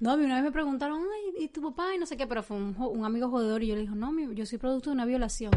No, 0.00 0.12
a 0.12 0.16
mí 0.16 0.24
una 0.24 0.36
vez 0.36 0.44
me 0.44 0.52
preguntaron, 0.52 1.00
ay, 1.02 1.44
¿y 1.44 1.48
tu 1.48 1.60
papá? 1.60 1.94
Y 1.94 1.98
no 1.98 2.06
sé 2.06 2.16
qué, 2.16 2.26
pero 2.26 2.42
fue 2.42 2.56
un, 2.56 3.04
amigo 3.04 3.28
jodedor 3.30 3.62
y 3.62 3.66
yo 3.68 3.74
le 3.74 3.80
dije, 3.82 3.94
no, 3.94 4.12
mi- 4.12 4.32
yo 4.34 4.46
soy 4.46 4.58
producto 4.58 4.90
de 4.90 4.94
una 4.94 5.04
violación. 5.04 5.50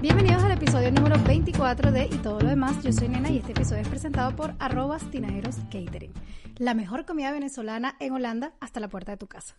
Bienvenidos 0.00 0.42
al 0.44 0.52
episodio 0.52 0.92
número 0.92 1.16
24 1.24 1.90
de 1.92 2.06
Y 2.06 2.16
todo 2.18 2.40
lo 2.40 2.48
demás. 2.48 2.82
Yo 2.82 2.92
soy 2.92 3.08
Nena 3.08 3.30
y 3.30 3.38
este 3.38 3.52
episodio 3.52 3.82
es 3.82 3.88
presentado 3.88 4.34
por 4.36 4.54
arrobas 4.58 5.02
tinajeros 5.10 5.56
catering. 5.70 6.12
La 6.56 6.74
mejor 6.74 7.04
comida 7.04 7.32
venezolana 7.32 7.96
en 8.00 8.12
Holanda 8.12 8.52
hasta 8.60 8.80
la 8.80 8.88
puerta 8.88 9.12
de 9.12 9.18
tu 9.18 9.26
casa. 9.26 9.56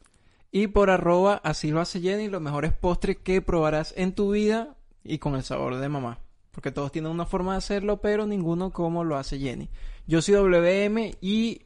Y 0.52 0.68
por 0.68 0.90
arroba, 0.90 1.42
así 1.44 1.72
lo 1.72 1.80
hace 1.82 2.00
Jenny, 2.02 2.28
los 2.30 2.42
mejores 2.42 2.74
postres 2.74 3.18
que 3.18 3.42
probarás 3.42 3.94
en 3.98 4.14
tu 4.16 4.32
vida 4.32 4.76
y 5.04 5.20
con 5.20 5.36
el 5.36 5.44
sabor 5.44 5.76
de 5.78 5.90
mamá. 5.90 6.20
Porque 6.60 6.74
todos 6.74 6.92
tienen 6.92 7.10
una 7.10 7.26
forma 7.26 7.54
de 7.54 7.60
hacerlo, 7.60 8.02
pero 8.02 8.28
ninguno 8.28 8.72
como 8.72 9.06
lo 9.06 9.16
hace 9.16 9.40
Jenny. 9.40 9.70
Yo 10.08 10.22
soy 10.22 10.36
WM 10.36 11.16
y 11.22 11.62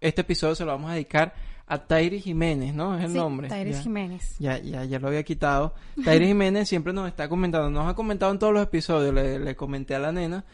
este 0.00 0.20
episodio 0.20 0.54
se 0.54 0.64
lo 0.64 0.70
vamos 0.70 0.88
a 0.88 0.94
dedicar 0.94 1.34
a 1.66 1.78
Tairi 1.84 2.20
Jiménez, 2.20 2.72
¿no? 2.72 2.96
Es 2.96 3.06
el 3.06 3.10
Sí, 3.10 3.16
nombre. 3.16 3.48
Taires 3.48 3.78
Ya. 3.78 3.82
Jiménez. 3.82 4.36
Ya, 4.38 4.58
ya, 4.58 4.84
ya 4.84 5.00
lo 5.00 5.08
había 5.08 5.24
quitado. 5.24 5.74
Tairi 6.04 6.28
Jiménez 6.28 6.68
siempre 6.68 6.92
nos 6.92 7.08
está 7.08 7.28
comentando, 7.28 7.70
nos 7.70 7.90
ha 7.90 7.94
comentado 7.96 8.30
en 8.30 8.38
todos 8.38 8.52
los 8.54 8.62
episodios, 8.62 9.12
le, 9.12 9.40
le 9.40 9.56
comenté 9.56 9.96
a 9.96 9.98
la 9.98 10.12
nena, 10.12 10.44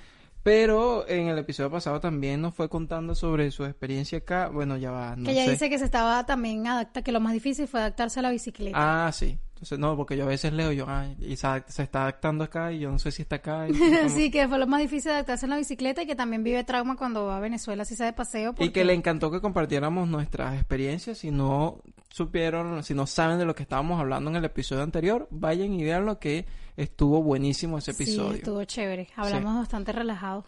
pero 0.42 1.06
en 1.06 1.26
el 1.28 1.36
episodio 1.36 1.70
pasado 1.70 2.00
también 2.00 2.40
nos 2.40 2.54
fue 2.54 2.70
contando 2.70 3.14
sobre 3.14 3.50
su 3.50 3.66
experiencia 3.66 4.16
acá. 4.18 4.48
Bueno, 4.48 4.78
ya 4.78 4.90
va, 4.90 5.16
no 5.16 5.26
que 5.26 5.32
ella 5.32 5.44
sé. 5.44 5.50
dice 5.50 5.68
que 5.68 5.78
se 5.78 5.84
estaba 5.84 6.24
también 6.24 6.66
adapta, 6.66 7.02
que 7.02 7.12
lo 7.12 7.20
más 7.20 7.34
difícil 7.34 7.68
fue 7.68 7.80
adaptarse 7.80 8.20
a 8.20 8.22
la 8.22 8.30
bicicleta. 8.30 9.06
Ah, 9.06 9.12
sí. 9.12 9.38
Entonces, 9.62 9.78
no, 9.78 9.96
porque 9.96 10.16
yo 10.16 10.24
a 10.24 10.26
veces 10.26 10.52
leo 10.52 10.72
yo, 10.72 10.86
ay, 10.88 11.16
y 11.20 11.36
se, 11.36 11.46
está 11.84 12.02
adaptando 12.02 12.42
acá 12.42 12.72
y 12.72 12.80
yo 12.80 12.90
no 12.90 12.98
sé 12.98 13.12
si 13.12 13.22
está 13.22 13.36
acá. 13.36 13.68
y, 13.70 13.72
como- 13.78 14.08
sí, 14.08 14.28
que 14.28 14.48
fue 14.48 14.58
lo 14.58 14.66
más 14.66 14.80
difícil 14.80 15.12
adaptarse 15.12 15.46
a 15.46 15.48
la 15.48 15.56
bicicleta 15.56 16.02
y 16.02 16.06
que 16.06 16.16
también 16.16 16.42
vive 16.42 16.64
trauma 16.64 16.96
cuando 16.96 17.26
va 17.26 17.36
a 17.36 17.40
Venezuela, 17.40 17.84
si 17.84 17.94
sea 17.94 18.06
de 18.06 18.12
paseo. 18.12 18.56
y 18.58 18.70
que 18.70 18.84
le 18.84 18.92
encantó 18.92 19.30
que 19.30 19.40
compartiéramos 19.40 20.08
nuestras 20.08 20.56
experiencias. 20.56 21.18
Si 21.18 21.30
no 21.30 21.80
supieron, 22.08 22.82
si 22.82 22.92
no 22.92 23.06
saben 23.06 23.38
de 23.38 23.44
lo 23.44 23.54
que 23.54 23.62
estábamos 23.62 24.00
hablando 24.00 24.30
en 24.30 24.36
el 24.36 24.44
episodio 24.44 24.82
anterior, 24.82 25.28
vayan 25.30 25.72
y 25.74 25.84
vean 25.84 26.06
lo 26.06 26.18
que 26.18 26.44
estuvo 26.76 27.22
buenísimo 27.22 27.78
ese 27.78 27.92
episodio. 27.92 28.32
Sí, 28.32 28.38
estuvo 28.38 28.64
chévere. 28.64 29.10
Hablamos 29.14 29.54
bastante 29.54 29.92
relajados. 29.92 30.44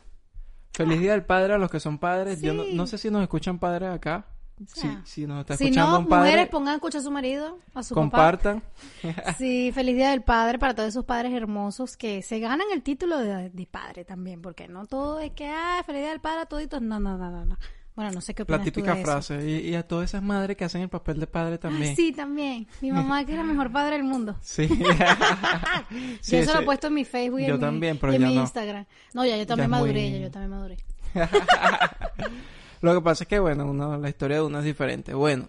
Feliz 0.73 0.99
Día 0.99 1.13
del 1.13 1.25
Padre 1.25 1.55
a 1.55 1.59
los 1.59 1.71
que 1.71 1.79
son 1.79 1.99
padres. 1.99 2.43
Yo 2.43 2.53
no, 2.53 2.65
no 2.65 2.89
sé 2.89 2.99
si 2.99 3.13
nos 3.13 3.23
escuchan 3.23 3.61
padres 3.61 3.91
acá. 3.91 4.27
Si, 4.67 4.87
Ah. 4.87 5.03
si 5.05 5.27
nos 5.27 5.41
está 5.41 5.57
Si 5.57 5.65
escuchando 5.65 5.93
no, 5.93 5.99
un 6.01 6.07
padre, 6.09 6.31
mujeres, 6.31 6.49
pongan 6.49 6.73
a 6.73 6.75
escuchar 6.77 7.01
a 7.01 7.05
su 7.05 7.11
marido, 7.11 7.59
a 7.75 7.83
su 7.83 7.95
compartan. 7.95 8.63
papá. 9.03 9.35
Sí, 9.39 9.73
feliz 9.73 9.97
día 9.97 10.11
del 10.11 10.23
padre 10.23 10.59
para 10.61 10.75
todos 10.75 10.89
esos 10.91 11.05
padres 11.05 11.33
hermosos 11.33 11.97
que 11.97 12.23
se 12.23 12.39
ganan 12.39 12.67
el 12.73 12.83
título 12.83 13.19
de, 13.19 13.51
de 13.51 13.67
padre 13.67 14.05
también, 14.05 14.41
porque 14.41 14.69
no 14.69 14.87
todo 14.87 15.19
es 15.21 15.33
que, 15.33 15.49
ah, 15.49 15.83
feliz 15.85 16.03
día 16.03 16.11
del 16.11 16.21
padre 16.21 16.43
a 16.43 16.47
toditos. 16.47 16.81
No, 16.81 17.01
no, 17.01 17.19
no, 17.19 17.31
no, 17.31 17.45
no. 17.45 17.59
Bueno, 17.97 18.11
no 18.11 18.21
sé 18.21 18.35
qué 18.35 18.43
La 18.43 18.57
opinas 18.57 18.65
tú 18.65 18.71
típica 18.73 18.95
de 18.95 19.03
eso. 19.03 19.11
frase. 19.11 19.49
Y, 19.49 19.69
y 19.71 19.75
a 19.77 19.87
todas 19.87 20.11
esas 20.11 20.21
madres 20.23 20.57
que 20.57 20.65
hacen 20.65 20.83
el 20.83 20.89
papel 20.89 21.21
de 21.21 21.29
padre 21.29 21.59
también. 21.59 21.91
Ay, 21.91 21.97
sí, 21.97 22.11
también. 22.13 22.67
Mi 22.81 22.91
mamá 22.91 23.25
que 23.25 23.33
es 23.33 23.39
la 23.39 23.45
mejor 23.45 23.71
padre 23.71 23.97
del 23.97 24.05
mundo. 24.05 24.37
Sí. 24.41 24.69
Sí, 26.21 26.33
yo 26.37 26.39
eso 26.39 26.55
lo 26.55 26.61
he 26.61 26.65
puesto 26.65 26.87
en 26.89 26.95
mi 26.95 27.05
Facebook 27.05 27.41
y 27.41 27.47
yo 27.47 27.55
en, 27.55 27.61
mi- 27.61 27.61
también, 27.61 27.99
pero 27.99 28.13
y 28.13 28.17
en 28.17 28.23
mi 28.27 28.35
no. 28.35 28.41
Instagram. 28.43 28.87
No, 29.13 29.25
ya 29.25 29.37
yo 29.37 29.47
también 29.47 29.69
Ya 29.71 29.77
maduré, 29.77 29.93
muy- 30.01 30.13
ya 30.13 30.19
yo 30.19 30.31
también 30.31 30.51
maduré. 30.51 30.77
Lo 32.85 32.95
que 32.95 33.01
pasa 33.01 33.25
es 33.25 33.29
que, 33.29 33.39
bueno, 33.39 33.65
uno, 33.65 33.97
la 33.97 34.11
historia 34.11 34.37
de 34.37 34.43
uno 34.43 34.59
es 34.59 34.65
diferente. 34.67 35.15
Bueno, 35.15 35.49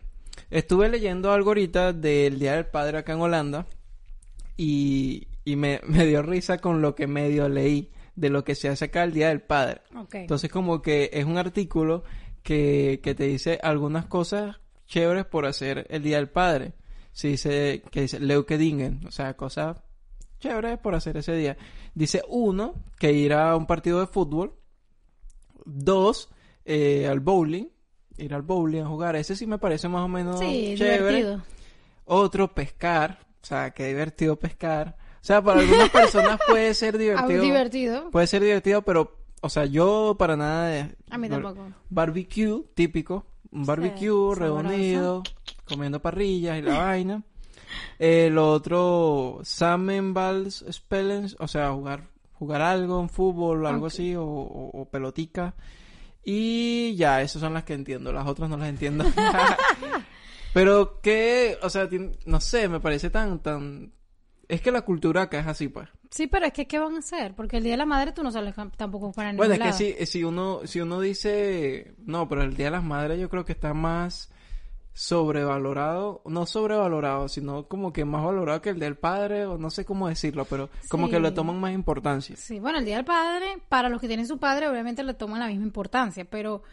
estuve 0.49 0.87
leyendo 0.87 1.33
algo 1.33 1.49
ahorita 1.49 1.91
del 1.91 2.39
Día 2.39 2.53
del 2.53 2.67
Padre 2.67 2.99
acá 2.99 3.11
en 3.11 3.19
Holanda 3.19 3.67
y, 4.55 5.27
y 5.43 5.57
me, 5.57 5.81
me 5.85 6.05
dio 6.05 6.21
risa 6.21 6.59
con 6.59 6.81
lo 6.81 6.95
que 6.95 7.07
medio 7.07 7.49
leí 7.49 7.91
de 8.15 8.29
lo 8.29 8.45
que 8.45 8.55
se 8.55 8.69
hace 8.69 8.85
acá 8.85 9.03
el 9.03 9.11
Día 9.11 9.27
del 9.27 9.41
Padre. 9.41 9.81
Entonces, 10.13 10.49
como 10.49 10.81
que 10.81 11.09
es 11.11 11.25
un 11.25 11.37
artículo 11.37 12.05
que, 12.41 13.01
que 13.03 13.13
te 13.15 13.25
dice 13.25 13.59
algunas 13.61 14.05
cosas 14.05 14.61
chéveres 14.85 15.25
por 15.25 15.45
hacer 15.45 15.87
el 15.89 16.03
Día 16.03 16.15
del 16.15 16.29
Padre. 16.29 16.71
Se 17.11 17.27
dice, 17.27 17.83
que 17.91 18.03
dice 18.03 18.21
Leuke 18.21 18.57
Dingen, 18.57 19.01
o 19.05 19.11
sea, 19.11 19.35
cosas 19.35 19.81
chéveres 20.39 20.77
por 20.77 20.95
hacer 20.95 21.17
ese 21.17 21.33
día. 21.35 21.57
Dice 21.95 22.23
uno, 22.29 22.75
que 22.97 23.11
ir 23.11 23.33
a 23.33 23.57
un 23.57 23.67
partido 23.67 23.99
de 23.99 24.07
fútbol. 24.07 24.53
Dos, 25.65 26.29
eh, 26.65 27.07
al 27.07 27.19
bowling. 27.19 27.67
Ir 28.17 28.33
al 28.33 28.41
bowling 28.41 28.81
a 28.81 28.87
jugar. 28.87 29.15
Ese 29.15 29.35
sí 29.35 29.45
me 29.45 29.57
parece 29.57 29.87
más 29.89 30.01
o 30.03 30.07
menos 30.07 30.39
sí, 30.39 30.75
chévere. 30.77 31.17
divertido. 31.17 31.43
Otro, 32.05 32.53
pescar. 32.53 33.19
O 33.41 33.45
sea, 33.45 33.71
qué 33.71 33.87
divertido 33.87 34.35
pescar. 34.37 34.95
O 35.21 35.25
sea, 35.25 35.41
para 35.41 35.59
algunas 35.61 35.89
personas 35.89 36.39
puede 36.47 36.73
ser 36.73 36.97
divertido. 36.99 37.41
divertido. 37.43 38.11
Puede 38.11 38.27
ser 38.27 38.41
divertido, 38.43 38.81
pero, 38.83 39.17
o 39.41 39.49
sea, 39.49 39.65
yo 39.65 40.15
para 40.17 40.35
nada 40.37 40.67
de... 40.67 40.95
A 41.09 41.17
mí 41.17 41.27
tampoco. 41.29 41.67
Barbecue, 41.89 42.63
típico. 42.73 43.25
Un 43.51 43.65
barbecue 43.65 44.35
reunido, 44.35 45.23
comiendo 45.67 46.01
parrillas 46.01 46.57
y 46.59 46.61
la 46.61 46.77
vaina. 46.77 47.23
Eh, 47.99 48.29
lo 48.31 48.51
otro, 48.51 49.39
Samenbals 49.43 50.63
Spellens, 50.71 51.35
o 51.39 51.47
sea, 51.47 51.71
jugar, 51.73 52.03
jugar 52.33 52.61
algo, 52.61 52.99
un 52.99 53.09
fútbol, 53.09 53.65
algo 53.65 53.87
así, 53.87 54.15
o, 54.15 54.23
o- 54.25 54.81
o 54.81 54.85
pelotica. 54.85 55.53
Y 56.25 56.95
ya, 56.95 57.21
esas 57.21 57.39
son 57.39 57.53
las 57.53 57.63
que 57.63 57.73
entiendo, 57.73 58.11
las 58.11 58.25
otras 58.25 58.49
no 58.49 58.57
las 58.57 58.67
entiendo. 58.67 59.05
Pero 60.53 60.99
que, 61.01 61.57
o 61.61 61.69
sea, 61.69 61.87
no 62.25 62.41
sé, 62.41 62.67
me 62.67 62.79
parece 62.79 63.09
tan, 63.09 63.39
tan... 63.39 63.93
Es 64.47 64.61
que 64.61 64.71
la 64.71 64.81
cultura 64.81 65.23
acá 65.23 65.39
es 65.39 65.47
así, 65.47 65.67
pues. 65.67 65.89
Sí, 66.11 66.27
pero 66.27 66.45
es 66.45 66.53
que 66.53 66.67
¿qué 66.67 66.79
van 66.79 66.95
a 66.95 66.99
hacer? 66.99 67.33
Porque 67.35 67.57
el 67.57 67.63
Día 67.63 67.73
de 67.73 67.77
la 67.77 67.85
Madre 67.85 68.13
tú 68.13 68.23
no 68.23 68.31
sales 68.31 68.53
tampoco 68.77 69.11
para 69.11 69.31
ningún 69.33 69.47
Bueno, 69.47 69.65
es 69.65 69.75
que 69.75 69.95
si, 69.97 70.05
si 70.05 70.23
uno, 70.23 70.61
si 70.63 70.79
uno 70.79 71.01
dice, 71.01 71.95
no, 72.05 72.29
pero 72.29 72.43
el 72.43 72.55
Día 72.55 72.67
de 72.67 72.71
las 72.71 72.83
Madres 72.83 73.19
yo 73.19 73.27
creo 73.27 73.43
que 73.43 73.51
está 73.51 73.73
más 73.73 74.31
sobrevalorado, 74.95 76.21
no 76.25 76.45
sobrevalorado, 76.45 77.27
sino 77.27 77.67
como 77.67 77.91
que 77.91 78.05
más 78.05 78.23
valorado 78.23 78.61
que 78.61 78.69
el 78.69 78.79
del 78.79 78.95
padre, 78.95 79.45
o 79.45 79.57
no 79.57 79.69
sé 79.69 79.83
cómo 79.83 80.07
decirlo, 80.07 80.45
pero 80.45 80.69
como 80.89 81.09
que 81.09 81.19
le 81.19 81.31
toman 81.31 81.59
más 81.59 81.73
importancia. 81.73 82.37
Sí, 82.37 82.61
bueno, 82.61 82.79
el 82.79 82.85
Día 82.85 82.95
del 82.95 83.05
Padre, 83.05 83.57
para 83.67 83.89
los 83.89 83.99
que 83.99 84.07
tienen 84.07 84.25
su 84.25 84.37
padre, 84.37 84.69
obviamente 84.69 85.03
le 85.03 85.13
toman 85.13 85.41
la 85.41 85.47
misma 85.47 85.65
importancia, 85.65 86.23
pero 86.23 86.63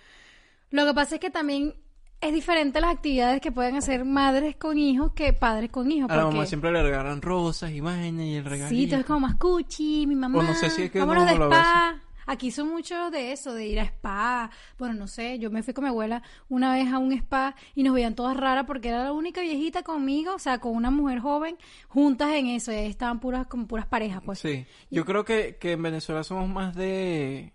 lo 0.70 0.86
que 0.86 0.94
pasa 0.94 1.16
es 1.16 1.20
que 1.20 1.30
también 1.30 1.74
es 2.20 2.32
diferente 2.32 2.80
las 2.80 2.92
actividades 2.92 3.40
que 3.40 3.50
pueden 3.50 3.74
hacer 3.74 4.04
madres 4.04 4.54
con 4.54 4.78
hijos 4.78 5.12
que 5.14 5.32
padres 5.32 5.70
con 5.70 5.90
hijos. 5.90 6.08
A 6.08 6.14
la 6.14 6.22
porque... 6.22 6.36
mamá 6.36 6.46
siempre 6.46 6.70
le 6.70 6.80
regalan 6.80 7.20
rosas 7.20 7.72
y 7.72 7.80
vainas 7.80 8.24
y 8.24 8.36
el 8.36 8.44
regalo. 8.44 8.70
Sí, 8.70 8.84
entonces 8.84 9.04
como 9.04 9.20
más 9.20 9.34
cuchi, 9.34 10.06
mi 10.06 10.14
mamá. 10.14 10.38
O 10.38 10.42
no 10.44 10.54
sé 10.54 10.70
si 10.70 10.82
es 10.82 10.92
que 10.92 11.00
vámonos 11.00 11.26
de 11.26 11.32
spa. 11.32 12.00
Aquí 12.26 12.50
son 12.50 12.68
muchos 12.68 13.10
de 13.10 13.32
eso, 13.32 13.54
de 13.54 13.66
ir 13.66 13.80
a 13.80 13.84
spa. 13.84 14.50
Bueno, 14.78 14.94
no 14.94 15.06
sé, 15.06 15.38
yo 15.38 15.50
me 15.50 15.62
fui 15.62 15.74
con 15.74 15.84
mi 15.84 15.90
abuela 15.90 16.22
una 16.48 16.72
vez 16.74 16.92
a 16.92 16.98
un 16.98 17.12
spa 17.12 17.54
y 17.74 17.82
nos 17.82 17.94
veían 17.94 18.14
todas 18.14 18.36
raras 18.36 18.64
porque 18.66 18.88
era 18.88 19.04
la 19.04 19.12
única 19.12 19.40
viejita 19.40 19.82
conmigo, 19.82 20.34
o 20.34 20.38
sea, 20.38 20.58
con 20.58 20.74
una 20.76 20.90
mujer 20.90 21.20
joven, 21.20 21.56
juntas 21.88 22.30
en 22.34 22.46
eso. 22.48 22.72
Y 22.72 22.76
ahí 22.76 22.86
estaban 22.90 23.20
puras, 23.20 23.46
como 23.46 23.66
puras 23.66 23.86
parejas, 23.86 24.22
pues. 24.24 24.38
Sí, 24.38 24.66
yo 24.90 25.04
creo 25.04 25.24
que, 25.24 25.56
que 25.58 25.72
en 25.72 25.82
Venezuela 25.82 26.22
somos 26.24 26.48
más 26.48 26.74
de, 26.74 27.52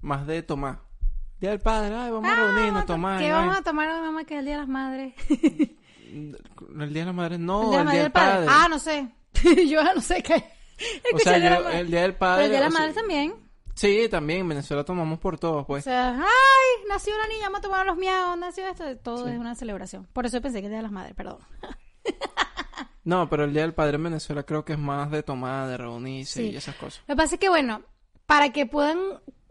más 0.00 0.26
de 0.26 0.42
tomar. 0.42 0.80
Día 1.40 1.50
del 1.50 1.60
padre, 1.60 1.94
ay, 1.94 2.10
vamos 2.10 2.30
a 2.30 2.34
reunirnos, 2.36 2.86
tomar. 2.86 3.18
¿Qué 3.20 3.30
vamos 3.32 3.56
a 3.56 3.62
tomar 3.62 3.88
mamá? 4.00 4.24
Que 4.24 4.34
es 4.34 4.38
el 4.40 4.46
Día 4.46 4.54
de 4.54 4.60
las 4.60 4.68
Madres. 4.68 5.14
El 6.14 6.92
Día 6.92 7.02
de 7.02 7.06
la 7.06 7.12
Madre, 7.12 7.38
no, 7.38 7.64
el 7.64 7.70
Día 7.70 7.78
el 7.80 7.84
Madre 7.86 7.98
del 8.02 8.12
Padre. 8.12 8.46
padre. 8.46 8.46
Ah, 8.48 8.68
no 8.70 8.78
sé. 8.78 9.08
yo 9.66 9.82
ya 9.82 9.94
no 9.94 10.00
sé 10.00 10.22
qué. 10.22 10.34
o 11.12 11.16
Escuché 11.16 11.24
sea, 11.24 11.34
el 11.36 11.42
Día 11.42 11.58
yo- 11.60 11.68
el 11.70 11.90
del 11.90 12.14
Padre. 12.14 12.44
Pero 12.44 12.44
el 12.44 12.50
Día 12.50 12.58
de 12.60 12.64
la 12.64 12.68
o 12.68 12.70
sea, 12.70 12.80
Madre 12.80 12.94
también. 12.94 13.34
Sí, 13.74 14.08
también 14.08 14.40
en 14.40 14.48
Venezuela 14.48 14.84
tomamos 14.84 15.18
por 15.18 15.38
todos, 15.38 15.62
O 15.62 15.66
pues. 15.66 15.84
sea, 15.84 16.16
ay, 16.16 16.84
nació 16.88 17.14
una 17.16 17.26
niña, 17.26 17.44
vamos 17.46 17.58
a 17.58 17.62
tomar 17.62 17.84
los 17.86 17.96
miaos, 17.96 18.38
nació 18.38 18.68
esto, 18.68 18.96
todo 18.98 19.26
Sí. 19.26 19.32
es 19.32 19.38
una 19.38 19.54
celebración. 19.54 20.06
Por 20.12 20.26
eso 20.26 20.40
pensé 20.40 20.60
que 20.60 20.66
el 20.66 20.70
Día 20.72 20.78
de 20.78 20.82
las 20.84 20.92
Madres, 20.92 21.14
perdón. 21.14 21.38
No, 23.04 23.28
pero 23.28 23.44
el 23.44 23.52
Día 23.52 23.62
del 23.62 23.74
Padre 23.74 23.96
en 23.96 24.04
Venezuela 24.04 24.44
creo 24.44 24.64
que 24.64 24.72
es 24.72 24.78
más 24.78 25.10
de 25.10 25.22
tomar, 25.22 25.68
de 25.68 25.76
reunirse 25.76 26.40
Sí. 26.42 26.50
y 26.52 26.56
esas 26.56 26.74
cosas. 26.76 27.02
Lo 27.06 27.14
que 27.14 27.16
pasa 27.16 27.34
es 27.34 27.40
que, 27.40 27.50
bueno, 27.50 27.82
para 28.24 28.50
que 28.50 28.64
puedan 28.64 28.98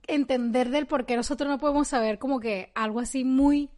entender 0.08 0.70
del 0.70 0.88
por 0.88 1.06
qué 1.06 1.16
nosotros 1.16 1.48
no 1.50 1.60
podemos 1.60 1.88
saber 1.88 2.18
como 2.18 2.40
que 2.40 2.72
algo 2.74 3.00
así 3.00 3.24
muy 3.24 3.70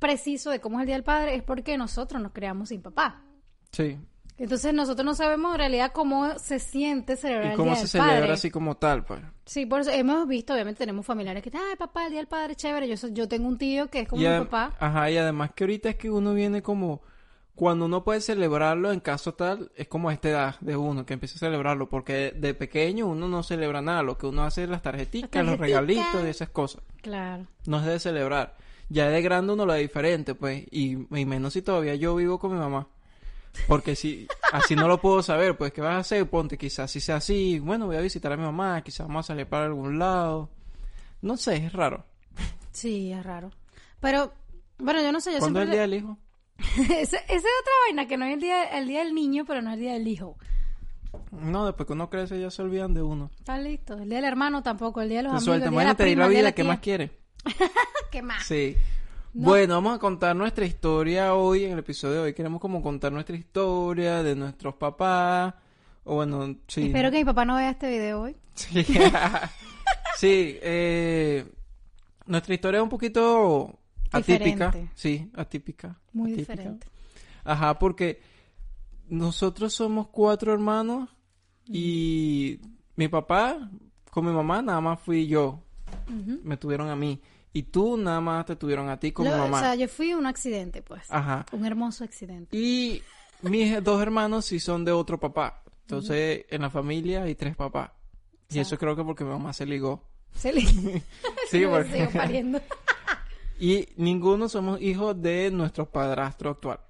preciso 0.00 0.50
de 0.50 0.60
cómo 0.60 0.78
es 0.78 0.82
el 0.82 0.86
Día 0.86 0.96
del 0.96 1.04
Padre, 1.04 1.36
es 1.36 1.42
porque 1.44 1.78
nosotros 1.78 2.20
nos 2.20 2.32
creamos 2.32 2.70
sin 2.70 2.82
papá. 2.82 3.22
Sí. 3.70 3.96
Entonces 4.42 4.74
nosotros 4.74 5.04
no 5.04 5.14
sabemos 5.14 5.52
en 5.52 5.58
realidad 5.58 5.92
cómo 5.92 6.36
se 6.38 6.58
siente 6.58 7.16
celebrar 7.16 7.46
Y 7.46 7.50
el 7.52 7.56
cómo 7.56 7.70
Día 7.70 7.76
se 7.76 7.82
del 7.82 7.88
celebra 7.90 8.20
Padre. 8.20 8.32
así 8.32 8.50
como 8.50 8.76
tal, 8.76 9.04
pues. 9.04 9.20
Sí, 9.46 9.66
por 9.66 9.80
eso 9.82 9.90
hemos 9.90 10.26
visto, 10.26 10.52
obviamente 10.52 10.78
tenemos 10.78 11.06
familiares 11.06 11.42
que 11.42 11.50
dicen, 11.50 11.64
ay 11.70 11.76
papá, 11.76 12.04
el 12.06 12.10
Día 12.10 12.18
del 12.20 12.26
Padre, 12.28 12.56
chévere. 12.56 12.88
Yo, 12.88 13.08
yo 13.08 13.28
tengo 13.28 13.46
un 13.46 13.56
tío 13.56 13.88
que 13.88 14.00
es 14.00 14.08
como 14.08 14.20
Y 14.20 14.24
mi 14.24 14.30
adem- 14.30 14.48
papá. 14.48 14.76
Ajá, 14.80 15.10
y 15.10 15.16
además 15.16 15.52
que 15.54 15.64
ahorita 15.64 15.90
es 15.90 15.96
que 15.96 16.10
uno 16.10 16.34
viene 16.34 16.60
como... 16.62 17.02
Cuando 17.54 17.84
uno 17.84 18.02
puede 18.02 18.22
celebrarlo 18.22 18.92
en 18.92 19.00
caso 19.00 19.34
tal, 19.34 19.70
es 19.76 19.86
como 19.86 20.08
a 20.08 20.14
esta 20.14 20.30
edad 20.30 20.56
de 20.60 20.74
uno 20.74 21.04
que 21.04 21.12
empieza 21.12 21.36
a 21.36 21.38
celebrarlo, 21.38 21.88
porque 21.90 22.32
de 22.34 22.54
pequeño 22.54 23.06
uno 23.06 23.28
no 23.28 23.42
celebra 23.42 23.82
nada, 23.82 24.02
lo 24.02 24.16
que 24.16 24.26
uno 24.26 24.42
hace 24.42 24.64
es 24.64 24.70
las 24.70 24.80
tarjeticas, 24.80 25.44
los 25.44 25.58
tarjeticas. 25.58 25.86
regalitos 25.86 26.24
y 26.24 26.28
esas 26.30 26.48
cosas. 26.48 26.82
Claro. 27.02 27.46
No 27.66 27.78
es 27.78 27.84
de 27.84 27.98
celebrar. 28.00 28.56
Ya 28.88 29.08
de 29.08 29.20
grande 29.20 29.52
uno 29.52 29.66
lo 29.66 29.74
ve 29.74 29.80
diferente, 29.80 30.34
pues, 30.34 30.64
y, 30.70 30.92
y 31.16 31.24
menos 31.26 31.52
si 31.52 31.60
todavía 31.60 31.94
yo 31.94 32.16
vivo 32.16 32.38
con 32.38 32.52
mi 32.54 32.58
mamá. 32.58 32.88
Porque 33.68 33.94
si 33.94 34.26
así 34.52 34.74
no 34.74 34.88
lo 34.88 35.00
puedo 35.00 35.22
saber, 35.22 35.56
pues 35.56 35.72
¿qué 35.72 35.80
vas 35.80 35.94
a 35.94 35.98
hacer? 35.98 36.28
Ponte, 36.28 36.58
quizás 36.58 36.90
si 36.90 37.00
sea 37.00 37.16
así, 37.16 37.58
bueno, 37.58 37.86
voy 37.86 37.96
a 37.96 38.00
visitar 38.00 38.32
a 38.32 38.36
mi 38.36 38.42
mamá, 38.42 38.82
quizás 38.82 39.06
vamos 39.06 39.26
a 39.26 39.28
salir 39.28 39.46
para 39.46 39.66
algún 39.66 39.98
lado. 39.98 40.50
No 41.20 41.36
sé, 41.36 41.56
es 41.56 41.72
raro. 41.72 42.04
Sí, 42.72 43.12
es 43.12 43.22
raro. 43.24 43.50
Pero, 44.00 44.32
bueno, 44.78 45.00
yo 45.02 45.12
no 45.12 45.20
sé, 45.20 45.32
yo 45.32 45.38
¿Cuándo 45.38 45.60
es 45.60 45.66
el 45.66 45.72
día 45.72 45.82
del 45.82 45.94
hijo? 45.94 46.18
Esa 46.76 47.18
esa 47.18 47.18
es 47.18 47.38
otra 47.38 47.72
vaina, 47.86 48.06
que 48.06 48.16
no 48.16 48.24
es 48.24 48.34
el 48.34 48.40
día, 48.40 48.64
el 48.64 48.88
día 48.88 49.00
del 49.00 49.14
niño, 49.14 49.44
pero 49.46 49.62
no 49.62 49.70
es 49.70 49.74
el 49.74 49.80
día 49.80 49.92
del 49.92 50.08
hijo. 50.08 50.36
No, 51.30 51.66
después 51.66 51.86
que 51.86 51.92
uno 51.92 52.08
crece 52.08 52.40
ya 52.40 52.50
se 52.50 52.62
olvidan 52.62 52.94
de 52.94 53.02
uno. 53.02 53.30
Está 53.38 53.58
listo. 53.58 53.94
El 53.94 54.08
día 54.08 54.18
del 54.18 54.24
hermano 54.26 54.62
tampoco, 54.62 55.00
el 55.00 55.08
día 55.08 55.18
de 55.18 55.24
los 55.24 55.32
Te 55.32 55.36
amigos, 55.36 55.44
suelta, 55.44 55.66
el 55.66 55.70
día 55.72 55.80
de 55.80 55.86
la 55.86 55.94
prima, 55.94 56.22
la 56.22 56.28
vida, 56.28 56.52
¿qué 56.52 56.64
más 56.64 56.80
quiere? 56.80 57.18
¿Qué 58.10 58.22
más? 58.22 58.44
Sí. 58.44 58.76
No. 59.34 59.48
Bueno, 59.48 59.74
vamos 59.74 59.96
a 59.96 59.98
contar 59.98 60.36
nuestra 60.36 60.66
historia 60.66 61.34
hoy, 61.34 61.64
en 61.64 61.72
el 61.72 61.78
episodio 61.78 62.16
de 62.16 62.20
hoy. 62.20 62.34
Queremos 62.34 62.60
como 62.60 62.82
contar 62.82 63.12
nuestra 63.12 63.34
historia 63.36 64.22
de 64.22 64.36
nuestros 64.36 64.74
papás. 64.74 65.54
O 66.04 66.16
bueno, 66.16 66.56
sí. 66.68 66.86
Espero 66.86 67.10
que 67.10 67.18
mi 67.18 67.24
papá 67.24 67.44
no 67.44 67.56
vea 67.56 67.70
este 67.70 67.88
video 67.88 68.22
hoy. 68.22 68.36
Sí, 68.54 68.84
Sí, 70.18 70.58
eh, 70.62 71.50
nuestra 72.26 72.54
historia 72.54 72.78
es 72.78 72.82
un 72.82 72.90
poquito 72.90 73.78
atípica. 74.10 74.66
Diferente. 74.66 74.90
Sí, 74.94 75.30
atípica. 75.34 75.98
Muy 76.12 76.32
atípica. 76.32 76.52
diferente. 76.52 76.86
Ajá, 77.44 77.78
porque 77.78 78.20
nosotros 79.08 79.72
somos 79.72 80.08
cuatro 80.08 80.52
hermanos 80.52 81.08
y 81.66 82.60
mi 82.96 83.08
papá 83.08 83.70
con 84.10 84.26
mi 84.26 84.32
mamá 84.32 84.62
nada 84.62 84.80
más 84.80 85.00
fui 85.00 85.26
yo. 85.26 85.62
Me 86.44 86.56
tuvieron 86.56 86.88
a 86.90 86.96
mí. 86.96 87.20
Y 87.52 87.64
tú 87.64 87.96
nada 87.96 88.20
más 88.20 88.46
te 88.46 88.56
tuvieron 88.56 88.88
a 88.88 88.98
ti 88.98 89.12
Lo- 89.16 89.24
mi 89.24 89.30
mamá. 89.30 89.58
O 89.58 89.60
sea, 89.60 89.74
yo 89.74 89.88
fui 89.88 90.14
un 90.14 90.26
accidente, 90.26 90.80
pues. 90.82 91.02
Ajá. 91.10 91.44
Un 91.52 91.66
hermoso 91.66 92.02
accidente. 92.04 92.56
Y 92.56 93.02
mis 93.42 93.82
dos 93.84 94.00
hermanos 94.00 94.44
sí 94.46 94.58
son 94.60 94.84
de 94.84 94.92
otro 94.92 95.18
papá. 95.20 95.62
Entonces, 95.82 96.46
en 96.48 96.62
la 96.62 96.70
familia 96.70 97.24
hay 97.24 97.34
tres 97.34 97.54
papás. 97.56 97.90
Y 98.48 98.58
eso 98.58 98.78
creo 98.78 98.94
que 98.96 99.04
porque 99.04 99.24
mi 99.24 99.30
mamá 99.30 99.52
se 99.52 99.66
ligó. 99.66 100.02
Se 100.34 100.52
le 100.52 100.60
Sí, 101.50 101.64
porque- 101.68 101.92
sigo 101.92 102.10
pariendo. 102.12 102.60
Y 103.58 103.88
ninguno 103.96 104.48
somos 104.48 104.80
hijos 104.80 105.20
de 105.20 105.50
nuestro 105.50 105.90
padrastro 105.90 106.50
actual. 106.50 106.80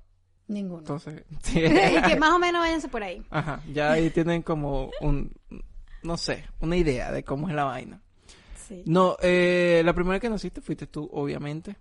Ninguno. 0.49 0.81
Entonces, 0.81 1.25
sí. 1.43 1.61
y 1.61 2.03
que 2.03 2.17
más 2.19 2.32
o 2.32 2.38
menos 2.38 2.61
váyanse 2.61 2.88
por 2.88 3.03
ahí. 3.03 3.23
Ajá, 3.31 3.62
ya 3.73 3.93
ahí 3.93 4.11
tienen 4.11 4.43
como 4.43 4.91
un, 5.00 5.32
no 6.03 6.17
sé, 6.17 6.44
una 6.61 6.76
idea 6.76 7.11
de 7.12 7.25
cómo 7.25 7.49
es 7.49 7.55
la 7.55 7.65
vaina. 7.65 8.02
Sí. 8.73 8.83
No, 8.87 9.17
eh, 9.21 9.83
la 9.85 9.93
primera 9.93 10.19
que 10.19 10.31
naciste 10.31 10.63
fuiste 10.63 10.87
tú, 10.87 11.09
obviamente. 11.13 11.77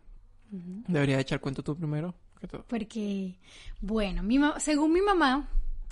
Ujú. 0.51 0.83
Deberías 0.87 1.21
echar 1.21 1.39
cuento 1.39 1.63
tú 1.63 1.75
primero. 1.75 2.13
que 2.39 2.47
todo. 2.47 2.65
Porque, 2.67 3.37
bueno, 3.79 4.23
mi 4.23 4.39
según 4.59 4.91
mi 4.91 5.01
mamá, 5.01 5.47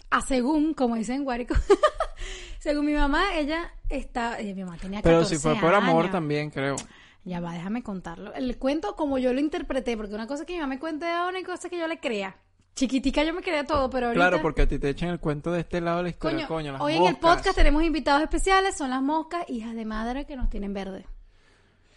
a 0.10 0.22
según, 0.22 0.74
como 0.74 0.96
dicen 0.96 1.18
en 1.18 1.24
Guárico, 1.24 1.56
según 2.60 2.86
mi 2.86 2.94
mamá, 2.94 3.36
ella 3.36 3.72
está, 3.88 4.40
eh, 4.42 4.54
mi 4.54 4.64
mamá 4.66 4.78
tenía 4.78 5.02
14 5.02 5.02
Pero 5.02 5.26
si 5.26 5.38
fue 5.38 5.56
por 5.56 5.74
amor 5.74 6.02
años. 6.04 6.12
también, 6.12 6.50
creo. 6.50 6.76
Ya 7.24 7.40
va, 7.40 7.54
déjame 7.54 7.82
contarlo. 7.82 8.34
El 8.34 8.58
cuento 8.58 8.96
como 8.98 9.18
yo 9.20 9.34
lo 9.34 9.40
interpreté, 9.40 9.96
porque 9.96 10.16
una 10.16 10.28
cosa 10.28 10.44
es 10.44 10.48
que 10.48 10.54
mi 10.54 10.60
mamá 10.60 10.74
me 10.76 10.80
cuente 10.80 11.06
y 11.06 11.30
una 11.30 11.42
cosa 11.44 11.68
es 11.68 11.72
que 11.72 11.78
yo 11.80 11.88
le 11.88 12.00
crea. 12.00 12.36
Chiquitica 12.80 13.26
yo 13.26 13.34
me 13.34 13.42
creía 13.42 13.66
todo, 13.66 13.90
pero 13.90 14.08
ahorita... 14.08 14.30
Claro, 14.30 14.42
porque 14.42 14.62
a 14.62 14.68
ti 14.70 14.80
te 14.80 14.88
echan 14.88 15.10
el 15.10 15.20
cuento 15.20 15.52
de 15.52 15.60
este 15.60 15.82
lado 15.82 15.98
de 15.98 16.04
la 16.04 16.10
historia, 16.12 16.48
Coño, 16.48 16.48
coño, 16.48 16.72
las 16.72 16.82
hoy 16.82 16.94
en 16.94 17.08
el 17.08 17.18
podcast 17.18 17.54
tenemos 17.54 17.84
invitados 17.84 18.24
especiales, 18.24 18.78
son 18.78 18.90
las 18.90 19.02
moscas, 19.02 19.44
hijas 19.50 19.76
de 19.76 19.84
madre 19.84 20.26
que 20.26 20.38
nos 20.38 20.50
tienen 20.50 20.74
verde. 20.74 21.06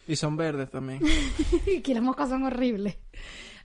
Y 0.09 0.17
son 0.17 0.37
verdes 0.37 0.73
también. 0.73 1.01
que 1.85 1.95
las 1.95 2.03
moscas 2.03 2.31
son 2.31 2.43
horribles. 2.43 2.99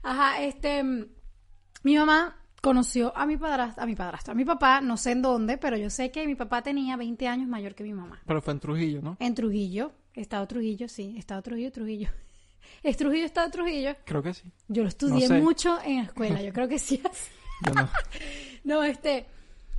Ajá, 0.04 0.40
este, 0.42 0.84
mi 0.84 1.96
mamá 1.96 2.36
conoció 2.62 3.12
a 3.16 3.26
mi 3.26 3.36
padrastro, 3.36 3.82
a 3.82 3.86
mi 3.86 3.96
padrastro, 3.96 4.30
a 4.30 4.36
mi 4.36 4.44
papá, 4.44 4.80
no 4.80 4.96
sé 4.96 5.10
en 5.10 5.22
dónde, 5.22 5.58
pero 5.58 5.76
yo 5.76 5.90
sé 5.90 6.12
que 6.12 6.24
mi 6.24 6.36
papá 6.36 6.62
tenía 6.62 6.96
20 6.96 7.26
años 7.26 7.48
mayor 7.48 7.74
que 7.74 7.82
mi 7.82 7.94
mamá. 7.94 8.22
Pero 8.26 8.40
fue 8.40 8.52
en 8.52 8.60
Trujillo, 8.60 9.02
¿no? 9.02 9.16
En 9.18 9.34
Trujillo, 9.34 9.90
Estado 10.14 10.46
Trujillo, 10.46 10.88
sí, 10.88 11.16
Estado 11.18 11.42
Trujillo, 11.42 11.72
Trujillo. 11.72 12.10
Es 12.82 12.96
Trujillo, 12.96 13.24
Estado 13.24 13.50
Trujillo. 13.50 13.96
Creo 14.04 14.22
que 14.22 14.34
sí. 14.34 14.52
Yo 14.68 14.82
lo 14.82 14.88
estudié 14.88 15.26
sé. 15.26 15.40
mucho 15.40 15.78
en 15.84 15.98
la 15.98 16.02
escuela, 16.04 16.42
yo 16.42 16.52
creo 16.52 16.68
que 16.68 16.78
sí. 16.78 17.02
Yo 17.66 17.74
no. 17.74 17.88
No, 18.64 18.82
este, 18.84 19.26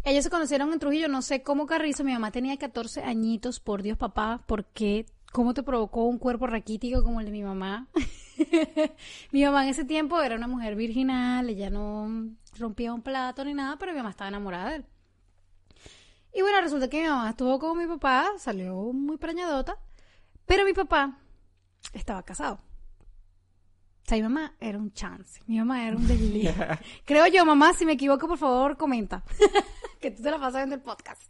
ellos 0.04 0.24
se 0.24 0.30
conocieron 0.30 0.74
en 0.74 0.80
Trujillo, 0.80 1.08
no 1.08 1.22
sé 1.22 1.44
cómo 1.44 1.66
Carrizo, 1.66 2.04
mi 2.04 2.14
mamá 2.14 2.32
tenía 2.32 2.58
14 2.58 3.04
añitos, 3.04 3.60
por 3.60 3.84
Dios 3.84 3.98
papá, 3.98 4.44
¿por 4.48 4.66
qué? 4.66 5.06
¿Cómo 5.32 5.54
te 5.54 5.62
provocó 5.62 6.06
un 6.06 6.18
cuerpo 6.18 6.48
raquítico 6.48 7.04
como 7.04 7.20
el 7.20 7.28
de 7.28 7.32
mi 7.32 7.44
mamá? 7.44 7.88
mi 9.32 9.44
mamá 9.44 9.64
en 9.64 9.70
ese 9.70 9.86
tiempo 9.86 10.20
era 10.22 10.36
una 10.36 10.48
mujer 10.48 10.76
virginal, 10.76 11.50
ella 11.50 11.70
no 11.70 12.32
rompía 12.58 12.94
un 12.94 13.02
plato 13.02 13.46
ni 13.46 13.54
nada, 13.54 13.78
pero 13.78 13.92
mi 13.92 13.98
mamá 13.98 14.10
estaba 14.10 14.30
enamorada 14.30 14.70
de 14.70 14.76
él. 14.78 14.86
Y 16.34 16.42
bueno, 16.42 16.62
resulta 16.62 16.90
que 16.90 17.02
mi 17.02 17.08
mamá 17.08 17.30
estuvo 17.30 17.60
con 17.60 17.78
mi 17.78 17.86
papá, 17.86 18.32
salió 18.38 18.76
muy 18.94 19.18
preñadota, 19.18 19.78
pero 20.46 20.66
mi 20.66 20.74
papá 20.74 21.20
estaba 21.94 22.24
casado. 22.24 22.69
Sea, 24.10 24.18
mi 24.18 24.24
mamá 24.24 24.54
era 24.60 24.78
un 24.80 24.92
chance, 24.92 25.42
mi 25.46 25.60
mamá 25.60 25.86
era 25.88 25.96
un 25.96 26.08
desliz. 26.08 26.50
Creo 27.06 27.28
yo, 27.28 27.46
mamá, 27.46 27.74
si 27.74 27.86
me 27.86 27.92
equivoco, 27.94 28.28
por 28.28 28.38
favor, 28.40 28.76
comenta. 28.76 29.24
que 30.02 30.10
tú 30.10 30.24
te 30.24 30.32
la 30.32 30.38
pasas 30.40 30.62
viendo 30.62 30.76
el 30.76 30.82
podcast. 30.82 31.22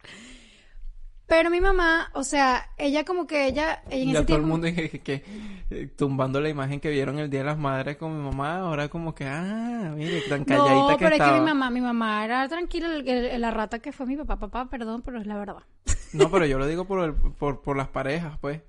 Pero 1.27 1.49
mi 1.51 1.59
mamá, 1.61 2.09
o 2.13 2.23
sea, 2.23 2.71
ella 2.77 3.03
como 3.05 3.27
que 3.27 3.45
ella, 3.47 3.83
ella 3.91 4.03
en 4.03 4.11
ya 4.13 4.19
ese 4.19 4.25
todo 4.27 4.37
el 4.37 4.43
mundo 4.43 4.67
que, 4.73 4.89
que- 4.89 4.99
que, 5.01 5.23
eh, 5.69 5.87
tumbando 5.95 6.39
la 6.41 6.49
imagen 6.49 6.79
que 6.79 6.89
vieron 6.89 7.19
el 7.19 7.29
Día 7.29 7.41
de 7.41 7.45
las 7.47 7.57
Madres 7.57 7.97
con 7.97 8.17
mi 8.17 8.23
mamá, 8.23 8.59
ahora 8.59 8.87
como 8.87 9.13
que, 9.13 9.25
ah, 9.27 9.93
mire, 9.95 10.21
tan 10.29 10.43
calladita 10.45 10.73
no, 10.73 10.97
que 10.97 11.03
pero 11.05 11.15
es 11.15 11.21
que 11.21 11.39
mi 11.39 11.45
mamá, 11.45 11.69
mi 11.69 11.81
mamá 11.81 12.25
era 12.25 12.47
tranquila, 12.47 12.87
el- 12.95 13.07
el- 13.07 13.41
la 13.41 13.51
rata 13.51 13.79
que 13.79 13.91
fue 13.91 14.05
mi 14.07 14.15
papá, 14.15 14.37
papá, 14.37 14.69
perdón, 14.69 15.01
pero 15.03 15.19
es 15.19 15.27
la 15.27 15.37
verdad. 15.37 15.63
No, 16.13 16.31
pero 16.31 16.45
yo 16.47 16.57
lo 16.57 16.65
digo 16.65 16.85
por, 16.85 17.03
el, 17.03 17.13
por, 17.13 17.61
por 17.61 17.75
las 17.77 17.89
parejas, 17.89 18.39
pues. 18.39 18.61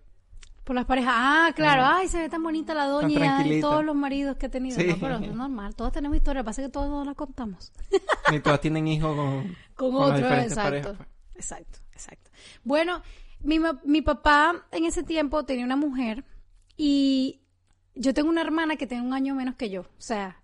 Por 0.65 0.77
las 0.77 0.85
parejas, 0.85 1.15
ah, 1.17 1.51
claro, 1.57 1.83
ay, 1.85 2.07
se 2.09 2.19
ve 2.19 2.29
tan 2.29 2.43
bonita 2.43 2.75
la 2.75 2.85
doña 2.87 3.45
y 3.47 3.61
todos 3.61 3.85
los 3.85 3.97
maridos 3.97 4.37
que 4.37 4.47
he 4.47 4.49
tenido. 4.49 4.79
Sí. 4.79 4.87
No, 4.87 4.97
pero 5.01 5.17
es 5.17 5.35
normal, 5.35 5.75
todos 5.75 5.91
tenemos 5.93 6.17
historia, 6.17 6.45
pasa 6.45 6.63
que 6.63 6.69
todos 6.69 6.89
no 6.89 7.05
la 7.05 7.15
contamos. 7.15 7.73
Ni 8.31 8.41
todas 8.41 8.61
tienen 8.61 8.87
hijos 8.87 9.17
con, 9.17 9.57
Con 9.75 9.95
las 10.01 10.03
otro, 10.11 10.17
diferentes 10.19 10.53
exacto. 10.53 10.71
parejas, 10.71 10.97
pues. 10.97 11.09
Exacto, 11.37 11.79
exacto. 11.93 12.31
Bueno, 12.63 13.03
mi, 13.43 13.59
mi 13.85 14.03
papá 14.03 14.67
en 14.71 14.85
ese 14.85 15.03
tiempo 15.03 15.45
tenía 15.45 15.65
una 15.65 15.77
mujer 15.77 16.25
y 16.77 17.41
yo 17.95 18.15
tengo 18.15 18.29
una 18.29 18.43
hermana 18.43 18.77
que 18.77 18.87
tiene 18.87 19.03
un 19.05 19.15
año 19.15 19.35
menos 19.35 19.55
que 19.57 19.71
yo. 19.71 19.81
O 19.83 19.87
sea, 19.99 20.37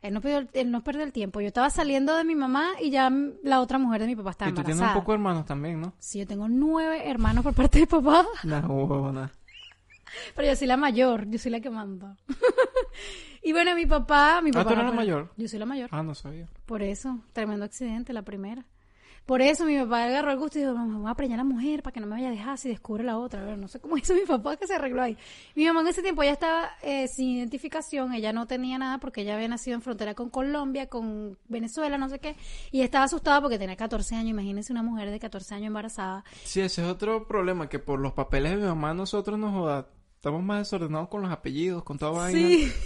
él 0.00 0.14
no 0.14 0.20
perdió 0.20 0.38
el, 0.38 0.50
él 0.52 0.70
no 0.70 0.82
perdió 0.84 1.02
el 1.02 1.12
tiempo. 1.12 1.40
Yo 1.40 1.48
estaba 1.48 1.70
saliendo 1.70 2.14
de 2.14 2.24
mi 2.24 2.34
mamá 2.36 2.70
y 2.80 2.90
ya 2.90 3.10
la 3.42 3.60
otra 3.60 3.78
mujer 3.78 4.00
de 4.02 4.06
mi 4.06 4.16
papá 4.16 4.30
estaba 4.30 4.50
Y 4.50 4.54
tú 4.54 4.62
tienes 4.62 4.76
embarazada. 4.76 4.98
un 4.98 5.02
poco 5.02 5.12
de 5.12 5.16
hermanos 5.16 5.44
también, 5.46 5.80
¿no? 5.80 5.92
Sí, 5.98 6.20
yo 6.20 6.26
tengo 6.26 6.48
nueve 6.48 7.08
hermanos 7.10 7.42
por 7.42 7.54
parte 7.54 7.80
de 7.80 7.86
papá, 7.86 8.24
No. 8.44 9.28
Pero 10.34 10.48
yo 10.48 10.56
soy 10.56 10.66
la 10.66 10.76
mayor, 10.76 11.28
yo 11.28 11.38
soy 11.38 11.50
la 11.50 11.60
que 11.60 11.70
manda. 11.70 12.16
y 13.42 13.52
bueno, 13.52 13.74
mi 13.74 13.86
papá, 13.86 14.40
mi 14.42 14.50
Ah, 14.50 14.54
papá... 14.54 14.68
¿tú 14.68 14.72
eres 14.74 14.84
la 14.86 14.92
mayor? 14.92 15.32
Yo 15.36 15.48
soy 15.48 15.58
la 15.58 15.66
mayor. 15.66 15.88
Ah, 15.92 16.02
no 16.02 16.14
sabía. 16.14 16.48
Por 16.66 16.82
eso, 16.82 17.20
tremendo 17.32 17.64
accidente, 17.64 18.12
la 18.12 18.22
primera. 18.22 18.64
Por 19.26 19.40
eso 19.40 19.64
mi 19.64 19.78
papá 19.78 20.04
agarró 20.04 20.30
el 20.30 20.38
gusto 20.38 20.58
y 20.58 20.62
dijo, 20.62 20.74
me 20.74 20.98
voy 20.98 21.10
a 21.10 21.14
preñar 21.14 21.40
a 21.40 21.44
la 21.44 21.48
mujer 21.48 21.82
para 21.82 21.94
que 21.94 22.00
no 22.00 22.06
me 22.06 22.16
vaya 22.16 22.28
a 22.28 22.30
dejar 22.30 22.58
si 22.58 22.68
descubre 22.68 23.02
la 23.02 23.18
otra. 23.18 23.40
Pero 23.42 23.56
no 23.56 23.68
sé 23.68 23.80
cómo 23.80 23.96
hizo 23.98 24.14
mi 24.14 24.22
papá 24.22 24.56
que 24.56 24.66
se 24.66 24.74
arregló 24.74 25.02
ahí. 25.02 25.16
Mi 25.54 25.64
mamá 25.64 25.80
en 25.80 25.86
ese 25.86 26.02
tiempo 26.02 26.22
ya 26.22 26.32
estaba 26.32 26.70
eh, 26.82 27.08
sin 27.08 27.30
identificación, 27.30 28.12
ella 28.12 28.34
no 28.34 28.46
tenía 28.46 28.76
nada 28.76 28.98
porque 28.98 29.22
ella 29.22 29.36
había 29.36 29.48
nacido 29.48 29.76
en 29.76 29.82
frontera 29.82 30.14
con 30.14 30.28
Colombia, 30.28 30.88
con 30.88 31.38
Venezuela, 31.48 31.96
no 31.96 32.10
sé 32.10 32.18
qué. 32.18 32.36
Y 32.70 32.82
estaba 32.82 33.06
asustada 33.06 33.40
porque 33.40 33.58
tenía 33.58 33.76
14 33.76 34.14
años. 34.14 34.30
Imagínense 34.30 34.72
una 34.72 34.82
mujer 34.82 35.10
de 35.10 35.18
14 35.18 35.54
años 35.54 35.68
embarazada. 35.68 36.24
Sí, 36.44 36.60
ese 36.60 36.82
es 36.82 36.88
otro 36.88 37.26
problema, 37.26 37.68
que 37.68 37.78
por 37.78 38.00
los 38.00 38.12
papeles 38.12 38.52
de 38.52 38.58
mi 38.58 38.64
mamá 38.64 38.92
nosotros 38.92 39.38
nos 39.38 39.52
joda. 39.54 39.88
Estamos 40.16 40.42
más 40.42 40.58
desordenados 40.58 41.08
con 41.08 41.22
los 41.22 41.30
apellidos, 41.30 41.82
con 41.82 41.98
toda 41.98 42.12
vaina. 42.12 42.38
Sí. 42.38 42.72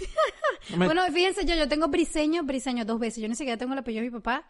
Bueno, 0.77 1.01
fíjense, 1.11 1.45
yo, 1.45 1.55
yo 1.55 1.67
tengo 1.67 1.87
briseño, 1.87 2.43
briseño 2.43 2.85
dos 2.85 2.99
veces. 2.99 3.21
Yo 3.21 3.27
ni 3.27 3.33
siquiera 3.33 3.57
tengo 3.57 3.73
el 3.73 3.79
apellido 3.79 4.03
de 4.03 4.11
mi 4.11 4.17
papá. 4.17 4.45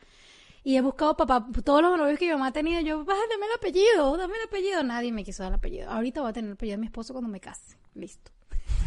Y 0.64 0.76
he 0.76 0.82
buscado 0.82 1.16
papá, 1.16 1.46
todos 1.64 1.82
los 1.82 1.98
novios 1.98 2.20
que 2.20 2.26
mi 2.26 2.32
mamá 2.34 2.52
tenía, 2.52 2.82
yo, 2.82 3.00
"Ah, 3.08 3.16
dame 3.30 3.46
el 3.46 3.52
apellido, 3.58 4.18
dame 4.18 4.36
el 4.36 4.44
apellido. 4.48 4.84
Nadie 4.84 5.12
me 5.12 5.24
quiso 5.24 5.44
dar 5.44 5.52
el 5.54 5.58
apellido. 5.58 5.90
Ahorita 5.90 6.22
voy 6.22 6.30
a 6.30 6.34
tener 6.34 6.50
el 6.50 6.54
apellido 6.56 6.74
de 6.76 6.82
mi 6.82 6.88
esposo 6.88 7.14
cuando 7.14 7.30
me 7.30 7.40
case. 7.40 7.78
Listo. 7.96 8.32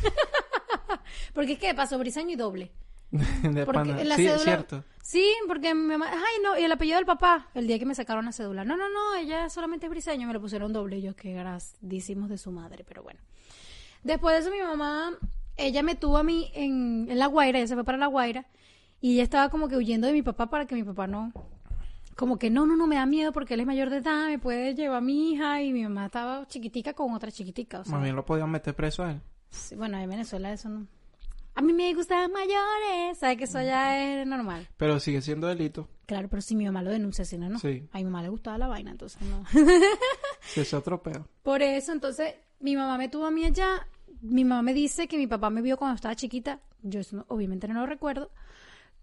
porque 1.34 1.52
es 1.52 1.58
que 1.58 1.74
pasó 1.74 1.98
briseño 1.98 2.30
y 2.32 2.36
doble. 2.36 2.70
de 3.10 3.66
Porque 3.66 3.90
pana. 3.90 4.04
la 4.04 4.16
sí, 4.16 4.24
cédula- 4.26 4.38
cierto. 4.38 4.84
Sí, 5.02 5.34
porque 5.48 5.74
mi 5.74 5.82
mamá, 5.88 6.06
ay 6.10 6.40
no, 6.42 6.58
y 6.58 6.62
el 6.64 6.72
apellido 6.72 6.96
del 6.96 7.04
papá, 7.06 7.48
el 7.54 7.66
día 7.66 7.78
que 7.78 7.84
me 7.84 7.94
sacaron 7.94 8.24
la 8.24 8.32
cédula. 8.32 8.64
No, 8.64 8.76
no, 8.76 8.88
no, 8.88 9.14
ella 9.16 9.50
solamente 9.50 9.86
es 9.86 9.90
briseño, 9.90 10.26
me 10.26 10.32
lo 10.32 10.40
pusieron 10.40 10.72
doble. 10.72 10.98
Y 10.98 11.02
yo, 11.02 11.14
qué 11.16 11.32
grandísimos 11.34 12.28
de 12.30 12.38
su 12.38 12.52
madre, 12.52 12.84
pero 12.86 13.02
bueno. 13.02 13.20
Después 14.04 14.34
de 14.34 14.40
eso, 14.40 14.50
mi 14.50 14.62
mamá, 14.62 15.12
ella 15.56 15.82
me 15.82 15.94
tuvo 15.94 16.18
a 16.18 16.22
mí 16.22 16.50
en, 16.54 17.06
en 17.10 17.18
La 17.18 17.26
Guaira, 17.26 17.58
ella 17.58 17.66
se 17.68 17.74
fue 17.74 17.84
para 17.84 17.98
La 17.98 18.06
Guaira, 18.06 18.46
y 19.00 19.14
ella 19.14 19.24
estaba 19.24 19.48
como 19.50 19.68
que 19.68 19.76
huyendo 19.76 20.06
de 20.06 20.12
mi 20.12 20.22
papá 20.22 20.48
para 20.48 20.66
que 20.66 20.74
mi 20.74 20.84
papá 20.84 21.06
no, 21.06 21.32
como 22.16 22.38
que 22.38 22.50
no, 22.50 22.66
no, 22.66 22.76
no, 22.76 22.86
me 22.86 22.96
da 22.96 23.06
miedo 23.06 23.32
porque 23.32 23.54
él 23.54 23.60
es 23.60 23.66
mayor 23.66 23.90
de 23.90 23.98
edad, 23.98 24.26
me 24.28 24.38
puede 24.38 24.74
llevar 24.74 24.98
a 24.98 25.00
mi 25.00 25.32
hija, 25.32 25.62
y 25.62 25.72
mi 25.72 25.82
mamá 25.82 26.06
estaba 26.06 26.46
chiquitica 26.46 26.92
con 26.94 27.12
otra 27.14 27.30
chiquitica, 27.30 27.80
o 27.80 27.84
sea. 27.84 27.94
Más 27.94 28.02
bien 28.02 28.16
lo 28.16 28.24
podían 28.24 28.50
meter 28.50 28.74
preso 28.74 29.04
a 29.04 29.12
él. 29.12 29.20
sí, 29.50 29.74
bueno, 29.74 29.98
en 29.98 30.08
Venezuela 30.10 30.52
eso 30.52 30.68
no. 30.68 30.86
A 31.54 31.60
mí 31.60 31.74
me 31.74 31.92
gustan 31.92 32.32
mayores, 32.32 33.18
¿sabes 33.18 33.36
que 33.36 33.44
eso 33.44 33.60
ya 33.60 34.20
es 34.22 34.26
normal? 34.26 34.66
Pero 34.78 34.98
sigue 35.00 35.20
siendo 35.20 35.48
delito. 35.48 35.86
Claro, 36.06 36.28
pero 36.30 36.40
si 36.40 36.56
mi 36.56 36.64
mamá 36.64 36.82
lo 36.82 36.90
denuncia, 36.90 37.26
si 37.26 37.36
no, 37.36 37.50
no. 37.50 37.58
Sí. 37.58 37.86
A 37.92 37.98
mi 37.98 38.04
mamá 38.04 38.22
le 38.22 38.30
gustaba 38.30 38.56
la 38.56 38.68
vaina, 38.68 38.90
entonces 38.90 39.20
no. 39.22 39.44
Sí, 40.40 40.60
es 40.60 40.72
otro. 40.74 41.02
Por 41.42 41.62
eso, 41.62 41.92
entonces, 41.92 42.34
mi 42.60 42.74
mamá 42.74 42.96
me 42.98 43.08
tuvo 43.08 43.26
a 43.26 43.30
mí 43.30 43.44
allá. 43.44 43.86
Mi 44.22 44.44
mamá 44.44 44.62
me 44.62 44.72
dice 44.74 45.06
que 45.08 45.18
mi 45.18 45.26
papá 45.26 45.50
me 45.50 45.60
vio 45.62 45.76
cuando 45.76 45.94
estaba 45.96 46.14
chiquita. 46.16 46.60
Yo 46.82 47.00
eso 47.00 47.16
no- 47.16 47.24
obviamente 47.28 47.68
no 47.68 47.74
lo 47.74 47.86
recuerdo. 47.86 48.30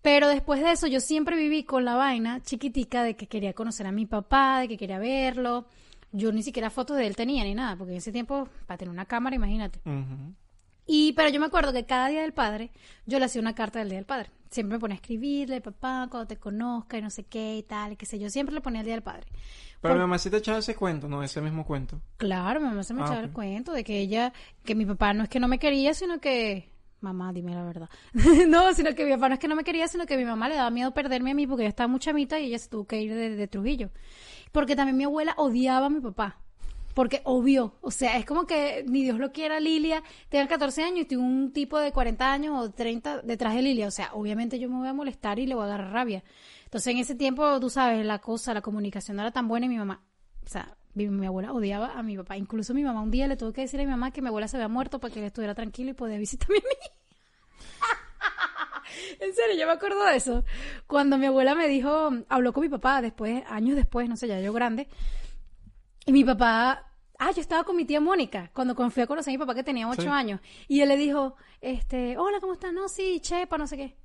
Pero 0.01 0.29
después 0.29 0.61
de 0.61 0.71
eso, 0.71 0.87
yo 0.87 0.99
siempre 1.01 1.35
viví 1.35 1.63
con 1.63 1.83
la 1.85 1.95
vaina 1.95 2.41
chiquitica 2.41 3.03
de 3.03 3.15
que 3.15 3.27
quería 3.27 3.53
conocer 3.53 3.85
a 3.85 3.91
mi 3.91 4.05
papá, 4.05 4.59
de 4.61 4.67
que 4.69 4.77
quería 4.77 4.97
verlo. 4.99 5.65
Yo 6.11 6.31
ni 6.31 6.41
siquiera 6.41 6.69
fotos 6.69 6.97
de 6.97 7.05
él 7.05 7.15
tenía 7.15 7.43
ni 7.43 7.53
nada, 7.53 7.75
porque 7.75 7.91
en 7.91 7.97
ese 7.97 8.11
tiempo, 8.11 8.47
para 8.65 8.77
tener 8.77 8.91
una 8.91 9.05
cámara, 9.05 9.35
imagínate. 9.35 9.79
Y, 10.85 11.13
pero 11.13 11.29
yo 11.29 11.39
me 11.39 11.45
acuerdo 11.45 11.71
que 11.71 11.85
cada 11.85 12.07
día 12.07 12.21
del 12.23 12.33
padre, 12.33 12.71
yo 13.05 13.19
le 13.19 13.25
hacía 13.25 13.41
una 13.41 13.53
carta 13.53 13.77
del 13.79 13.89
día 13.89 13.97
del 13.99 14.05
padre. 14.05 14.31
Siempre 14.49 14.77
me 14.77 14.79
ponía 14.79 14.95
a 14.95 15.01
escribirle, 15.01 15.61
papá, 15.61 16.07
cuando 16.09 16.25
te 16.25 16.37
conozca 16.37 16.97
y 16.97 17.01
no 17.03 17.11
sé 17.11 17.25
qué 17.25 17.57
y 17.57 17.63
tal, 17.63 17.95
qué 17.95 18.07
sé 18.07 18.17
yo. 18.17 18.29
Siempre 18.31 18.55
le 18.55 18.61
ponía 18.61 18.79
el 18.79 18.85
día 18.85 18.95
del 18.95 19.03
padre. 19.03 19.27
Pero 19.81 19.93
Por- 19.93 19.97
mi 19.97 19.99
mamá 19.99 20.17
sí 20.17 20.31
te 20.31 20.37
echaba 20.37 20.57
ese 20.57 20.73
cuento, 20.75 21.07
¿no? 21.07 21.21
Ese 21.21 21.41
mismo 21.41 21.63
cuento. 21.63 22.01
Claro, 22.17 22.59
mi 22.59 22.67
mamá 22.67 22.81
se 22.81 22.95
me 22.95 23.01
Ah, 23.03 23.05
echaba 23.05 23.19
el 23.21 23.29
cuento 23.31 23.71
de 23.71 23.83
que 23.83 23.99
ella, 23.99 24.33
que 24.65 24.73
mi 24.73 24.85
papá 24.87 25.13
no 25.13 25.21
es 25.23 25.29
que 25.29 25.39
no 25.39 25.47
me 25.47 25.59
quería, 25.59 25.93
sino 25.93 26.19
que, 26.19 26.71
mamá, 27.01 27.33
dime 27.33 27.53
la 27.53 27.63
verdad. 27.63 27.89
no, 28.47 28.73
sino 28.73 28.93
que 28.95 29.05
mi 29.05 29.11
papá 29.11 29.29
no 29.29 29.33
es 29.35 29.39
que 29.39 29.47
no 29.47 29.55
me 29.55 29.63
quería, 29.63 29.87
sino 29.87 30.05
que 30.05 30.17
mi 30.17 30.25
mamá 30.25 30.49
le 30.49 30.55
daba 30.55 30.69
miedo 30.69 30.93
perderme 30.93 31.31
a 31.31 31.33
mí 31.33 31.47
porque 31.47 31.63
ella 31.63 31.69
estaba 31.69 31.87
muy 31.87 31.99
chamita 31.99 32.39
y 32.39 32.45
ella 32.45 32.59
se 32.59 32.69
tuvo 32.69 32.85
que 32.85 33.01
ir 33.01 33.13
de, 33.13 33.35
de 33.35 33.47
Trujillo. 33.47 33.89
Porque 34.51 34.75
también 34.75 34.97
mi 34.97 35.03
abuela 35.03 35.33
odiaba 35.37 35.87
a 35.87 35.89
mi 35.89 35.99
papá. 35.99 36.37
Porque 36.93 37.21
obvio, 37.23 37.75
o 37.81 37.91
sea, 37.91 38.17
es 38.17 38.25
como 38.25 38.45
que 38.45 38.83
ni 38.87 39.03
Dios 39.03 39.19
lo 39.19 39.31
quiera, 39.31 39.59
Lilia 39.59 40.03
tenga 40.29 40.47
14 40.47 40.83
años 40.83 40.99
y 41.01 41.05
tiene 41.05 41.23
un 41.23 41.53
tipo 41.53 41.77
de 41.79 41.91
40 41.91 42.31
años 42.31 42.59
o 42.59 42.71
30 42.71 43.21
detrás 43.21 43.53
de 43.53 43.61
Lilia. 43.61 43.87
O 43.87 43.91
sea, 43.91 44.09
obviamente 44.13 44.59
yo 44.59 44.69
me 44.69 44.79
voy 44.79 44.87
a 44.87 44.93
molestar 44.93 45.39
y 45.39 45.45
le 45.45 45.55
voy 45.55 45.63
a 45.63 45.67
agarrar 45.67 45.93
rabia. 45.93 46.23
Entonces, 46.65 46.93
en 46.93 46.99
ese 46.99 47.15
tiempo, 47.15 47.59
tú 47.59 47.69
sabes, 47.69 48.05
la 48.05 48.19
cosa, 48.19 48.53
la 48.53 48.61
comunicación 48.61 49.17
no 49.17 49.23
era 49.23 49.31
tan 49.31 49.47
buena 49.47 49.67
y 49.67 49.69
mi 49.69 49.77
mamá, 49.77 50.03
o 50.43 50.47
sea, 50.47 50.75
mi, 50.93 51.07
mi 51.07 51.25
abuela 51.25 51.53
odiaba 51.53 51.93
a 51.97 52.03
mi 52.03 52.17
papá. 52.17 52.37
Incluso 52.37 52.73
mi 52.73 52.83
mamá 52.83 53.01
un 53.01 53.11
día 53.11 53.27
le 53.27 53.37
tuvo 53.37 53.53
que 53.53 53.61
decir 53.61 53.79
a 53.79 53.83
mi 53.83 53.89
mamá 53.89 54.11
que 54.11 54.21
mi 54.21 54.27
abuela 54.27 54.47
se 54.47 54.57
había 54.57 54.67
muerto 54.67 54.99
para 54.99 55.13
que 55.13 55.19
él 55.19 55.25
estuviera 55.25 55.55
tranquilo 55.55 55.91
y 55.91 55.93
podía 55.93 56.17
visitarme 56.17 56.57
a 56.57 56.61
mí. 56.61 56.75
en 59.19 59.33
serio, 59.33 59.55
yo 59.59 59.67
me 59.67 59.73
acuerdo 59.73 60.03
de 60.05 60.15
eso. 60.15 60.43
Cuando 60.87 61.17
mi 61.17 61.27
abuela 61.27 61.55
me 61.55 61.67
dijo, 61.67 62.11
habló 62.29 62.53
con 62.53 62.63
mi 62.63 62.69
papá 62.69 63.01
después, 63.01 63.43
años 63.49 63.75
después, 63.75 64.09
no 64.09 64.17
sé, 64.17 64.27
ya 64.27 64.39
yo 64.39 64.53
grande, 64.53 64.87
y 66.05 66.11
mi 66.11 66.23
papá, 66.23 66.87
ah, 67.19 67.31
yo 67.31 67.41
estaba 67.41 67.63
con 67.63 67.75
mi 67.75 67.85
tía 67.85 68.01
Mónica, 68.01 68.49
cuando 68.53 68.75
fui 68.89 69.03
a 69.03 69.07
conocer 69.07 69.31
a 69.31 69.33
mi 69.33 69.37
papá 69.37 69.53
que 69.55 69.63
tenía 69.63 69.87
ocho 69.87 70.01
Sí. 70.03 70.07
años. 70.07 70.41
Y 70.67 70.81
él 70.81 70.89
le 70.89 70.97
dijo, 70.97 71.35
este, 71.61 72.17
hola, 72.17 72.39
¿cómo 72.39 72.53
estás? 72.53 72.73
No, 72.73 72.87
sí, 72.87 73.19
Chepa, 73.21 73.57
no 73.57 73.67
sé 73.67 73.77
qué. 73.77 73.95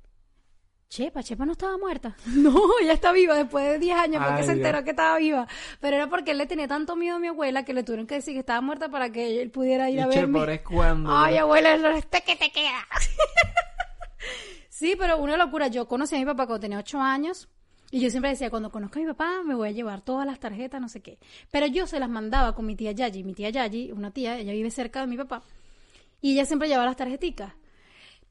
Chepa, 0.89 1.23
Chepa 1.23 1.45
no 1.45 1.53
estaba 1.53 1.77
muerta. 1.77 2.15
No, 2.27 2.53
ella 2.81 2.93
está 2.93 3.11
viva 3.11 3.35
después 3.35 3.65
de 3.65 3.79
10 3.79 3.97
años 3.97 4.23
porque 4.23 4.41
Ay, 4.41 4.45
se 4.45 4.51
enteró 4.53 4.77
Dios. 4.77 4.83
que 4.85 4.89
estaba 4.91 5.17
viva. 5.17 5.47
Pero 5.81 5.95
era 5.95 6.07
porque 6.09 6.31
él 6.31 6.37
le 6.37 6.45
tenía 6.45 6.67
tanto 6.67 6.95
miedo 6.95 7.15
a 7.15 7.19
mi 7.19 7.27
abuela 7.27 7.63
que 7.65 7.73
le 7.73 7.83
tuvieron 7.83 8.07
que 8.07 8.15
decir 8.15 8.33
que 8.33 8.39
estaba 8.39 8.61
muerta 8.61 8.89
para 8.89 9.11
que 9.11 9.41
él 9.41 9.49
pudiera 9.51 9.89
ir 9.89 9.97
Y 9.97 10.01
a 10.01 10.07
verme. 10.07 10.39
por 10.39 10.49
es 10.49 10.61
cuando. 10.61 11.15
Ay, 11.15 11.37
abuela, 11.37 11.73
es 11.73 11.81
lo 11.81 11.89
este 11.89 12.21
que 12.21 12.35
te 12.35 12.51
queda. 12.51 12.85
sí, 14.69 14.95
pero 14.97 15.17
una 15.17 15.37
locura. 15.37 15.67
Yo 15.67 15.87
conocí 15.87 16.15
a 16.15 16.19
mi 16.19 16.25
papá 16.25 16.45
cuando 16.45 16.61
tenía 16.61 16.79
ocho 16.79 16.99
años. 16.99 17.47
Y 17.91 17.99
yo 18.01 18.09
siempre 18.09 18.31
decía, 18.31 18.49
cuando 18.49 18.71
conozca 18.71 18.99
a 18.99 19.03
mi 19.03 19.07
papá, 19.07 19.41
me 19.45 19.55
voy 19.55 19.69
a 19.69 19.71
llevar 19.71 20.01
todas 20.01 20.25
las 20.25 20.39
tarjetas, 20.39 20.81
no 20.81 20.89
sé 20.89 21.01
qué. 21.01 21.17
Pero 21.51 21.67
yo 21.67 21.87
se 21.87 21.99
las 21.99 22.09
mandaba 22.09 22.53
con 22.55 22.65
mi 22.65 22.75
tía 22.75 22.91
Yayi. 22.91 23.23
Mi 23.23 23.33
tía 23.33 23.49
Yayi, 23.51 23.91
una 23.91 24.11
tía, 24.11 24.37
ella 24.37 24.51
vive 24.53 24.71
cerca 24.71 25.01
de 25.01 25.07
mi 25.07 25.17
papá. 25.17 25.43
Y 26.21 26.33
ella 26.33 26.45
siempre 26.45 26.67
llevaba 26.67 26.87
las 26.87 26.95
tarjeticas. 26.97 27.53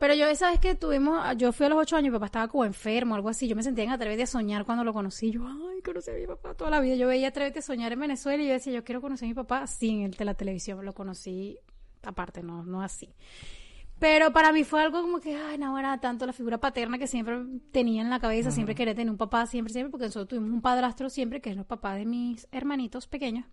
Pero 0.04 0.16
yo 0.16 0.26
esa 0.26 0.50
vez 0.50 0.60
que 0.60 0.74
tuvimos, 0.74 1.18
yo 1.38 1.50
fui 1.50 1.64
a 1.64 1.70
los 1.70 1.78
ocho 1.78 1.96
años, 1.96 2.12
mi 2.12 2.16
papá 2.16 2.26
estaba 2.26 2.48
como 2.48 2.66
enfermo, 2.66 3.14
algo 3.14 3.30
así. 3.30 3.48
Yo 3.48 3.56
me 3.56 3.62
sentía 3.62 3.84
en 3.84 3.90
Atrévete 3.90 4.24
a 4.24 4.26
soñar 4.26 4.66
cuando 4.66 4.84
lo 4.84 4.92
conocí. 4.92 5.30
Yo, 5.30 5.46
ay, 5.46 5.80
conocí 5.80 6.10
a 6.10 6.12
mi 6.12 6.26
papá 6.26 6.52
toda 6.52 6.70
la 6.70 6.80
vida. 6.80 6.94
Yo 6.94 7.08
veía 7.08 7.28
Atrévete 7.28 7.60
a 7.60 7.62
soñar 7.62 7.90
en 7.90 8.00
Venezuela 8.00 8.42
y 8.42 8.48
yo 8.48 8.52
decía, 8.52 8.74
yo 8.74 8.84
quiero 8.84 9.00
conocer 9.00 9.24
a 9.24 9.28
mi 9.30 9.34
papá. 9.34 9.66
Sí, 9.66 9.88
en 9.88 10.02
el 10.02 10.10
de 10.10 10.26
la 10.26 10.34
televisión 10.34 10.84
lo 10.84 10.92
conocí 10.92 11.58
aparte, 12.02 12.42
no, 12.42 12.64
no 12.64 12.82
así. 12.82 13.14
Pero 13.98 14.30
para 14.30 14.52
mí 14.52 14.62
fue 14.62 14.82
algo 14.82 15.00
como 15.00 15.20
que, 15.20 15.36
ay, 15.36 15.56
no 15.56 15.78
era 15.78 15.98
tanto 16.00 16.26
la 16.26 16.34
figura 16.34 16.58
paterna 16.60 16.98
que 16.98 17.06
siempre 17.06 17.38
tenía 17.72 18.02
en 18.02 18.10
la 18.10 18.20
cabeza, 18.20 18.50
siempre 18.50 18.74
quería 18.74 18.94
tener 18.94 19.10
un 19.10 19.16
papá, 19.16 19.46
siempre, 19.46 19.72
siempre, 19.72 19.90
porque 19.90 20.04
nosotros 20.04 20.28
tuvimos 20.28 20.50
un 20.50 20.60
padrastro 20.60 21.08
siempre, 21.08 21.40
que 21.40 21.48
es 21.48 21.56
el 21.56 21.64
papá 21.64 21.94
de 21.94 22.04
mis 22.04 22.46
hermanitos 22.52 23.06
pequeños. 23.06 23.46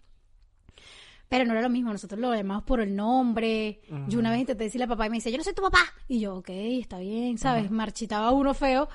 Pero 1.31 1.45
no 1.45 1.53
era 1.53 1.61
lo 1.61 1.69
mismo, 1.69 1.93
nosotros 1.93 2.19
lo 2.19 2.35
llamamos 2.35 2.63
por 2.65 2.81
el 2.81 2.93
nombre. 2.93 3.79
Yo 4.09 4.19
una 4.19 4.31
vez 4.31 4.41
intenté 4.41 4.65
decirle 4.65 4.83
a 4.83 4.88
papá 4.88 5.05
y 5.05 5.09
me 5.09 5.15
dice, 5.15 5.31
yo 5.31 5.38
no 5.38 5.45
soy 5.45 5.53
tu 5.53 5.61
papá. 5.61 5.79
Y 6.09 6.19
yo, 6.19 6.35
ok, 6.35 6.50
está 6.50 7.00
bien, 7.00 7.38
¿sabes? 7.38 7.71
Marchitaba 7.71 8.31
uno 8.31 8.53
feo. 8.53 8.89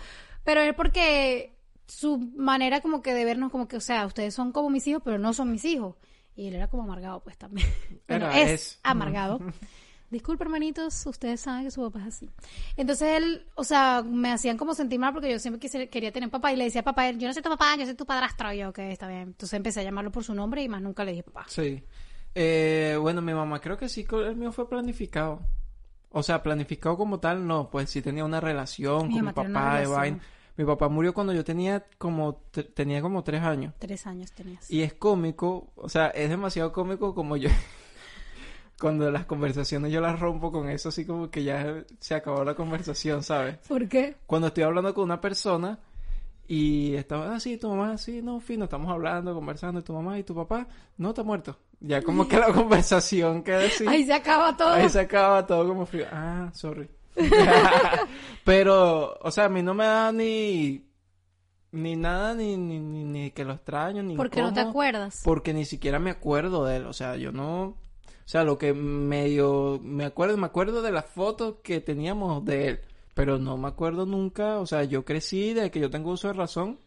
Pero 0.44 0.60
es 0.60 0.74
porque 0.74 1.56
su 1.86 2.18
manera 2.36 2.82
como 2.82 3.00
que 3.00 3.14
de 3.14 3.24
vernos 3.24 3.50
como 3.50 3.68
que, 3.68 3.78
o 3.78 3.80
sea, 3.80 4.04
ustedes 4.04 4.34
son 4.34 4.52
como 4.52 4.68
mis 4.68 4.86
hijos, 4.86 5.00
pero 5.02 5.16
no 5.18 5.32
son 5.32 5.50
mis 5.50 5.64
hijos. 5.64 5.96
Y 6.36 6.48
él 6.48 6.54
era 6.56 6.68
como 6.68 6.82
amargado, 6.82 7.20
pues 7.22 7.38
también. 7.38 7.66
Bueno, 8.06 8.28
es, 8.30 8.50
es. 8.50 8.80
amargado. 8.82 9.40
Disculpe, 10.10 10.44
hermanitos, 10.44 11.04
ustedes 11.06 11.40
saben 11.40 11.64
que 11.64 11.70
su 11.70 11.80
papá 11.80 12.00
es 12.00 12.14
así. 12.14 12.30
Entonces 12.76 13.08
él, 13.16 13.46
o 13.56 13.64
sea, 13.64 14.04
me 14.06 14.30
hacían 14.30 14.56
como 14.58 14.74
sentir 14.74 15.00
mal 15.00 15.12
porque 15.14 15.30
yo 15.30 15.38
siempre 15.40 15.58
quise- 15.58 15.88
quería 15.88 16.12
tener 16.12 16.30
papá 16.30 16.52
y 16.52 16.56
le 16.56 16.64
decía 16.64 16.82
a 16.82 16.84
papá, 16.84 17.10
yo 17.12 17.26
no 17.26 17.32
soy 17.34 17.42
tu 17.42 17.48
papá, 17.48 17.74
yo 17.78 17.86
soy 17.86 17.94
tu 17.94 18.04
padrastro. 18.06 18.52
Y 18.52 18.58
yo, 18.58 18.68
ok, 18.68 18.78
está 18.80 19.08
bien. 19.08 19.22
Entonces 19.22 19.54
empecé 19.54 19.80
a 19.80 19.84
llamarlo 19.84 20.12
por 20.12 20.22
su 20.22 20.34
nombre 20.34 20.62
y 20.62 20.68
más 20.68 20.80
nunca 20.82 21.02
le 21.02 21.12
dije 21.12 21.22
papá. 21.24 21.46
Sí. 21.48 21.82
Eh, 22.38 22.98
bueno, 23.00 23.22
mi 23.22 23.32
mamá 23.32 23.60
creo 23.62 23.78
que 23.78 23.88
sí, 23.88 24.06
el 24.12 24.36
mío 24.36 24.52
fue 24.52 24.68
planificado. 24.68 25.40
O 26.10 26.22
sea, 26.22 26.42
planificado 26.42 26.96
como 26.98 27.18
tal, 27.18 27.46
no, 27.46 27.70
pues 27.70 27.88
sí 27.88 28.02
tenía 28.02 28.24
una 28.26 28.40
relación 28.40 29.08
Mi 29.08 29.14
con 29.14 29.24
mi 29.26 29.32
papá 29.32 29.78
de 29.80 29.86
vaina. 29.86 30.18
Mi 30.58 30.64
papá 30.66 30.88
murió 30.88 31.14
cuando 31.14 31.32
yo 31.32 31.44
tenía 31.44 31.86
como 31.98 32.36
te- 32.50 32.64
tenía 32.64 33.00
como 33.00 33.24
tres 33.24 33.42
años. 33.42 33.72
Tres 33.78 34.06
años 34.06 34.32
tenías. 34.32 34.70
Y 34.70 34.82
es 34.82 34.92
cómico, 34.94 35.72
o 35.76 35.88
sea, 35.88 36.08
es 36.08 36.28
demasiado 36.28 36.72
cómico 36.72 37.14
como 37.14 37.36
yo. 37.38 37.48
Cuando 38.78 39.10
las 39.10 39.24
conversaciones 39.24 39.90
yo 39.90 40.02
las 40.02 40.20
rompo 40.20 40.52
con 40.52 40.68
eso, 40.68 40.90
así 40.90 41.06
como 41.06 41.30
que 41.30 41.42
ya 41.44 41.82
se 41.98 42.14
acabó 42.14 42.44
la 42.44 42.54
conversación, 42.54 43.22
¿sabes? 43.22 43.56
¿Por 43.66 43.88
qué? 43.88 44.16
Cuando 44.26 44.48
estoy 44.48 44.64
hablando 44.64 44.92
con 44.92 45.04
una 45.04 45.18
persona 45.20 45.78
y 46.48 46.94
estamos 46.94 47.28
así, 47.28 47.56
tu 47.56 47.68
mamá, 47.68 47.92
así, 47.92 48.22
no, 48.22 48.40
fino, 48.40 48.64
estamos 48.64 48.90
hablando, 48.90 49.34
conversando, 49.34 49.80
y 49.80 49.82
tu 49.82 49.92
mamá 49.92 50.18
y 50.18 50.22
tu 50.22 50.34
papá, 50.34 50.66
no 50.96 51.10
está 51.10 51.22
muerto. 51.22 51.58
Ya 51.80 52.02
como 52.02 52.26
que 52.28 52.38
la 52.38 52.52
conversación 52.52 53.42
queda 53.42 53.66
así. 53.66 53.86
Ahí 53.86 54.04
se 54.04 54.14
acaba 54.14 54.56
todo. 54.56 54.70
Ahí 54.70 54.88
se 54.88 55.00
acaba 55.00 55.46
todo 55.46 55.66
como 55.68 55.86
frío. 55.86 56.06
Ah, 56.10 56.50
sorry. 56.52 56.88
Pero, 58.44 59.18
o 59.20 59.30
sea, 59.30 59.46
a 59.46 59.48
mí 59.48 59.62
no 59.62 59.74
me 59.74 59.84
da 59.84 60.12
ni 60.12 60.86
ni 61.72 61.96
nada, 61.96 62.34
ni, 62.34 62.56
ni, 62.56 62.78
ni, 62.78 63.04
ni 63.04 63.30
que 63.30 63.44
lo 63.44 63.54
extraño, 63.54 64.02
ni 64.02 64.16
Porque 64.16 64.40
no 64.40 64.52
te 64.52 64.60
acuerdas. 64.60 65.22
Porque 65.24 65.52
ni 65.52 65.64
siquiera 65.64 65.98
me 65.98 66.10
acuerdo 66.10 66.64
de 66.64 66.76
él. 66.76 66.86
O 66.86 66.92
sea, 66.92 67.16
yo 67.16 67.32
no. 67.32 67.62
O 67.64 68.28
sea, 68.28 68.44
lo 68.44 68.58
que 68.58 68.72
medio 68.72 69.78
me 69.82 70.04
acuerdo, 70.04 70.36
me 70.36 70.46
acuerdo 70.46 70.82
de 70.82 70.90
las 70.90 71.06
fotos 71.06 71.56
que 71.62 71.80
teníamos 71.80 72.44
de 72.44 72.68
él. 72.68 72.80
Pero 73.16 73.38
no 73.38 73.56
me 73.56 73.66
acuerdo 73.68 74.04
nunca. 74.04 74.58
O 74.58 74.66
sea, 74.66 74.84
yo 74.84 75.02
crecí 75.06 75.54
de 75.54 75.70
que 75.70 75.80
yo 75.80 75.88
tengo 75.88 76.10
uso 76.10 76.28
de 76.28 76.34
razón. 76.34 76.78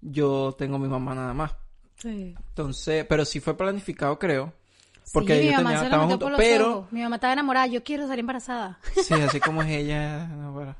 Yo 0.00 0.56
tengo 0.58 0.74
a 0.74 0.78
mi 0.80 0.88
mamá 0.88 1.14
nada 1.14 1.32
más. 1.34 1.52
Sí. 1.98 2.34
Entonces, 2.48 3.06
pero 3.08 3.24
sí 3.24 3.38
fue 3.38 3.56
planificado, 3.56 4.18
creo. 4.18 4.52
Porque 5.12 5.38
sí, 5.40 5.46
mi 5.46 5.52
mamá 5.52 5.62
tenían- 5.70 5.72
se 5.72 5.78
lo 5.78 5.84
estaban 5.84 6.08
metió 6.08 6.14
juntos, 6.14 6.26
por 6.26 6.32
los 6.32 6.40
pero- 6.40 6.78
ojos. 6.78 6.92
Mi 6.92 7.00
mamá 7.02 7.14
estaba 7.14 7.32
enamorada. 7.32 7.66
Yo 7.68 7.84
quiero 7.84 8.08
salir 8.08 8.20
embarazada. 8.20 8.80
Sí, 9.04 9.14
así 9.14 9.38
como 9.38 9.62
es 9.62 9.68
ella. 9.70 10.26
no. 10.26 10.74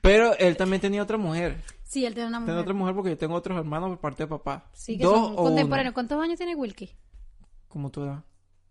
Pero 0.00 0.34
él 0.38 0.56
también 0.56 0.80
tenía 0.80 1.02
otra 1.02 1.18
mujer. 1.18 1.62
Sí, 1.82 2.06
él 2.06 2.14
tiene 2.14 2.28
una 2.30 2.40
mujer. 2.40 2.52
Tenía 2.52 2.62
otra 2.62 2.74
mujer 2.74 2.94
porque 2.94 3.10
yo 3.10 3.18
tengo 3.18 3.34
otros 3.34 3.58
hermanos 3.58 3.90
por 3.90 3.98
parte 4.00 4.22
de 4.22 4.28
papá. 4.28 4.64
Sí, 4.72 4.96
que 4.96 5.04
Dos 5.04 5.14
son 5.14 5.36
contemporáneos. 5.36 5.92
¿Cuántos 5.92 6.18
años 6.22 6.38
tiene 6.38 6.54
Wilkie? 6.54 6.90
Como 7.68 7.90
tú 7.90 8.02
edad. 8.04 8.24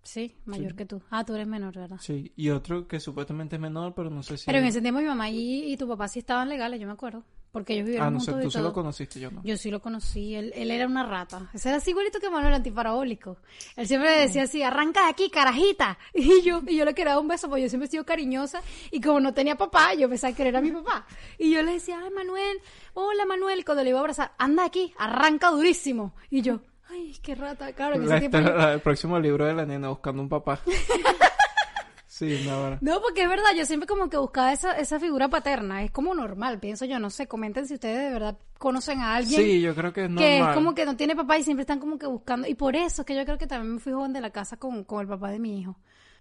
Sí, 0.03 0.35
mayor 0.45 0.71
Sí. 0.71 0.77
que 0.77 0.85
tú. 0.85 1.01
Ah, 1.09 1.23
tú 1.25 1.33
eres 1.33 1.47
menor, 1.47 1.73
¿verdad? 1.75 1.97
Sí. 2.01 2.31
Y 2.35 2.49
otro 2.49 2.87
que 2.87 2.99
supuestamente 2.99 3.55
es 3.55 3.61
menor, 3.61 3.93
pero 3.95 4.09
no 4.09 4.21
sé 4.21 4.37
si. 4.37 4.45
Pero 4.45 4.59
en 4.59 4.65
ese 4.65 4.81
tiempo 4.81 4.99
mi 4.99 5.07
mamá 5.07 5.29
y, 5.29 5.71
y 5.71 5.77
tu 5.77 5.87
papá 5.87 6.07
sí 6.09 6.19
estaban 6.19 6.49
legales, 6.49 6.79
yo 6.79 6.87
me 6.87 6.93
acuerdo. 6.93 7.23
Porque 7.53 7.73
ellos 7.73 7.85
vivieron 7.85 8.07
Ah, 8.07 8.11
no 8.11 8.19
sé, 8.19 8.31
juntos 8.31 8.41
tú 8.45 8.47
y 8.47 8.51
se 8.51 8.57
todo. 8.57 8.67
lo 8.69 8.73
conociste, 8.73 9.19
yo 9.19 9.29
no. 9.29 9.43
Yo 9.43 9.55
sí 9.57 9.69
lo 9.69 9.79
conocí, 9.79 10.33
él, 10.33 10.51
él 10.55 10.71
era 10.71 10.87
una 10.87 11.03
rata. 11.05 11.51
Ese 11.53 11.69
era 11.69 11.77
así 11.77 11.91
igualito 11.91 12.19
que 12.19 12.27
Manuel 12.29 12.51
antiparabólico. 12.55 13.37
Él 13.75 13.87
siempre 13.87 14.09
le 14.09 14.21
decía 14.23 14.43
así, 14.43 14.63
arranca 14.63 15.03
de 15.03 15.09
aquí, 15.11 15.29
carajita. 15.29 15.97
Y 16.15 16.41
yo, 16.41 16.61
y 16.67 16.75
yo 16.77 16.83
le 16.83 16.95
quería 16.95 17.13
dar 17.13 17.21
un 17.21 17.27
beso, 17.27 17.47
porque 17.47 17.61
yo 17.61 17.69
siempre 17.69 17.87
he 17.87 17.91
sido 17.91 18.05
cariñosa. 18.05 18.61
Y 18.91 18.99
como 18.99 19.19
no 19.19 19.33
tenía 19.35 19.55
papá, 19.55 19.93
yo 19.93 20.09
pensaba 20.09 20.33
que 20.35 20.41
él 20.41 20.47
era 20.49 20.61
mi 20.61 20.71
papá. 20.71 21.05
Y 21.37 21.51
yo 21.51 21.61
le 21.61 21.73
decía, 21.73 21.99
ay 22.03 22.09
Manuel, 22.09 22.57
hola 22.95 23.23
Manuel. 23.25 23.59
Y 23.59 23.63
cuando 23.63 23.83
le 23.83 23.91
iba 23.91 23.99
a 23.99 24.01
abrazar, 24.01 24.31
anda 24.39 24.65
aquí, 24.65 24.91
arranca 24.97 25.51
durísimo. 25.51 26.15
Y 26.31 26.41
yo, 26.41 26.59
ay, 26.93 27.15
qué 27.21 27.35
rata, 27.35 27.73
claro, 27.73 27.95
en 27.95 28.07
La- 28.07 28.17
ese 28.17 28.29
la- 28.29 28.73
el 28.73 28.79
próximo 28.81 29.19
libro 29.19 29.45
de 29.45 29.53
la 29.53 29.65
nena 29.65 29.89
buscando 29.89 30.21
un 30.21 30.29
papá. 30.29 30.59
sí, 32.07 32.43
no, 32.45 32.59
bueno. 32.61 32.77
No, 32.81 33.01
porque 33.01 33.23
es 33.23 33.29
verdad, 33.29 33.49
yo 33.57 33.65
siempre 33.65 33.87
como 33.87 34.09
que 34.09 34.17
buscaba 34.17 34.53
esa, 34.53 34.77
esa 34.77 34.99
figura 34.99 35.29
paterna. 35.29 35.83
Es 35.83 35.91
como 35.91 36.13
normal, 36.13 36.59
pienso 36.59 36.85
yo, 36.85 36.99
no 36.99 37.09
sé, 37.09 37.27
comenten 37.27 37.67
si 37.67 37.73
ustedes 37.75 37.97
de 38.07 38.11
verdad 38.13 38.37
conocen 38.59 38.99
a 38.99 39.15
alguien. 39.15 39.41
Sí, 39.41 39.61
yo 39.61 39.75
creo 39.75 39.91
que 39.93 40.01
es 40.05 40.07
que 40.07 40.13
normal. 40.39 40.49
es 40.49 40.55
como 40.55 40.75
que 40.75 40.85
no 40.85 40.95
tiene 40.95 41.15
papá 41.15 41.37
y 41.37 41.43
siempre 41.43 41.61
están 41.61 41.79
como 41.79 41.97
que 41.97 42.05
buscando. 42.07 42.47
Y 42.47 42.55
por 42.55 42.75
eso 42.75 43.01
es 43.01 43.05
que 43.05 43.15
yo 43.15 43.25
creo 43.25 43.37
que 43.37 43.47
también 43.47 43.73
me 43.75 43.79
fui 43.79 43.91
joven 43.93 44.13
de 44.13 44.21
la 44.21 44.29
casa 44.29 44.57
con, 44.57 44.83
con 44.83 45.01
el 45.01 45.07
papá 45.07 45.31
de 45.31 45.39
mi 45.39 45.59
hijo. 45.59 45.75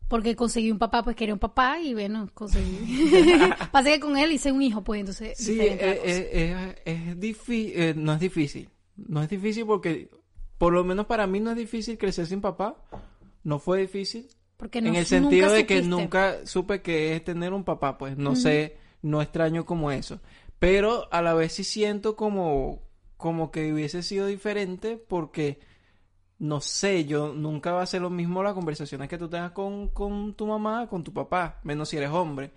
porque 0.08 0.34
conseguí 0.36 0.70
un 0.70 0.78
papá, 0.78 1.02
pues 1.02 1.14
quería 1.16 1.34
un 1.34 1.40
papá 1.40 1.78
y 1.78 1.94
bueno, 1.94 2.28
conseguí. 2.34 3.50
Pasa 3.72 3.90
que 3.90 4.00
con 4.00 4.16
él 4.16 4.32
hice 4.32 4.50
un 4.50 4.60
hijo, 4.62 4.82
pues 4.82 5.00
entonces. 5.00 5.38
Sí, 5.38 5.58
eh, 5.60 5.78
eh, 6.04 6.76
es, 6.84 7.08
es 7.08 7.20
difícil, 7.20 8.02
no 8.04 8.12
es 8.14 8.20
difícil. 8.20 8.68
No 8.96 9.22
es 9.22 9.28
difícil 9.30 9.64
porque, 9.66 10.10
por 10.62 10.72
lo 10.72 10.84
menos 10.84 11.06
para 11.06 11.26
mí 11.26 11.40
no 11.40 11.50
es 11.50 11.56
difícil 11.56 11.98
crecer 11.98 12.24
sin 12.28 12.40
papá. 12.40 12.76
No 13.42 13.58
fue 13.58 13.80
difícil. 13.80 14.28
porque 14.56 14.80
no, 14.80 14.90
en 14.90 14.94
el 14.94 15.06
sentido 15.06 15.50
de 15.50 15.66
que 15.66 15.82
nunca 15.82 16.46
supe 16.46 16.82
que 16.82 17.16
es 17.16 17.24
tener 17.24 17.52
un 17.52 17.64
papá, 17.64 17.98
pues 17.98 18.16
no 18.16 18.36
sé, 18.36 18.76
no 19.02 19.20
extraño 19.20 19.66
como 19.66 19.90
eso. 19.90 20.20
Pero 20.60 21.12
a 21.12 21.20
la 21.20 21.34
vez 21.34 21.54
sí 21.54 21.64
siento 21.64 22.14
como, 22.14 22.78
como 23.16 23.50
que 23.50 23.72
hubiese 23.72 24.04
sido 24.04 24.28
diferente 24.28 24.96
porque, 24.96 25.58
no 26.38 26.60
sé, 26.60 27.06
yo 27.06 27.34
nunca 27.34 27.72
va 27.72 27.82
a 27.82 27.86
ser 27.86 28.02
lo 28.02 28.10
mismo 28.10 28.44
las 28.44 28.54
conversaciones 28.54 29.08
que 29.08 29.18
tú 29.18 29.28
tengas 29.28 29.50
con, 29.50 29.88
con 29.88 30.34
tu 30.34 30.46
mamá, 30.46 30.86
con 30.86 31.02
tu 31.02 31.12
papá, 31.12 31.58
menos 31.64 31.88
si 31.88 31.96
eres 31.96 32.10
hombre. 32.10 32.52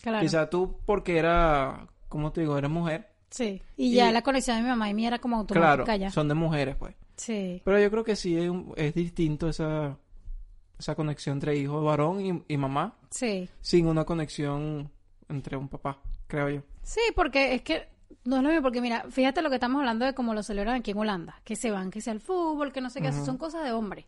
Claro. 0.00 0.20
Quizá 0.20 0.48
tú 0.48 0.76
porque 0.86 1.18
era, 1.18 1.88
¿cómo 2.08 2.30
te 2.30 2.42
digo? 2.42 2.56
Eres 2.56 2.70
mujer. 2.70 3.08
Sí. 3.30 3.60
Y 3.76 3.94
ya 3.94 4.12
la 4.12 4.22
conexión 4.22 4.58
de 4.58 4.62
mi 4.62 4.68
mamá 4.68 4.88
y 4.88 4.94
mía 4.94 5.08
era 5.08 5.18
como 5.18 5.38
automática 5.38 5.84
Claro, 5.84 5.98
ya. 5.98 6.10
son 6.12 6.28
de 6.28 6.34
mujeres, 6.34 6.76
pues. 6.76 6.94
Sí. 7.18 7.60
Pero 7.64 7.78
yo 7.78 7.90
creo 7.90 8.04
que 8.04 8.16
sí 8.16 8.38
es, 8.38 8.50
es 8.76 8.94
distinto 8.94 9.48
esa, 9.50 9.98
esa 10.78 10.94
conexión 10.94 11.36
entre 11.36 11.56
hijo 11.56 11.82
varón 11.82 12.20
y, 12.24 12.42
y 12.48 12.56
mamá, 12.56 12.96
Sí. 13.10 13.48
sin 13.60 13.86
una 13.86 14.04
conexión 14.06 14.90
entre 15.28 15.56
un 15.58 15.68
papá, 15.68 16.00
creo 16.26 16.48
yo. 16.48 16.62
Sí, 16.82 17.00
porque 17.14 17.54
es 17.54 17.60
que 17.62 17.86
no 18.24 18.36
es 18.36 18.42
lo 18.42 18.48
mismo, 18.48 18.62
porque 18.62 18.80
mira, 18.80 19.04
fíjate 19.10 19.42
lo 19.42 19.48
que 19.48 19.56
estamos 19.56 19.80
hablando 19.80 20.04
de 20.04 20.14
cómo 20.14 20.34
lo 20.34 20.42
celebran 20.42 20.76
aquí 20.76 20.90
en 20.92 20.98
Holanda, 20.98 21.40
que 21.44 21.56
se 21.56 21.70
van, 21.70 21.90
que 21.90 22.00
sea 22.00 22.12
el 22.12 22.20
fútbol, 22.20 22.72
que 22.72 22.80
no 22.80 22.90
sé 22.90 23.00
qué, 23.00 23.08
Ujú. 23.08 23.24
son 23.24 23.38
cosas 23.38 23.64
de 23.64 23.72
hombre. 23.72 24.06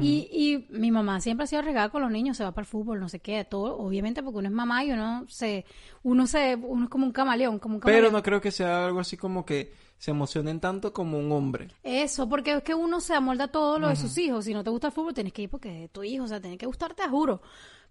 Y, 0.00 0.28
y 0.30 0.66
mi 0.70 0.90
mamá 0.90 1.20
siempre 1.20 1.44
ha 1.44 1.46
sido 1.46 1.60
regada 1.60 1.90
con 1.90 2.00
los 2.00 2.10
niños, 2.10 2.36
se 2.36 2.44
va 2.44 2.52
para 2.52 2.62
el 2.62 2.66
fútbol, 2.66 2.98
no 2.98 3.08
sé 3.10 3.20
qué, 3.20 3.44
todo, 3.44 3.76
obviamente 3.78 4.22
porque 4.22 4.38
uno 4.38 4.48
es 4.48 4.54
mamá 4.54 4.84
y 4.84 4.92
uno 4.92 5.26
se, 5.28 5.66
uno 6.02 6.26
se, 6.26 6.54
uno 6.56 6.84
es 6.84 6.90
como 6.90 7.04
un 7.04 7.12
camaleón, 7.12 7.58
como 7.58 7.74
un 7.76 7.80
Pero 7.80 7.92
camaleón. 7.92 8.12
no 8.14 8.22
creo 8.22 8.40
que 8.40 8.50
sea 8.50 8.86
algo 8.86 9.00
así 9.00 9.16
como 9.18 9.44
que 9.44 9.74
se 9.98 10.10
emocionen 10.12 10.60
tanto 10.60 10.92
como 10.92 11.18
un 11.18 11.30
hombre. 11.32 11.68
Eso, 11.82 12.28
porque 12.28 12.52
es 12.52 12.62
que 12.62 12.74
uno 12.74 13.00
se 13.00 13.14
amolda 13.14 13.44
a 13.44 13.48
todo 13.48 13.78
lo 13.78 13.88
de 13.88 13.96
sus 13.96 14.16
hijos. 14.18 14.44
Si 14.44 14.52
no 14.54 14.62
te 14.64 14.70
gusta 14.70 14.88
el 14.88 14.92
fútbol, 14.92 15.14
tienes 15.14 15.32
que 15.32 15.42
ir 15.42 15.50
porque 15.50 15.84
es 15.84 15.90
tu 15.90 16.02
hijo, 16.02 16.24
o 16.24 16.28
sea, 16.28 16.40
tiene 16.40 16.58
que 16.58 16.66
gustarte, 16.66 17.02
te 17.02 17.08
juro. 17.08 17.40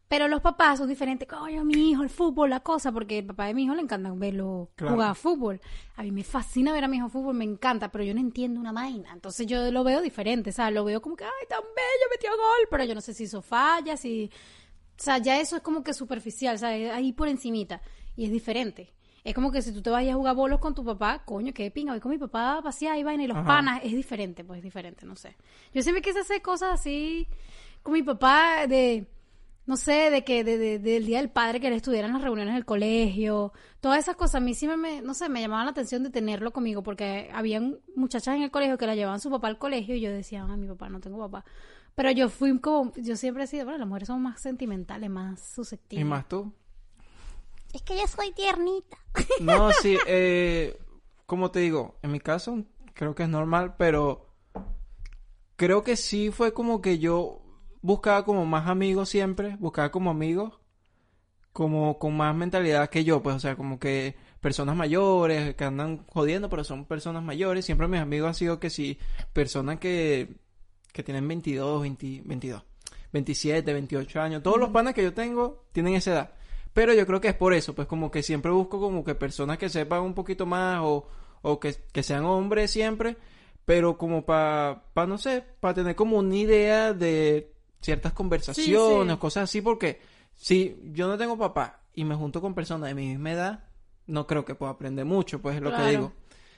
Pero 0.08 0.28
los 0.28 0.40
papás 0.42 0.78
son 0.78 0.88
diferentes. 0.88 1.28
Coño, 1.28 1.64
mi 1.66 1.90
hijo, 1.92 2.04
el 2.04 2.10
fútbol, 2.10 2.52
la 2.52 2.60
cosa, 2.60 2.92
porque 2.92 3.18
el 3.20 3.26
papá 3.26 3.48
de 3.48 3.56
mi 3.56 3.64
hijo 3.64 3.74
le 3.74 3.82
encanta 3.82 4.12
verlo 4.14 4.70
Claro. 4.76 4.94
jugar 4.94 5.16
fútbol. 5.16 5.60
A 5.96 6.04
mí 6.04 6.12
me 6.12 6.24
fascina 6.24 6.72
ver 6.74 6.84
a 6.84 6.88
mi 6.88 6.98
hijo 6.98 7.10
fútbol, 7.10 7.34
me 7.34 7.44
encanta, 7.44 7.90
pero 7.92 8.04
yo 8.04 8.14
no 8.14 8.20
entiendo 8.20 8.60
una 8.60 8.72
vaina. 8.72 9.12
Entonces 9.14 9.48
yo 9.48 9.72
lo 9.72 9.84
veo 9.84 10.02
diferente, 10.02 10.52
o 10.52 10.54
sea, 10.54 10.70
lo 10.70 10.84
veo 10.86 11.02
como 11.02 11.16
que, 11.16 11.24
ay, 11.24 11.32
tan 11.50 11.62
bello, 11.62 12.10
metió 12.12 12.30
gol, 12.32 12.68
pero 12.70 12.84
yo 12.84 12.94
no 12.94 13.02
sé 13.02 13.14
si 13.14 13.24
hizo 13.24 13.42
fallas, 13.42 14.00
si... 14.00 14.30
O 14.98 15.04
sea, 15.04 15.18
ya 15.18 15.40
eso 15.42 15.56
es 15.58 15.62
como 15.62 15.84
que 15.84 15.94
superficial, 15.94 16.56
o 16.56 16.58
sea, 16.58 16.76
es 16.78 16.92
ahí 16.94 17.12
por 17.12 17.28
encimita. 17.28 17.82
Y 18.16 18.26
es 18.26 18.32
diferente. 18.32 18.94
Es 19.26 19.34
como 19.34 19.52
que 19.52 19.62
si 19.64 19.74
tú 19.74 19.82
te 19.82 19.90
vas 19.90 20.08
a 20.08 20.14
jugar 20.14 20.36
bolos 20.36 20.60
con 20.60 20.76
tu 20.76 20.86
papá, 20.86 21.24
coño, 21.26 21.52
qué 21.52 21.72
pinga, 21.72 21.94
voy 21.94 22.00
con 22.00 22.12
mi 22.12 22.20
papá 22.20 22.60
a 22.60 22.62
pasear 22.62 22.96
y 23.00 23.04
vaina 23.04 23.24
y 23.24 23.28
los 23.28 23.36
Ajá. 23.38 23.46
panas, 23.48 23.82
es 23.84 23.92
diferente, 23.94 24.44
pues 24.44 24.60
es 24.60 24.64
diferente, 24.64 25.04
no 25.06 25.16
sé. 25.16 25.36
Yo 25.74 25.82
siempre 25.82 26.04
quise 26.04 26.20
hacer 26.20 26.42
cosas 26.44 26.80
así 26.80 27.28
con 27.82 27.94
mi 27.94 28.04
papá 28.04 28.68
de, 28.68 29.08
no 29.68 29.78
sé, 29.78 30.10
de 30.12 30.24
que 30.24 30.44
de, 30.44 30.58
de- 30.58 30.80
del 30.80 31.06
Día 31.06 31.18
del 31.20 31.30
Padre 31.32 31.60
que 31.60 31.68
él 31.68 31.74
estuviera 31.74 32.08
en 32.08 32.14
las 32.14 32.22
reuniones 32.22 32.54
del 32.54 32.66
colegio, 32.66 33.52
todas 33.80 34.00
esas 34.00 34.16
cosas 34.16 34.36
a 34.36 34.40
mí 34.40 34.54
sí 34.54 34.68
me- 34.68 34.78
me, 34.78 35.02
no 35.02 35.14
sé, 35.14 35.28
me 35.30 35.42
llamaban 35.42 35.66
la 35.66 35.72
atención 35.72 36.04
de 36.04 36.10
tenerlo 36.12 36.52
conmigo 36.52 36.84
porque 36.84 37.30
habían 37.34 37.80
muchachas 37.96 38.36
en 38.36 38.44
el 38.44 38.52
colegio 38.52 38.78
que 38.78 38.86
la 38.88 38.96
llevaban 38.96 39.20
su 39.20 39.30
papá 39.32 39.48
al 39.48 39.58
colegio 39.58 39.96
y 39.96 40.02
yo 40.02 40.12
decía, 40.12 40.44
ah, 40.48 40.56
mi 40.58 40.68
papá, 40.68 40.90
no 40.90 41.00
tengo 41.00 41.18
papá. 41.20 41.44
Pero 41.96 42.12
yo 42.12 42.30
fui 42.30 42.60
como, 42.60 42.92
yo 42.98 43.16
siempre 43.16 43.46
he 43.46 43.48
sido, 43.48 43.64
bueno, 43.66 43.80
las 43.80 43.88
mujeres 43.88 44.08
son 44.08 44.22
más 44.22 44.42
sentimentales, 44.42 45.10
más 45.10 45.40
susceptibles. 45.42 46.02
¿Y 46.06 46.10
más 46.10 46.28
tú? 46.28 46.52
Es 47.74 47.82
que 47.82 47.96
yo 47.98 48.06
soy 48.08 48.32
tiernita. 48.34 48.98
No, 49.40 49.72
sí, 49.82 49.98
eh, 50.08 50.78
como 51.26 51.52
te 51.52 51.60
digo, 51.60 51.98
en 52.04 52.12
mi 52.12 52.20
caso 52.20 52.64
creo 52.94 53.16
que 53.16 53.24
es 53.24 53.30
normal, 53.30 53.76
pero 53.78 54.30
creo 55.56 55.84
que 55.84 55.96
sí 55.96 56.32
fue 56.32 56.54
como 56.54 56.82
que 56.82 57.00
yo 57.00 57.42
buscaba 57.86 58.25
como 58.25 58.46
más 58.46 58.68
amigos 58.68 59.10
siempre, 59.10 59.58
buscaba 59.60 59.92
como 59.92 60.10
amigos, 60.10 60.54
como 61.54 62.00
con 62.00 62.18
más 62.18 62.36
mentalidad 62.36 62.90
que 62.90 63.03
yo, 63.03 63.22
pues, 63.22 63.36
o 63.36 63.40
sea, 63.40 63.55
como 63.55 63.79
que 63.79 64.16
personas 64.42 64.75
mayores 64.75 65.55
que 65.55 65.64
andan 65.64 66.05
jodiendo, 66.07 66.50
pero 66.50 66.64
son 66.64 66.86
personas 66.86 67.24
mayores. 67.24 67.64
Siempre 67.64 67.88
mis 67.88 68.01
amigos 68.01 68.27
han 68.27 68.33
sido 68.33 68.60
que 68.60 68.70
sí, 68.72 68.98
personas 69.33 69.79
que, 69.79 70.36
que 70.92 71.03
tienen 71.03 71.27
22, 71.27 71.81
20 71.83 72.24
22, 72.25 72.64
27, 73.14 73.74
28 73.74 74.22
años. 74.22 74.44
Todos 74.44 74.57
los 74.57 74.70
panas 74.72 74.96
que 74.96 75.03
yo 75.03 75.14
tengo 75.14 75.64
tienen 75.72 75.94
esa 75.94 76.12
edad. 76.12 76.31
Pero 76.74 76.94
yo 76.94 77.05
creo 77.05 77.22
que 77.22 77.29
es 77.29 77.36
por 77.36 77.53
eso, 77.53 77.74
pues 77.75 77.88
como 77.88 78.12
que 78.12 78.24
siempre 78.24 78.51
busco 78.51 78.79
como 78.79 79.03
que 79.03 79.16
personas 79.16 79.57
que 79.60 79.70
sepan 79.70 80.01
un 80.01 80.14
poquito 80.16 80.46
más 80.46 80.81
o, 80.83 81.07
o 81.42 81.60
que, 81.60 81.75
que 81.94 82.03
sean 82.03 82.25
hombres 82.25 82.72
siempre, 82.72 83.16
pero 83.64 83.98
como 83.98 84.25
para, 84.25 84.83
pa, 84.94 85.05
no 85.05 85.18
sé, 85.18 85.44
para 85.60 85.75
tener 85.75 85.96
como 85.96 86.18
una 86.18 86.36
idea 86.36 86.94
de 86.94 87.54
ciertas 87.81 88.14
conversaciones, 88.14 89.14
sí. 89.14 89.20
cosas 89.20 89.44
así, 89.46 89.61
porque 89.61 90.00
si 90.35 90.77
yo 90.92 91.07
no 91.07 91.18
tengo 91.18 91.38
papá 91.38 91.81
y 91.94 92.03
me 92.03 92.16
junto 92.16 92.42
con 92.42 92.53
personas 92.53 92.90
de 92.90 92.96
mi 92.96 93.07
misma 93.07 93.31
edad, 93.31 93.64
no 94.07 94.27
creo 94.27 94.46
que 94.46 94.55
pueda 94.55 94.72
aprender 94.72 95.05
mucho, 95.05 95.42
pues 95.42 95.55
es 95.55 95.61
lo 95.61 95.75
que 95.75 95.83
digo. 95.83 96.14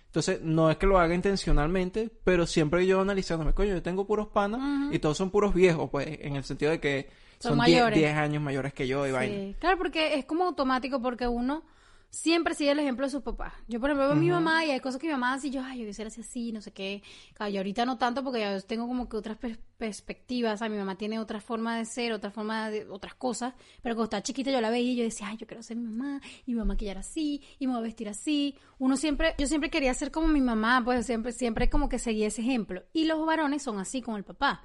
Entonces, 0.08 0.42
no 0.42 0.72
es 0.72 0.78
que 0.78 0.88
lo 0.88 1.00
haga 1.00 1.14
intencionalmente, 1.14 2.10
pero 2.24 2.46
siempre 2.48 2.88
yo 2.88 3.02
analizándome, 3.02 3.54
coño, 3.54 3.74
yo 3.74 3.84
tengo 3.84 4.08
puros 4.08 4.28
panas 4.28 4.92
y 4.94 5.00
todos 5.00 5.18
son 5.18 5.30
puros 5.30 5.54
viejos, 5.54 5.90
pues, 5.90 6.08
en 6.22 6.36
el 6.36 6.44
sentido 6.44 6.72
de 6.72 6.80
que 6.80 7.10
Son 7.40 7.58
son 7.58 7.66
10 7.66 7.78
mayores. 7.78 8.00
10 8.00 8.16
años 8.16 8.42
mayores 8.42 8.74
que 8.74 8.88
yo 8.88 9.06
y 9.06 9.12
vaina. 9.12 9.36
Sí, 9.36 9.56
claro, 9.60 9.78
porque 9.78 10.16
es 10.16 10.26
como 10.26 10.46
automático 10.46 11.02
porque 11.02 11.28
uno 11.28 11.64
siempre 12.10 12.54
sigue 12.56 12.72
el 12.72 12.80
ejemplo 12.80 13.06
de 13.06 13.12
su 13.12 13.22
papá. 13.22 13.54
Yo, 13.68 13.80
por 13.80 13.90
ejemplo, 13.90 14.06
veo 14.08 14.14
a 14.14 14.20
mi 14.20 14.30
mamá 14.30 14.66
y 14.66 14.72
hay 14.72 14.80
cosas 14.80 15.00
que 15.00 15.08
mi 15.08 15.14
mamá 15.14 15.34
hace 15.34 15.48
y 15.48 15.52
yo, 15.52 15.62
ay, 15.64 15.80
yo 15.82 15.86
quisiera 15.86 16.10
ser 16.10 16.24
así, 16.24 16.52
no 16.52 16.62
sé 16.62 16.72
qué. 16.72 17.04
Claro, 17.34 17.52
yo 17.52 17.60
ahorita 17.60 17.86
no 17.86 17.98
tanto 17.98 18.24
porque 18.24 18.40
ya 18.40 18.60
tengo 18.62 18.88
como 18.88 19.08
que 19.08 19.18
otras 19.18 19.38
pers- 19.40 19.60
perspectivas. 19.78 20.56
O 20.56 20.58
sea, 20.58 20.70
mi 20.70 20.78
mamá 20.78 20.96
tiene 20.98 21.20
otra 21.20 21.40
forma 21.42 21.78
de 21.78 21.86
ser, 21.86 22.14
otra 22.14 22.32
forma 22.32 22.70
de 22.70 22.86
otras 22.90 23.14
cosas. 23.16 23.54
Pero 23.82 23.96
cuando 23.96 24.06
estaba 24.06 24.24
chiquita 24.24 24.52
yo 24.52 24.62
la 24.62 24.70
veía 24.70 24.92
y 24.92 24.96
yo 24.96 25.04
decía, 25.04 25.28
ay, 25.28 25.38
yo 25.38 25.48
quiero 25.48 25.62
ser 25.64 25.78
mi 25.78 25.84
mamá 25.88 26.22
y 26.46 26.52
me 26.52 26.58
voy 26.58 26.64
a 26.64 26.66
maquillar 26.74 26.98
así 26.98 27.42
y 27.60 27.68
me 27.68 27.74
voy 27.74 27.82
a 27.82 27.84
vestir 27.84 28.10
así. 28.10 28.56
Uno 28.80 28.98
siempre, 28.98 29.36
yo 29.38 29.48
siempre 29.48 29.70
quería 29.70 29.94
ser 29.94 30.12
como 30.12 30.28
mi 30.28 30.42
mamá, 30.42 30.82
pues 30.84 31.06
siempre, 31.06 31.32
siempre 31.32 31.70
como 31.70 31.90
que 31.90 32.00
seguía 32.00 32.28
ese 32.28 32.42
ejemplo. 32.42 32.84
Y 32.94 33.06
los 33.06 33.26
varones 33.26 33.64
son 33.64 33.80
así 33.80 34.02
como 34.02 34.18
el 34.18 34.24
papá. 34.24 34.64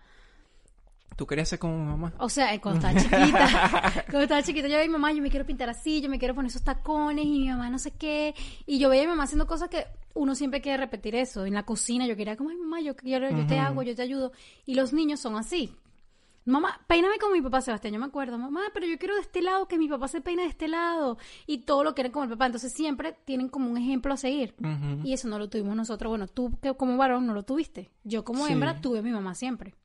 ¿Tú 1.16 1.27
querías 1.27 1.48
ser 1.48 1.59
como 1.59 1.77
mi 1.79 1.85
mamá? 1.85 2.12
O 2.18 2.29
sea, 2.29 2.59
cuando 2.61 2.87
estaba 2.87 3.01
chiquita, 3.01 3.92
cuando 4.07 4.20
estaba 4.22 4.42
chiquita, 4.42 4.66
yo 4.68 4.75
veía 4.75 4.85
a 4.85 4.87
mi 4.88 4.92
mamá, 4.92 5.12
yo 5.12 5.22
me 5.22 5.31
quiero 5.31 5.44
pintar 5.46 5.68
así, 5.68 6.01
yo 6.01 6.09
me 6.09 6.18
quiero 6.18 6.35
poner 6.35 6.51
esos 6.51 6.62
tacones, 6.62 7.25
y 7.25 7.31
mi 7.40 7.48
mamá 7.48 7.70
no 7.70 7.79
sé 7.79 7.90
qué. 7.92 8.35
Y 8.66 8.79
yo 8.79 8.88
veía 8.88 9.03
a 9.03 9.07
mi 9.07 9.11
mamá 9.11 9.25
haciendo 9.25 9.46
cosas 9.46 9.68
que 9.68 9.87
uno 10.14 10.35
siempre 10.35 10.61
quiere 10.61 10.79
repetir 10.79 11.14
eso. 11.14 11.44
En 11.46 11.55
la 11.55 11.64
cocina 11.64 12.07
yo 12.07 12.16
quería 12.16 12.37
como, 12.37 12.51
ay 12.51 12.57
mamá, 12.57 12.81
yo 12.81 12.94
te 12.94 13.14
hago, 13.59 13.83
yo 13.83 13.94
te 13.94 14.03
ayudo. 14.03 14.33
Y 14.66 14.75
los 14.75 14.92
niños 14.92 15.20
son 15.20 15.37
así. 15.37 15.75
Mamá, 16.44 16.81
peíname 16.88 17.18
como 17.20 17.35
mi 17.35 17.40
papá 17.40 17.61
Sebastián, 17.61 17.94
yo 17.94 18.01
me 18.01 18.07
acuerdo, 18.07 18.37
mamá, 18.37 18.62
pero 18.75 18.85
yo 18.85 18.98
quiero 18.98 19.14
de 19.14 19.20
este 19.20 19.42
lado, 19.42 19.68
que 19.68 19.79
mi 19.79 19.87
papá 19.87 20.09
se 20.09 20.20
peine 20.20 20.42
de 20.42 20.48
este 20.48 20.66
lado. 20.66 21.16
Y 21.46 21.59
todo 21.59 21.85
lo 21.85 21.94
quieren 21.94 22.11
como 22.11 22.25
el 22.25 22.31
papá. 22.31 22.46
Entonces 22.46 22.72
siempre 22.72 23.16
tienen 23.25 23.48
como 23.48 23.70
un 23.70 23.77
ejemplo 23.79 24.12
a 24.12 24.16
seguir. 24.16 24.55
Y 25.05 25.12
eso 25.12 25.29
no 25.29 25.38
lo 25.38 25.48
tuvimos 25.48 25.77
nosotros. 25.77 26.11
Bueno, 26.11 26.27
tú 26.27 26.59
que 26.61 26.75
como 26.75 26.96
varón 26.96 27.27
no 27.29 27.35
lo 27.35 27.44
tuviste. 27.44 27.90
Yo 28.03 28.25
como 28.25 28.46
Sí. 28.48 28.53
hembra 28.55 28.81
tuve 28.81 28.98
a 28.98 29.03
mi 29.03 29.12
mamá 29.12 29.37
siempre. 29.37 29.77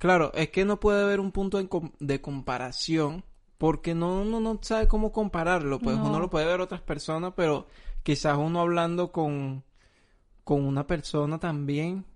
Claro, 0.00 0.32
es 0.34 0.48
que 0.48 0.64
no 0.64 0.80
puede 0.80 1.02
haber 1.02 1.20
un 1.20 1.30
punto 1.30 1.58
de 2.00 2.20
comparación 2.20 3.22
porque 3.58 3.94
no 3.94 4.22
uno 4.22 4.40
no 4.40 4.58
sabe 4.62 4.88
cómo 4.88 5.12
compararlo, 5.12 5.78
pues 5.78 5.96
No. 5.98 6.06
uno 6.06 6.18
lo 6.18 6.30
puede 6.30 6.46
ver 6.46 6.60
otras 6.62 6.80
personas, 6.80 7.34
pero 7.36 7.66
quizás 8.02 8.36
uno 8.38 8.60
hablando 8.60 9.12
con 9.12 9.62
con 10.42 10.64
una 10.64 10.86
persona 10.86 11.38
también 11.38 12.06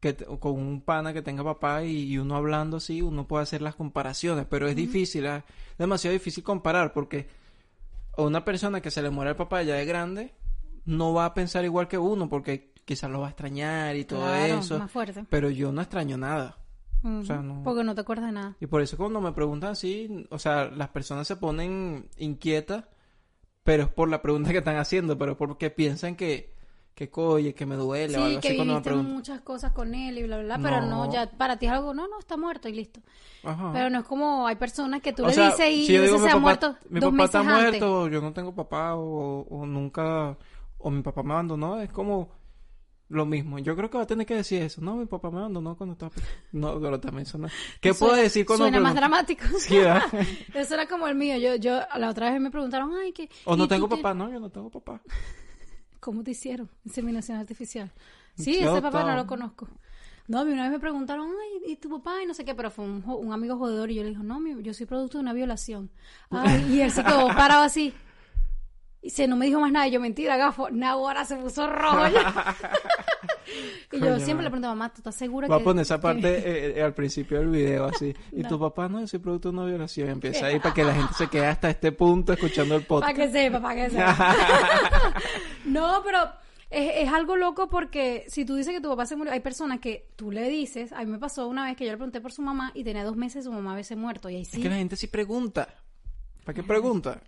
que 0.00 0.16
con 0.16 0.54
un 0.58 0.80
pana 0.82 1.12
que 1.12 1.22
tenga 1.22 1.44
papá 1.44 1.84
y, 1.84 2.12
y 2.12 2.18
uno 2.18 2.34
hablando 2.34 2.78
así, 2.78 3.00
uno 3.00 3.28
puede 3.28 3.44
hacer 3.44 3.62
las 3.62 3.76
comparaciones, 3.76 4.46
pero 4.50 4.66
es 4.66 4.74
difícil, 4.74 5.24
es 5.26 5.44
demasiado 5.78 6.12
difícil 6.12 6.42
comparar 6.42 6.92
porque 6.92 7.28
a 8.18 8.22
una 8.22 8.44
persona 8.44 8.80
que 8.80 8.90
se 8.90 9.00
le 9.00 9.10
muere 9.10 9.30
el 9.30 9.36
papá 9.36 9.62
ya 9.62 9.76
de 9.76 9.84
grande 9.86 10.34
no 10.84 11.14
va 11.14 11.26
a 11.26 11.34
pensar 11.34 11.64
igual 11.64 11.86
que 11.86 11.98
uno 11.98 12.28
porque 12.28 12.72
quizás 12.84 13.08
lo 13.08 13.20
va 13.20 13.28
a 13.28 13.30
extrañar 13.30 13.94
y 13.94 14.04
todo 14.04 14.22
Claro, 14.22 14.58
eso, 14.58 14.78
más 14.80 14.90
fuerte. 14.90 15.24
pero 15.30 15.48
yo 15.48 15.70
no 15.70 15.80
extraño 15.80 16.18
nada. 16.18 16.58
Ujú, 17.04 17.24
sea, 17.26 17.42
no- 17.42 17.62
Porque 17.64 17.84
no 17.84 17.94
te 17.94 18.00
acuerdas 18.02 18.26
de 18.26 18.32
nada. 18.32 18.56
Y 18.60 18.66
por 18.66 18.80
eso 18.82 18.96
cuando 18.96 19.20
me 19.20 19.32
preguntan 19.32 19.72
así, 19.72 20.26
o 20.30 20.38
sea, 20.38 20.66
las 20.66 20.88
personas 20.90 21.26
se 21.26 21.36
ponen 21.36 22.08
inquietas, 22.16 22.84
pero 23.64 23.84
es 23.84 23.88
por 23.90 24.08
la 24.10 24.22
pregunta 24.22 24.52
que 24.52 24.58
están 24.58 24.76
haciendo, 24.76 25.18
pero 25.18 25.36
porque 25.38 25.70
piensan 25.70 26.16
que, 26.16 26.54
que 26.94 27.10
coye, 27.10 27.54
que 27.54 27.66
me 27.66 27.76
duele 27.76 28.18
o 28.18 28.20
Sí, 28.20 28.24
algo 28.24 28.40
que 28.40 28.48
así 28.48 28.56
cuando 28.56 28.74
me 28.74 28.82
preguntan. 28.82 29.14
muchas 29.14 29.40
cosas 29.40 29.72
con 29.72 29.94
él 29.94 30.18
y 30.18 30.22
bla, 30.24 30.36
bla, 30.38 30.44
bla, 30.44 30.60
pero 30.60 30.80
no, 30.82 31.10
ya 31.12 31.30
para 31.30 31.56
ti 31.58 31.66
es 31.66 31.72
algo, 31.72 31.94
no, 31.94 32.08
no, 32.08 32.18
está 32.18 32.36
muerto 32.36 32.68
y 32.68 32.72
listo. 32.74 33.00
Ajá. 33.42 33.72
Pero 33.72 33.90
no 33.90 34.00
es 34.00 34.04
como 34.06 34.46
hay 34.46 34.56
personas 34.56 35.02
que 35.02 35.12
tú 35.12 35.24
O 35.24 35.28
le 35.28 35.32
sea, 35.32 35.50
dices 35.50 35.66
y 35.72 35.86
si 35.86 35.92
digo 35.98 36.18
se 36.18 36.24
mi 36.24 36.30
ha 36.30 36.34
papá, 36.34 36.40
muerto 36.42 36.76
mi 36.90 37.00
dos 37.00 37.10
papá 37.10 37.12
meses 37.12 37.26
está 37.26 37.38
antes. 37.42 37.50
muerto, 37.50 38.08
yo 38.08 38.20
no 38.20 38.32
tengo 38.32 38.54
papá 38.54 38.94
o, 38.96 39.42
o 39.48 39.66
nunca, 39.66 40.36
o 40.78 40.90
mi 40.90 41.02
papá 41.02 41.22
me 41.22 41.32
abandonó, 41.32 41.80
es 41.80 41.90
como, 41.90 42.30
lo 43.12 43.26
mismo. 43.26 43.58
Yo 43.58 43.76
creo 43.76 43.90
que 43.90 43.96
va 43.98 44.04
a 44.04 44.06
tener 44.06 44.26
que 44.26 44.34
decir 44.34 44.62
eso. 44.62 44.80
No, 44.80 44.96
mi 44.96 45.06
papá 45.06 45.30
me 45.30 45.38
abandonó 45.38 45.76
cuando 45.76 45.92
estaba. 45.92 46.12
No, 46.52 46.80
pero 46.80 46.98
también 47.00 47.26
suena... 47.26 47.48
¿Qué 47.80 47.94
puedo 47.94 48.14
decir 48.14 48.46
cuando 48.46 48.64
Suena 48.64 48.80
más 48.80 48.94
dramático. 48.94 49.44
Eso 50.54 50.74
era 50.74 50.86
como 50.86 51.06
el 51.08 51.14
mío. 51.14 51.36
Yo, 51.36 51.56
yo, 51.56 51.80
la 51.96 52.10
otra 52.10 52.30
vez 52.30 52.40
me 52.40 52.50
preguntaron, 52.50 52.92
ay, 52.94 53.12
¿qué? 53.12 53.28
O 53.44 53.56
no 53.56 53.64
¿y 53.64 53.68
tú 53.68 53.74
tengo 53.74 53.88
papá. 53.88 54.14
No, 54.14 54.30
yo 54.30 54.40
no 54.40 54.50
tengo 54.50 54.70
papá. 54.70 55.00
¿Cómo 56.00 56.24
te 56.24 56.32
hicieron? 56.32 56.68
Inseminación 56.84 57.38
artificial. 57.38 57.90
Sí, 58.34 58.60
Yo 58.60 58.72
ese 58.72 58.82
papá 58.82 59.04
no 59.04 59.14
lo 59.14 59.26
conozco. 59.26 59.68
No, 60.28 60.40
a 60.40 60.44
mí 60.44 60.52
una 60.52 60.62
vez 60.62 60.72
me 60.72 60.80
preguntaron, 60.80 61.28
ay, 61.28 61.72
¿y 61.72 61.76
tu 61.76 61.90
papá? 61.90 62.22
Y 62.22 62.26
no 62.26 62.34
sé 62.34 62.44
qué, 62.44 62.54
pero 62.54 62.70
fue 62.70 62.84
un, 62.84 63.02
un 63.04 63.32
amigo 63.32 63.58
jodedor 63.58 63.90
y 63.90 63.96
yo 63.96 64.02
le 64.02 64.10
dije, 64.10 64.22
no, 64.22 64.40
mi- 64.40 64.62
yo 64.62 64.72
soy 64.72 64.86
producto 64.86 65.18
de 65.18 65.22
una 65.22 65.32
violación. 65.32 65.90
Ay, 66.30 66.64
y 66.76 66.80
él 66.80 66.90
se 66.90 67.04
quedó 67.04 67.26
parado 67.28 67.62
así. 67.62 67.92
Y 69.04 69.10
se 69.10 69.26
no 69.26 69.34
me 69.34 69.46
dijo 69.46 69.58
más 69.60 69.72
nada. 69.72 69.88
Y 69.88 69.90
yo, 69.90 70.00
mentira, 70.00 70.36
gafo. 70.36 70.68
ahora 70.86 71.24
se 71.24 71.34
puso 71.36 71.66
rojo 71.68 72.06
y 73.92 73.98
yo 74.00 74.18
siempre 74.20 74.44
le 74.44 74.50
pregunto, 74.50 74.68
mamá, 74.68 74.90
¿tú 74.90 74.98
estás 74.98 75.16
segura 75.16 75.48
Va 75.48 75.56
que...? 75.56 75.62
a 75.62 75.64
poner 75.64 75.82
esa 75.82 76.00
parte 76.00 76.28
eh, 76.38 76.78
eh, 76.78 76.82
al 76.82 76.94
principio 76.94 77.38
del 77.40 77.48
video 77.48 77.86
así. 77.86 78.14
Y 78.30 78.42
No. 78.42 78.48
tu 78.48 78.60
papá 78.60 78.88
no, 78.88 79.00
yo 79.00 79.06
soy 79.08 79.18
producto 79.18 79.50
de 79.50 79.58
una 79.58 79.66
violación. 79.66 80.08
Empieza 80.08 80.46
ahí 80.46 80.58
para 80.60 80.72
que 80.74 80.84
la 80.84 80.94
gente 80.94 81.14
se 81.14 81.26
quede 81.28 81.46
hasta 81.46 81.68
este 81.70 81.90
punto 81.92 82.32
escuchando 82.32 82.76
el 82.76 82.82
Para 82.84 83.00
podcast. 83.00 83.16
que 83.16 83.30
sepa, 83.30 83.60
para 83.60 83.74
que 83.74 83.90
sepa. 83.90 85.14
no, 85.64 86.00
pero 86.04 86.18
es, 86.70 87.02
es 87.06 87.12
algo 87.12 87.36
loco 87.36 87.68
porque 87.68 88.24
si 88.28 88.44
tú 88.44 88.54
dices 88.54 88.72
que 88.72 88.80
tu 88.80 88.88
papá 88.88 89.04
se 89.06 89.16
murió, 89.16 89.32
hay 89.32 89.40
personas 89.40 89.80
que 89.80 90.08
tú 90.16 90.30
le 90.30 90.48
dices, 90.48 90.92
a 90.92 91.00
mí 91.00 91.06
me 91.06 91.18
pasó 91.18 91.48
una 91.48 91.64
vez 91.66 91.76
que 91.76 91.84
yo 91.84 91.90
le 91.90 91.96
pregunté 91.96 92.20
por 92.20 92.32
su 92.32 92.42
mamá 92.42 92.70
y 92.74 92.84
tenía 92.84 93.02
dos 93.04 93.16
meses 93.16 93.44
su 93.44 93.52
mamá 93.52 93.72
había 93.72 93.96
muerto 93.96 94.30
y 94.30 94.36
ahí 94.36 94.44
sí. 94.44 94.58
Es 94.58 94.62
que 94.62 94.68
la 94.70 94.76
gente 94.76 94.94
sí 94.96 95.08
pregunta. 95.08 95.68
¿Para 96.44 96.54
qué 96.54 96.62
pregunta? 96.62 97.20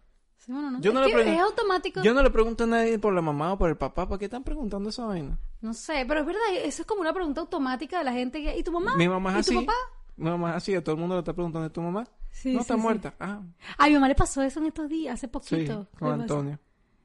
Sí, 0.44 0.52
bueno, 0.52 0.72
no, 0.72 0.80
Yo 0.80 0.92
no 0.92 1.02
es, 1.02 1.14
le 1.14 1.34
es 1.34 1.40
automático. 1.40 2.02
Yo 2.02 2.12
no 2.12 2.22
le 2.22 2.28
pregunto 2.30 2.64
a 2.64 2.66
nadie 2.66 2.98
por 2.98 3.14
la 3.14 3.22
mamá 3.22 3.54
o 3.54 3.58
por 3.58 3.70
el 3.70 3.76
papá. 3.78 4.06
¿Para 4.06 4.18
qué 4.18 4.26
están 4.26 4.44
preguntando 4.44 4.90
esa 4.90 5.06
vaina? 5.06 5.38
No 5.62 5.72
sé, 5.72 6.04
pero 6.06 6.20
es 6.20 6.26
verdad, 6.26 6.42
eso 6.62 6.82
es 6.82 6.86
como 6.86 7.00
una 7.00 7.14
pregunta 7.14 7.40
automática 7.40 7.96
de 7.98 8.04
la 8.04 8.12
gente 8.12 8.42
que, 8.42 8.58
¿y 8.58 8.62
tu 8.62 8.70
mamá? 8.70 8.94
Mi 8.94 9.08
mamá 9.08 9.38
es 9.38 9.48
¿Y 9.48 9.52
tu 9.52 9.58
así. 9.58 9.66
papá? 9.66 9.78
Mi 10.16 10.28
mamá 10.28 10.50
es 10.50 10.56
así. 10.56 10.74
A 10.74 10.84
todo 10.84 10.96
el 10.96 11.00
mundo 11.00 11.14
le 11.14 11.20
está 11.20 11.32
preguntando, 11.32 11.66
¿es 11.66 11.72
tu 11.72 11.80
mamá? 11.80 12.04
Sí, 12.30 12.52
no, 12.52 12.58
sí, 12.58 12.62
está 12.62 12.76
muerta. 12.76 13.14
Ah, 13.18 13.40
A 13.78 13.86
mi 13.86 13.94
mamá 13.94 14.06
le 14.08 14.14
pasó 14.14 14.42
eso 14.42 14.60
en 14.60 14.66
estos 14.66 14.88
días, 14.90 15.14
hace 15.14 15.26
sí, 15.28 15.30
poquito. 15.32 15.88
con. 15.98 16.20
Antonio. 16.20 16.58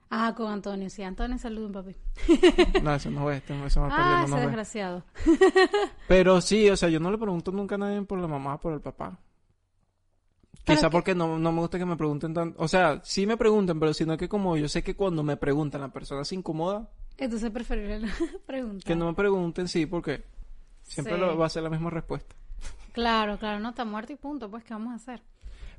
Ah, 0.09 0.33
con 0.35 0.51
Antonio, 0.51 0.89
sí. 0.89 1.03
Antonio, 1.03 1.37
saluden, 1.37 1.71
papi. 1.71 1.95
No, 2.83 2.93
eso 2.95 3.09
no 3.09 3.31
es, 3.31 3.41
eso 3.43 3.81
me 3.81 3.87
Ah, 3.89 3.95
perdiendo, 3.95 4.25
ese 4.25 4.35
no 4.35 4.41
desgraciado. 4.41 5.03
Pero 6.07 6.41
sí, 6.41 6.69
o 6.69 6.75
sea, 6.75 6.89
yo 6.89 6.99
no 6.99 7.11
le 7.11 7.17
pregunto 7.17 7.51
nunca 7.51 7.75
a 7.75 7.77
nadie 7.77 8.01
por 8.01 8.19
la 8.19 8.27
mamá 8.27 8.55
o 8.55 8.59
por 8.59 8.73
el 8.73 8.81
papá. 8.81 9.17
Quizá 10.63 10.73
es 10.73 10.81
que- 10.81 10.89
porque 10.89 11.15
no, 11.15 11.39
no 11.39 11.51
me 11.51 11.59
gusta 11.61 11.77
que 11.79 11.85
me 11.85 11.95
pregunten 11.97 12.33
tanto. 12.33 12.61
O 12.61 12.67
sea, 12.67 13.01
sí 13.03 13.25
me 13.25 13.37
preguntan, 13.37 13.79
pero 13.79 13.93
sino 13.93 14.17
que 14.17 14.27
como 14.29 14.55
yo 14.57 14.67
sé 14.67 14.83
que 14.83 14.95
cuando 14.95 15.23
me 15.23 15.37
preguntan 15.37 15.81
la 15.81 15.89
persona 15.89 16.23
se 16.25 16.35
incomoda, 16.35 16.89
Entonces 17.17 17.49
preferible 17.51 18.07
preguntar. 18.45 18.83
que 18.83 18.95
no 18.95 19.07
me 19.07 19.13
pregunten, 19.13 19.67
sí, 19.67 19.85
porque 19.85 20.23
siempre 20.83 21.15
Sí. 21.15 21.19
lo- 21.21 21.37
va 21.37 21.45
a 21.45 21.49
ser 21.49 21.63
la 21.63 21.69
misma 21.69 21.89
respuesta. 21.89 22.35
Claro, 22.93 23.37
claro, 23.37 23.59
no 23.59 23.69
está 23.69 23.85
muerto 23.85 24.13
y 24.13 24.15
punto, 24.15 24.49
pues, 24.49 24.63
¿qué 24.63 24.73
vamos 24.73 24.93
a 24.93 24.95
hacer? 24.95 25.21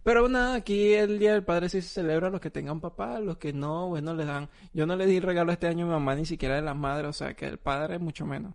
Pero 0.02 0.28
nada, 0.30 0.54
aquí 0.54 0.94
el 0.94 1.18
Día 1.18 1.32
del 1.34 1.44
Padre 1.44 1.68
sí 1.68 1.82
se 1.82 1.88
celebra 1.88 2.28
a 2.28 2.30
los 2.30 2.40
que 2.40 2.50
tengan 2.50 2.80
papá, 2.80 3.20
los 3.20 3.36
que 3.36 3.52
no, 3.52 3.88
bueno, 3.88 4.14
les 4.14 4.26
dan. 4.26 4.48
Yo 4.72 4.86
no 4.86 4.96
le 4.96 5.04
di 5.06 5.20
regalo 5.20 5.52
este 5.52 5.66
año 5.66 5.84
a 5.84 5.88
mi 5.88 5.92
mamá 5.92 6.14
ni 6.14 6.24
siquiera 6.24 6.54
de 6.54 6.62
las 6.62 6.74
madres, 6.76 7.08
o 7.10 7.12
sea, 7.12 7.34
que 7.34 7.46
el 7.46 7.58
padre 7.58 7.98
mucho 7.98 8.24
menos. 8.24 8.54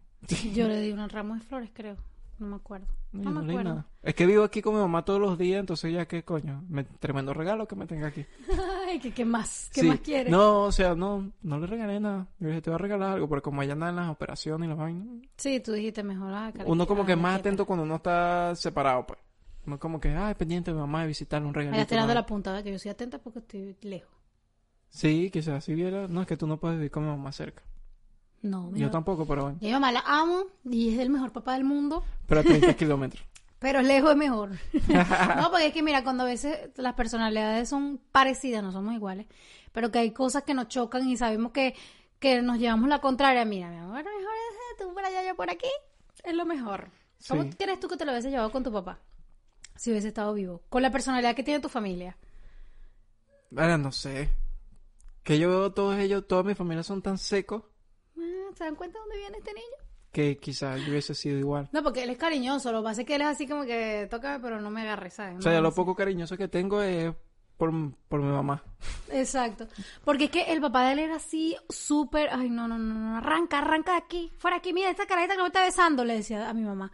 Yo 0.56 0.68
le 0.68 0.82
di 0.82 0.92
unos 0.92 1.12
ramos 1.12 1.40
de 1.40 1.46
flores, 1.46 1.70
creo. 1.72 1.98
No 2.38 2.48
me 2.48 2.56
acuerdo. 2.58 2.88
No, 3.14 3.24
No 3.24 3.24
yo 3.24 3.30
no 3.32 3.42
me 3.44 3.52
acuerdo. 3.54 3.70
nada. 3.70 3.86
Es 4.04 4.14
que 4.14 4.26
vivo 4.26 4.44
aquí 4.44 4.62
con 4.62 4.74
mi 4.76 4.82
mamá 4.82 5.06
todos 5.06 5.22
los 5.22 5.38
días, 5.38 5.60
entonces 5.62 5.94
ya 5.94 6.06
qué 6.06 6.24
coño, 6.24 6.64
me, 6.68 6.84
tremendo 6.84 7.34
regalo 7.34 7.66
que 7.68 7.76
me 7.76 7.88
tenga 7.88 8.08
aquí. 8.08 8.26
Ay, 8.90 9.00
¿qué, 9.00 9.12
qué 9.12 9.24
más? 9.24 9.70
¿Qué 9.74 9.82
Sí. 9.82 9.88
más 9.88 10.00
quieres? 10.02 10.30
No, 10.32 10.64
o 10.64 10.72
sea, 10.72 10.96
no, 10.96 11.32
no 11.42 11.60
le 11.60 11.66
regalé 11.68 12.00
nada. 12.00 12.28
Yo 12.40 12.48
le 12.48 12.50
dije, 12.50 12.62
te 12.64 12.70
voy 12.70 12.76
a 12.76 12.80
regalar 12.80 13.14
algo, 13.14 13.30
pero 13.30 13.42
como 13.42 13.64
ella 13.64 13.74
anda 13.74 13.90
en 13.90 13.96
las 13.96 14.10
operaciones 14.10 14.66
y 14.66 14.70
las 14.70 14.78
vainas, 14.78 15.08
Sí, 15.38 15.60
tú 15.62 15.72
dijiste 15.72 16.04
mejor. 16.04 16.34
ah, 16.34 16.52
uno 16.66 16.86
como 16.86 17.06
que 17.06 17.14
es 17.14 17.18
ah, 17.18 17.22
más 17.22 17.40
atento 17.40 17.66
cuando 17.66 17.84
uno 17.84 17.96
está 17.96 18.54
separado, 18.56 19.06
pues. 19.08 19.20
Uno 19.66 19.80
como 19.80 20.00
que, 20.00 20.10
ay, 20.10 20.36
pendiente 20.36 20.72
de 20.72 20.76
mi 20.76 20.82
mamá 20.82 21.02
de 21.02 21.08
visitarle 21.08 21.48
un 21.48 21.54
regalito. 21.54 21.78
Allá 21.80 21.88
tirando 21.88 22.14
la 22.14 22.26
punta, 22.26 22.62
que 22.62 22.72
yo 22.72 22.78
soy 22.78 22.92
atenta 22.92 23.18
porque 23.18 23.40
estoy 23.40 23.76
lejos. 23.82 24.12
Sí, 24.90 25.30
quizás 25.32 25.64
si 25.64 25.74
viera. 25.74 26.08
No, 26.08 26.22
es 26.22 26.28
que 26.28 26.38
tú 26.38 26.46
no 26.48 26.58
puedes 26.58 26.78
vivir 26.78 26.92
con 26.92 27.04
mi 27.04 27.10
mamá 27.10 27.32
cerca. 27.32 27.64
No, 28.46 28.70
mi 28.70 28.80
Yo 28.80 28.92
tampoco, 28.92 29.26
pero 29.26 29.44
bueno. 29.44 29.58
Mi 29.62 29.72
mamá 29.72 29.92
la 29.92 30.02
amo 30.06 30.44
y 30.64 30.94
es 30.94 31.00
el 31.00 31.10
mejor 31.10 31.32
papá 31.32 31.54
del 31.54 31.64
mundo, 31.64 32.04
Pero 32.28 32.42
a 32.42 32.44
30 32.74 32.76
kilómetros. 32.76 33.24
pero 33.60 33.82
lejos 33.82 34.12
es 34.12 34.18
mejor. 34.18 34.52
no, 35.38 35.50
porque 35.50 35.68
es 35.68 35.74
que 35.74 35.82
mira, 35.82 36.04
cuando 36.04 36.24
a 36.24 36.28
veces 36.28 36.70
las 36.78 36.94
personalidades 36.94 37.68
son 37.70 38.00
parecidas, 38.12 38.62
no 38.64 38.72
somos 38.72 38.94
iguales, 38.94 39.26
pero 39.72 39.92
que 39.92 40.00
hay 40.00 40.12
cosas 40.12 40.44
que 40.44 40.54
nos 40.54 40.68
chocan 40.68 41.10
y 41.10 41.18
sabemos 41.18 41.52
que, 41.52 41.76
que 42.20 42.42
nos 42.44 42.60
llevamos 42.60 42.88
la 42.88 43.00
contraria. 43.02 43.46
Mira, 43.46 43.70
mi 43.72 43.78
amor, 43.78 43.96
mejor 44.04 44.12
es 44.14 44.78
tú 44.86 44.94
por 44.94 45.04
allá, 45.04 45.26
yo 45.28 45.36
por 45.36 45.50
aquí. 45.50 45.68
Es 46.24 46.36
lo 46.36 46.46
mejor. 46.46 46.90
¿Cómo 47.28 47.44
Sí. 47.44 47.50
crees 47.58 47.80
tú 47.80 47.88
que 47.88 47.98
te 47.98 48.06
lo 48.06 48.12
hubiese 48.12 48.30
llevado 48.30 48.52
con 48.52 48.64
tu 48.64 48.72
papá? 48.72 49.00
Si 49.76 49.90
hubiese 49.90 50.10
estado 50.10 50.34
vivo. 50.36 50.62
Con 50.70 50.82
la 50.84 50.92
personalidad 50.92 51.36
que 51.36 51.44
tiene 51.44 51.60
tu 51.60 51.70
familia. 51.70 52.16
Ahora, 53.58 53.78
no 53.78 53.92
sé. 53.92 54.30
Que 55.24 55.40
yo 55.40 55.50
veo 55.50 55.72
todos 55.74 55.98
ellos, 55.98 56.28
toda 56.28 56.44
mi 56.44 56.54
familia 56.56 56.84
son 56.84 57.02
tan 57.02 57.18
secos 57.18 57.64
¿Se 58.56 58.64
dan 58.64 58.76
cuenta 58.76 58.98
de 58.98 59.02
dónde 59.04 59.18
viene 59.18 59.38
este 59.38 59.54
niño? 59.54 59.66
que 60.12 60.38
quizás 60.38 60.80
yo 60.82 60.92
hubiese 60.92 61.14
sido 61.14 61.38
igual. 61.38 61.68
No, 61.74 61.84
porque 61.84 62.02
él 62.04 62.10
es 62.10 62.18
cariñoso. 62.18 62.72
Lo 62.72 62.80
que 62.80 62.84
pasa 62.86 63.02
es 63.02 63.08
que 63.08 63.16
él 63.16 63.22
es 63.22 63.28
así 63.28 63.46
como 63.50 63.66
que 63.66 64.08
tócame, 64.10 64.40
pero 64.40 64.62
no 64.62 64.70
me 64.72 64.82
agarre, 64.84 65.10
¿sabes? 65.10 65.40
O 65.40 65.42
sea, 65.42 65.60
lo 65.60 65.74
poco 65.74 65.94
cariñoso 65.94 66.38
que 66.38 66.48
tengo 66.48 66.82
es 66.82 67.14
por, 67.58 67.70
por 68.08 68.22
mi 68.22 68.32
mamá. 68.32 68.64
Exacto. 69.12 69.68
Porque 70.06 70.26
es 70.26 70.30
que 70.30 70.44
el 70.54 70.62
papá 70.62 70.86
de 70.86 70.94
él 70.94 71.00
era 71.00 71.16
así, 71.18 71.58
súper. 71.68 72.30
Ay, 72.32 72.50
no, 72.50 72.66
no, 72.66 72.78
no, 72.78 72.94
no. 72.94 73.18
Arranca, 73.18 73.58
arranca 73.58 73.92
de 73.92 73.98
aquí. 73.98 74.32
Fuera 74.38 74.56
aquí, 74.56 74.72
mira, 74.72 74.90
esta 74.90 75.06
carajita 75.06 75.36
que 75.36 75.42
me 75.42 75.48
está 75.48 75.66
besando, 75.66 76.06
le 76.06 76.14
decía 76.16 76.50
a 76.50 76.54
mi 76.54 76.64
mamá. 76.64 76.94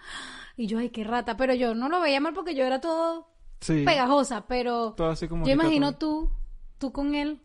Y 0.58 0.66
yo, 0.66 0.80
ay, 0.80 0.90
qué 0.90 1.04
rata. 1.04 1.38
Pero 1.38 1.54
yo 1.54 1.76
no 1.76 1.90
lo 1.90 2.02
veía 2.02 2.20
mal 2.20 2.34
porque 2.34 2.56
yo 2.56 2.64
era 2.64 2.82
todo 2.82 3.28
Sí. 3.60 3.84
pegajosa. 3.86 4.48
Pero 4.48 4.94
Todo 4.94 5.12
así 5.12 5.28
como 5.28 5.46
yo 5.46 5.54
imagino 5.54 5.96
tú, 5.96 6.28
tú 6.80 6.92
con 6.92 7.14
él. 7.14 7.40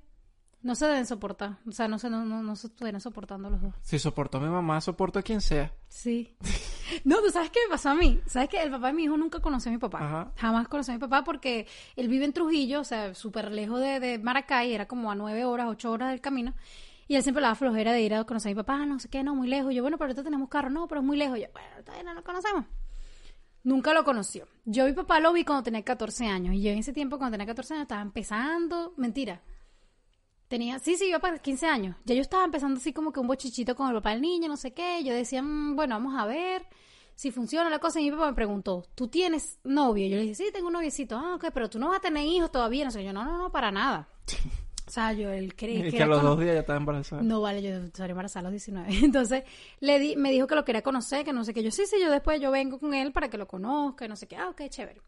No 0.66 0.74
se 0.74 0.84
deben 0.84 1.06
soportar. 1.06 1.58
O 1.68 1.70
sea, 1.70 1.86
no 1.86 1.96
se, 1.96 2.10
no, 2.10 2.24
no, 2.24 2.42
no 2.42 2.56
se 2.56 2.66
estuvieran 2.66 3.00
soportando 3.00 3.48
los 3.48 3.62
dos. 3.62 3.72
Si 3.82 4.00
soporto 4.00 4.38
a 4.38 4.40
mi 4.40 4.48
mamá, 4.48 4.80
soporto 4.80 5.20
a 5.20 5.22
quien 5.22 5.40
sea. 5.40 5.72
Sí. 5.88 6.36
No, 7.04 7.16
tú 7.20 7.30
sabes 7.30 7.50
qué 7.50 7.58
me 7.66 7.70
pasó 7.70 7.90
a 7.90 7.94
mí. 7.96 8.20
Sabes 8.26 8.48
que 8.48 8.62
el 8.62 8.70
papá 8.70 8.88
de 8.88 8.92
mi 8.92 9.04
hijo 9.04 9.16
nunca 9.16 9.40
conoció 9.40 9.70
a 9.70 9.72
mi 9.72 9.78
papá. 9.78 9.98
Ajá. 10.04 10.32
Jamás 10.36 10.68
conoció 10.68 10.92
a 10.92 10.96
mi 10.96 11.00
papá 11.00 11.24
porque 11.24 11.66
él 11.96 12.06
vive 12.06 12.24
en 12.24 12.32
Trujillo, 12.32 12.80
o 12.80 12.84
sea, 12.84 13.12
súper 13.12 13.50
lejos 13.50 13.80
de, 13.80 13.98
de 13.98 14.18
Maracay, 14.20 14.72
era 14.72 14.86
como 14.86 15.10
a 15.10 15.16
nueve 15.16 15.44
horas, 15.44 15.66
ocho 15.68 15.90
horas 15.90 16.10
del 16.10 16.20
camino. 16.20 16.54
Y 17.08 17.16
él 17.16 17.24
siempre 17.24 17.42
daba 17.42 17.56
flojera 17.56 17.92
de 17.92 18.02
ir 18.02 18.14
a 18.14 18.22
conocer 18.22 18.50
a 18.50 18.54
mi 18.54 18.56
papá, 18.56 18.86
no 18.86 19.00
sé 19.00 19.08
qué, 19.08 19.24
no, 19.24 19.34
muy 19.34 19.48
lejos. 19.48 19.74
Yo, 19.74 19.82
bueno, 19.82 19.98
pero 19.98 20.06
ahorita 20.10 20.22
tenemos 20.22 20.48
carro, 20.48 20.70
no, 20.70 20.86
pero 20.86 21.00
es 21.00 21.06
muy 21.06 21.16
lejos. 21.16 21.40
Yo, 21.40 21.46
bueno, 21.52 21.68
todavía 21.84 22.04
no 22.04 22.14
lo 22.14 22.22
conocemos. 22.22 22.64
Nunca 23.64 23.92
lo 23.92 24.04
conoció. 24.04 24.46
Yo 24.64 24.84
a 24.84 24.86
mi 24.86 24.92
papá 24.92 25.18
lo 25.18 25.32
vi 25.32 25.44
cuando 25.44 25.64
tenía 25.64 25.82
14 25.82 26.26
años. 26.26 26.54
Y 26.54 26.62
yo 26.62 26.70
en 26.70 26.78
ese 26.78 26.92
tiempo, 26.92 27.18
cuando 27.18 27.34
tenía 27.34 27.46
14 27.46 27.74
años, 27.74 27.82
estaba 27.82 28.02
empezando. 28.02 28.94
Mentira. 28.96 29.42
Tenía, 30.48 30.78
sí, 30.78 30.96
sí, 30.96 31.10
yo 31.10 31.18
para 31.20 31.38
15 31.38 31.66
años. 31.66 31.96
Ya 32.04 32.14
yo 32.14 32.20
estaba 32.22 32.44
empezando 32.44 32.78
así 32.78 32.92
como 32.92 33.12
que 33.12 33.20
un 33.20 33.26
bochichito 33.26 33.74
con 33.74 33.88
el 33.88 33.94
papá 33.94 34.10
del 34.10 34.20
niño, 34.20 34.48
no 34.48 34.56
sé 34.56 34.72
qué. 34.72 35.02
Yo 35.04 35.12
decía, 35.12 35.42
"Mm, 35.42 35.74
bueno, 35.74 35.96
vamos 35.96 36.14
a 36.16 36.24
ver 36.26 36.66
si 37.16 37.30
funciona 37.32 37.68
la 37.70 37.78
cosa. 37.80 37.98
Y 38.00 38.04
mi 38.04 38.10
papá 38.12 38.28
me 38.28 38.34
preguntó, 38.34 38.84
¿tú 38.94 39.08
tienes 39.08 39.58
novio? 39.64 40.06
Yo 40.06 40.16
le 40.16 40.22
dije, 40.22 40.34
sí, 40.34 40.44
tengo 40.52 40.68
un 40.68 40.74
noviecito. 40.74 41.16
Ah, 41.16 41.34
ok, 41.36 41.46
pero 41.52 41.68
tú 41.68 41.78
no 41.78 41.88
vas 41.88 41.98
a 41.98 42.02
tener 42.02 42.24
hijos 42.26 42.52
todavía. 42.52 42.84
No 42.84 42.90
sé, 42.90 43.02
yo, 43.02 43.12
no, 43.12 43.24
no, 43.24 43.38
no, 43.38 43.50
para 43.50 43.72
nada. 43.72 44.08
O 44.86 44.90
sea, 44.90 45.12
yo, 45.14 45.30
él 45.30 45.54
cree 45.56 45.78
Es 45.88 45.90
que 45.90 45.96
que 45.96 46.02
a 46.04 46.06
los 46.06 46.22
dos 46.22 46.38
días 46.38 46.54
ya 46.54 46.60
estaba 46.60 46.78
embarazada. 46.78 47.22
no, 47.22 47.40
vale, 47.40 47.62
yo 47.62 47.70
salí 47.94 48.10
embarazada 48.10 48.40
a 48.40 48.50
los 48.50 48.52
19. 48.52 48.88
Entonces, 49.04 49.42
le 49.80 49.98
di, 49.98 50.14
me 50.14 50.30
dijo 50.30 50.46
que 50.46 50.54
lo 50.54 50.64
quería 50.64 50.82
conocer, 50.82 51.24
que 51.24 51.32
no 51.32 51.42
sé 51.42 51.52
qué. 51.54 51.62
Yo, 51.64 51.70
sí, 51.72 51.86
sí, 51.86 51.96
yo 52.00 52.10
después 52.10 52.40
yo 52.40 52.50
vengo 52.52 52.78
con 52.78 52.94
él 52.94 53.12
para 53.12 53.28
que 53.30 53.38
lo 53.38 53.48
conozca, 53.48 54.04
y 54.04 54.08
no 54.08 54.14
sé 54.14 54.28
qué. 54.28 54.36
Ah, 54.36 54.48
ok, 54.50 54.68
chévere. 54.68 55.00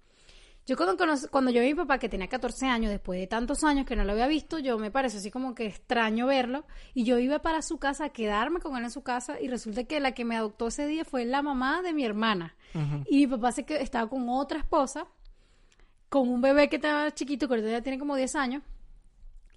Yo 0.68 0.76
cuando, 0.76 0.96
cuando 1.30 1.50
yo 1.50 1.62
vi 1.62 1.68
a 1.68 1.70
mi 1.70 1.74
papá, 1.74 1.98
que 1.98 2.10
tenía 2.10 2.28
14 2.28 2.66
años, 2.66 2.90
después 2.90 3.18
de 3.18 3.26
tantos 3.26 3.64
años 3.64 3.86
que 3.86 3.96
no 3.96 4.04
lo 4.04 4.12
había 4.12 4.26
visto, 4.28 4.58
yo 4.58 4.78
me 4.78 4.90
pareció 4.90 5.18
así 5.18 5.30
como 5.30 5.54
que 5.54 5.64
extraño 5.64 6.26
verlo. 6.26 6.66
Y 6.92 7.04
yo 7.04 7.18
iba 7.18 7.38
para 7.38 7.62
su 7.62 7.78
casa 7.78 8.04
a 8.04 8.08
quedarme 8.10 8.60
con 8.60 8.76
él 8.76 8.84
en 8.84 8.90
su 8.90 9.02
casa, 9.02 9.40
y 9.40 9.48
resulta 9.48 9.84
que 9.84 9.98
la 9.98 10.12
que 10.12 10.26
me 10.26 10.36
adoptó 10.36 10.66
ese 10.68 10.86
día 10.86 11.06
fue 11.06 11.24
la 11.24 11.40
mamá 11.40 11.80
de 11.80 11.94
mi 11.94 12.04
hermana. 12.04 12.54
Y 13.08 13.16
mi 13.16 13.26
papá 13.28 13.50
se 13.52 13.64
que 13.64 13.80
estaba 13.80 14.10
con 14.10 14.28
otra 14.28 14.58
esposa, 14.58 15.06
con 16.10 16.28
un 16.28 16.42
bebé 16.42 16.68
que 16.68 16.76
estaba 16.76 17.10
chiquito, 17.14 17.48
que 17.48 17.54
ahorita 17.54 17.70
ya 17.70 17.80
tiene 17.82 17.98
como 17.98 18.14
10 18.14 18.36
años. 18.36 18.62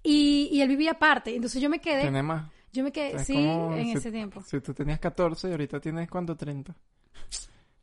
Y, 0.02 0.48
y 0.50 0.62
él 0.62 0.68
vivía 0.68 0.92
aparte. 0.92 1.34
Entonces 1.36 1.60
yo 1.60 1.68
me 1.68 1.78
quedé. 1.78 2.00
Tiene 2.02 2.22
más. 2.22 2.50
Yo 2.72 2.82
me 2.82 2.90
quedé, 2.90 3.22
sí, 3.22 3.36
en 3.36 3.84
si- 3.84 3.92
ese 3.98 4.10
tiempo. 4.10 4.40
Si 4.40 4.58
tú 4.62 4.72
tenías 4.72 4.98
14 4.98 5.48
y 5.48 5.50
ahorita 5.50 5.78
tienes, 5.78 6.08
¿cuánto? 6.08 6.34
30. 6.34 6.74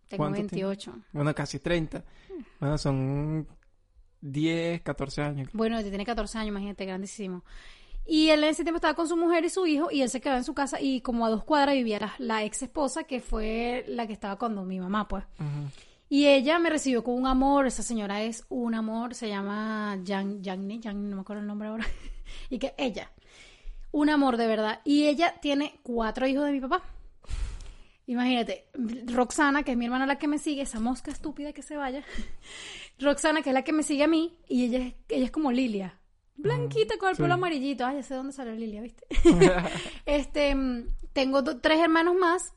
Tengo 0.10 0.24
¿cuánto 0.24 0.40
28. 0.40 0.94
Bueno, 1.14 1.34
casi 1.36 1.60
30. 1.60 2.04
Bueno, 2.60 2.78
son 2.78 3.48
10, 4.22 4.82
14 4.82 5.22
años. 5.22 5.50
Bueno, 5.54 5.78
él 5.78 5.88
tiene 5.88 6.06
14 6.06 6.40
años, 6.40 6.50
imagínate, 6.50 6.86
grandísimo. 6.86 7.44
Y 8.06 8.30
él 8.30 8.44
en 8.44 8.50
ese 8.50 8.64
tiempo 8.64 8.78
estaba 8.78 8.96
con 8.96 9.08
su 9.08 9.16
mujer 9.16 9.46
y 9.46 9.50
su 9.50 9.68
hijo 9.68 9.90
y 9.92 10.02
él 10.02 10.10
se 10.10 10.20
quedaba 10.20 10.40
en 10.40 10.44
su 10.44 10.56
casa 10.56 10.82
y 10.82 11.02
como 11.02 11.28
a 11.28 11.30
dos 11.30 11.44
cuadras 11.44 11.76
vivía 11.76 12.00
la, 12.00 12.14
la 12.18 12.44
ex 12.44 12.64
esposa 12.64 13.04
que 13.04 13.20
fue 13.20 13.86
la 13.88 14.08
que 14.08 14.14
estaba 14.14 14.38
cuando 14.38 14.64
mi 14.64 14.80
mamá, 14.80 15.08
pues. 15.08 15.24
Y 16.10 16.26
ella 16.26 16.58
me 16.58 16.72
recibió 16.72 17.04
con 17.04 17.14
un 17.14 17.28
amor, 17.28 17.68
esa 17.68 17.84
señora 17.84 18.24
es 18.24 18.46
un 18.50 18.74
amor, 18.74 19.14
se 19.14 19.30
llama 19.30 20.00
Jan, 20.04 20.44
Janni, 20.44 20.82
Jan, 20.82 21.08
no 21.08 21.18
me 21.18 21.22
acuerdo 21.22 21.42
el 21.42 21.48
nombre 21.48 21.68
ahora. 21.68 21.86
y 22.50 22.58
que 22.58 22.74
ella, 22.80 23.12
un 23.92 24.10
amor 24.10 24.38
de 24.38 24.48
verdad. 24.48 24.82
Y 24.84 25.06
ella 25.06 25.36
tiene 25.40 25.80
cuatro 25.84 26.26
hijos 26.26 26.46
de 26.46 26.52
mi 26.52 26.62
papá. 26.62 26.82
Imagínate, 28.10 28.66
Roxana, 29.06 29.62
que 29.62 29.74
es 29.74 29.78
mi 29.78 29.86
hermana 29.86 30.08
la 30.08 30.18
que 30.18 30.28
me 30.28 30.40
sigue, 30.40 30.64
esa 30.64 30.80
mosca 30.80 31.12
estúpida 31.12 31.54
que 31.54 31.62
se 31.62 31.78
vaya. 31.78 32.04
Roxana, 33.00 33.44
que 33.44 33.52
es 33.52 33.54
la 33.54 33.62
que 33.64 33.72
me 33.72 33.84
sigue 33.84 34.04
a 34.04 34.08
mí, 34.08 34.36
y 34.48 34.66
ella 34.66 34.80
es, 34.80 34.96
ella 35.10 35.26
es 35.26 35.32
como 35.32 35.52
Lilia. 35.52 36.00
Blanquita 36.36 36.98
con 36.98 37.10
el 37.10 37.16
sí. 37.16 37.22
pelo 37.22 37.36
amarillito. 37.36 37.86
Ay, 37.86 37.98
ya 37.98 38.04
sé 38.04 38.16
dónde 38.16 38.34
salió 38.34 38.54
Lilia, 38.54 38.82
¿viste? 38.82 39.06
este, 40.08 40.56
mm, 40.56 40.88
tengo 41.14 41.44
do- 41.44 41.60
tres 41.60 41.80
hermanos 41.82 42.16
más 42.16 42.56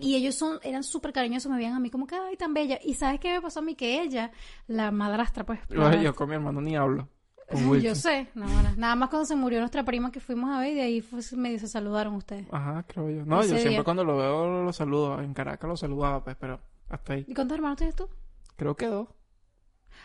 y 0.00 0.16
ellos 0.16 0.34
son, 0.34 0.58
eran 0.64 0.82
súper 0.82 1.12
cariñosos, 1.12 1.52
me 1.52 1.58
veían 1.58 1.74
a 1.74 1.78
mí 1.80 1.88
como 1.88 2.08
que, 2.08 2.16
ay, 2.16 2.36
tan 2.36 2.52
bella. 2.52 2.80
Y 2.82 2.94
¿sabes 2.94 3.20
qué 3.20 3.32
me 3.32 3.40
pasó 3.40 3.60
a 3.60 3.62
mí? 3.62 3.76
Que 3.76 4.02
ella, 4.02 4.32
la 4.66 4.90
madrastra, 4.90 5.44
pues... 5.46 5.60
la 5.68 5.94
Yo, 5.94 6.02
yo 6.02 6.14
con 6.16 6.28
mi 6.28 6.34
hermano 6.34 6.60
ni 6.60 6.74
hablo. 6.74 7.08
Yo 7.82 7.94
sé, 7.94 8.28
no, 8.34 8.46
bueno, 8.46 8.72
nada 8.76 8.94
más 8.96 9.10
cuando 9.10 9.26
se 9.26 9.36
murió 9.36 9.58
nuestra 9.60 9.84
prima 9.84 10.10
que 10.10 10.20
fuimos 10.20 10.50
a 10.50 10.60
ver 10.60 10.72
y 10.72 10.74
de 10.76 10.82
ahí 10.82 11.00
fue, 11.00 11.20
medio 11.36 11.58
se 11.58 11.68
saludaron 11.68 12.14
ustedes. 12.14 12.46
Ajá, 12.50 12.84
creo 12.88 13.10
yo. 13.10 13.24
No, 13.26 13.40
Ese 13.40 13.50
yo 13.50 13.54
siempre 13.56 13.70
día. 13.74 13.84
cuando 13.84 14.04
lo 14.04 14.16
veo 14.16 14.62
lo 14.64 14.72
saludo. 14.72 15.20
En 15.20 15.34
Caracas 15.34 15.68
lo 15.68 15.76
saludaba, 15.76 16.24
pues, 16.24 16.36
pero 16.36 16.60
hasta 16.88 17.12
ahí. 17.14 17.24
¿Y 17.28 17.34
cuántos 17.34 17.56
hermanos 17.56 17.76
tienes 17.78 17.94
tú? 17.96 18.08
Creo 18.56 18.74
que 18.76 18.86
dos. 18.86 19.08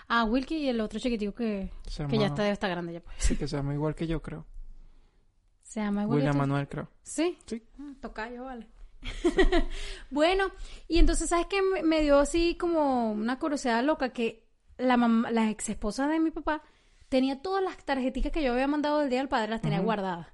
Ah, 0.08 0.24
Wilkie 0.26 0.58
y 0.58 0.70
el 0.70 0.82
otro 0.82 1.00
chiquitico 1.00 1.34
que, 1.34 1.72
Se 1.88 2.06
que 2.08 2.18
ya 2.18 2.28
está, 2.28 2.44
debe 2.44 2.54
estar 2.54 2.70
grande 2.70 2.94
ya 2.94 3.00
pues. 3.00 3.16
Sí, 3.20 3.36
que 3.36 3.48
se 3.48 3.56
llama 3.58 3.74
igual 3.74 3.96
que 3.96 4.06
yo, 4.08 4.22
creo. 4.22 4.46
Se 5.64 5.80
llama 5.82 6.04
igual 6.04 6.18
William 6.18 6.34
que 6.34 6.38
tú. 6.38 6.40
Manuel, 6.48 6.68
creo. 6.68 6.90
Sí. 7.04 7.38
Sí. 7.46 7.64
Ah, 7.80 7.94
Tocayo, 8.02 8.44
vale. 8.46 8.68
bueno, 10.12 10.46
y 10.88 10.98
entonces, 11.00 11.30
¿sabes 11.30 11.46
qué? 11.48 11.62
Me, 11.84 12.02
dio 12.02 12.20
así 12.20 12.56
como 12.58 13.12
una 13.12 13.40
curiosidad 13.40 13.84
loca 13.84 14.10
que 14.10 14.46
la, 14.78 14.98
mam- 14.98 15.30
la 15.32 15.50
ex 15.50 15.70
esposa 15.70 16.08
de 16.08 16.20
mi 16.20 16.32
papá 16.32 16.64
tenía 17.10 17.42
todas 17.42 17.64
las 17.64 17.78
tarjeticas 17.84 18.32
que 18.32 18.44
yo 18.44 18.54
había 18.54 18.68
mandado 18.68 19.00
del 19.00 19.10
Día 19.10 19.20
del 19.20 19.30
Padre, 19.30 19.50
las 19.50 19.62
tenía 19.62 19.80
guardadas. 19.80 20.28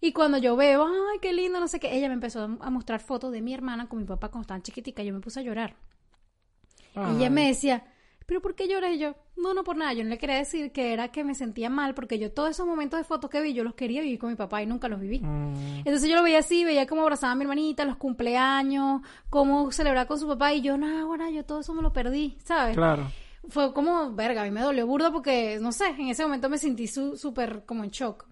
Y 0.00 0.12
cuando 0.12 0.38
yo 0.38 0.54
veo, 0.56 0.86
ay, 0.86 1.18
qué 1.20 1.32
lindo, 1.32 1.58
no 1.58 1.66
sé 1.66 1.80
qué, 1.80 1.96
ella 1.96 2.08
me 2.08 2.14
empezó 2.14 2.44
a 2.60 2.70
mostrar 2.70 3.00
fotos 3.00 3.32
de 3.32 3.42
mi 3.42 3.52
hermana 3.52 3.88
con 3.88 3.98
mi 3.98 4.04
papá 4.04 4.28
cuando 4.28 4.42
estaban 4.42 4.62
chiquitica. 4.62 5.02
Yo 5.02 5.12
me 5.12 5.20
puse 5.20 5.40
a 5.40 5.42
llorar. 5.42 5.74
Y 6.94 7.16
ella 7.16 7.30
me 7.30 7.48
decía, 7.48 7.84
¿pero 8.26 8.40
por 8.40 8.54
qué 8.54 8.68
lloras? 8.68 8.92
Y 8.92 8.98
yo, 8.98 9.14
no, 9.36 9.54
no 9.54 9.64
por 9.64 9.76
nada. 9.76 9.92
Yo 9.92 10.04
no 10.04 10.10
le 10.10 10.18
quería 10.18 10.36
decir 10.36 10.70
que 10.70 10.92
era 10.92 11.08
que 11.08 11.24
me 11.24 11.34
sentía 11.34 11.68
mal 11.68 11.94
porque 11.94 12.18
yo 12.18 12.30
todos 12.32 12.50
esos 12.50 12.66
momentos 12.66 12.98
de 12.98 13.04
fotos 13.04 13.28
que 13.30 13.40
vi, 13.40 13.54
yo 13.54 13.64
los 13.64 13.74
quería 13.74 14.00
vivir 14.00 14.18
con 14.18 14.30
mi 14.30 14.36
papá 14.36 14.62
y 14.62 14.66
nunca 14.66 14.88
los 14.88 15.00
viví. 15.00 15.20
Mm, 15.20 15.78
Entonces 15.78 16.08
yo 16.08 16.14
lo 16.14 16.22
veía 16.22 16.38
así, 16.38 16.64
veía 16.64 16.86
cómo 16.86 17.02
abrazaba 17.02 17.32
a 17.32 17.36
mi 17.36 17.42
hermanita, 17.42 17.84
los 17.84 17.96
cumpleaños, 17.96 19.02
cómo 19.30 19.72
celebraba 19.72 20.06
con 20.06 20.18
su 20.20 20.28
papá 20.28 20.52
y 20.54 20.60
yo, 20.60 20.76
no, 20.76 20.86
ahora 21.00 21.30
yo 21.30 21.44
todo 21.44 21.60
eso 21.60 21.74
me 21.74 21.82
lo 21.82 21.92
perdí, 21.92 22.36
¿sabes? 22.44 22.76
claro. 22.76 23.10
Fue 23.48 23.72
como, 23.72 24.12
verga, 24.12 24.42
a 24.42 24.44
mí 24.44 24.50
me 24.50 24.60
dolió 24.60 24.86
burda 24.86 25.10
porque, 25.10 25.58
no 25.60 25.72
sé, 25.72 25.86
en 25.88 26.08
ese 26.08 26.22
momento 26.22 26.48
me 26.48 26.58
sentí 26.58 26.86
su- 26.86 27.16
súper 27.16 27.64
como 27.64 27.84
en 27.84 27.90
shock. 27.90 28.26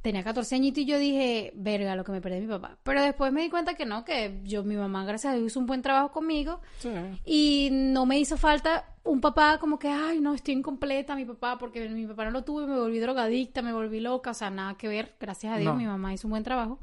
Tenía 0.00 0.24
14 0.24 0.56
añitos 0.56 0.78
y 0.82 0.86
yo 0.86 0.98
dije, 0.98 1.52
verga, 1.54 1.94
lo 1.94 2.02
que 2.02 2.10
me 2.10 2.20
perdí 2.20 2.40
mi 2.40 2.48
papá. 2.48 2.76
Pero 2.82 3.00
después 3.02 3.32
me 3.32 3.42
di 3.42 3.50
cuenta 3.50 3.74
que 3.74 3.86
no, 3.86 4.04
que 4.04 4.40
yo, 4.42 4.64
mi 4.64 4.74
mamá, 4.74 5.04
gracias 5.04 5.32
a 5.32 5.36
Dios, 5.36 5.46
hizo 5.52 5.60
un 5.60 5.66
buen 5.66 5.80
trabajo 5.82 6.10
conmigo 6.10 6.60
Sí. 6.78 6.90
y 7.24 7.68
no 7.70 8.04
me 8.04 8.18
hizo 8.18 8.36
falta 8.36 8.96
un 9.04 9.20
papá 9.20 9.58
como 9.58 9.78
que, 9.78 9.88
ay, 9.88 10.20
no, 10.20 10.34
estoy 10.34 10.54
incompleta, 10.54 11.14
mi 11.14 11.24
papá, 11.24 11.56
porque 11.58 11.88
mi 11.88 12.04
papá 12.06 12.24
no 12.24 12.30
lo 12.32 12.42
tuve, 12.42 12.66
me 12.66 12.76
volví 12.78 12.98
drogadicta, 12.98 13.62
me 13.62 13.72
volví 13.72 14.00
loca, 14.00 14.30
o 14.30 14.34
sea, 14.34 14.50
nada 14.50 14.74
que 14.74 14.88
ver, 14.88 15.14
gracias 15.20 15.52
a 15.54 15.58
Dios, 15.58 15.72
No. 15.72 15.78
mi 15.78 15.86
mamá 15.86 16.12
hizo 16.12 16.26
un 16.26 16.32
buen 16.32 16.42
trabajo. 16.42 16.80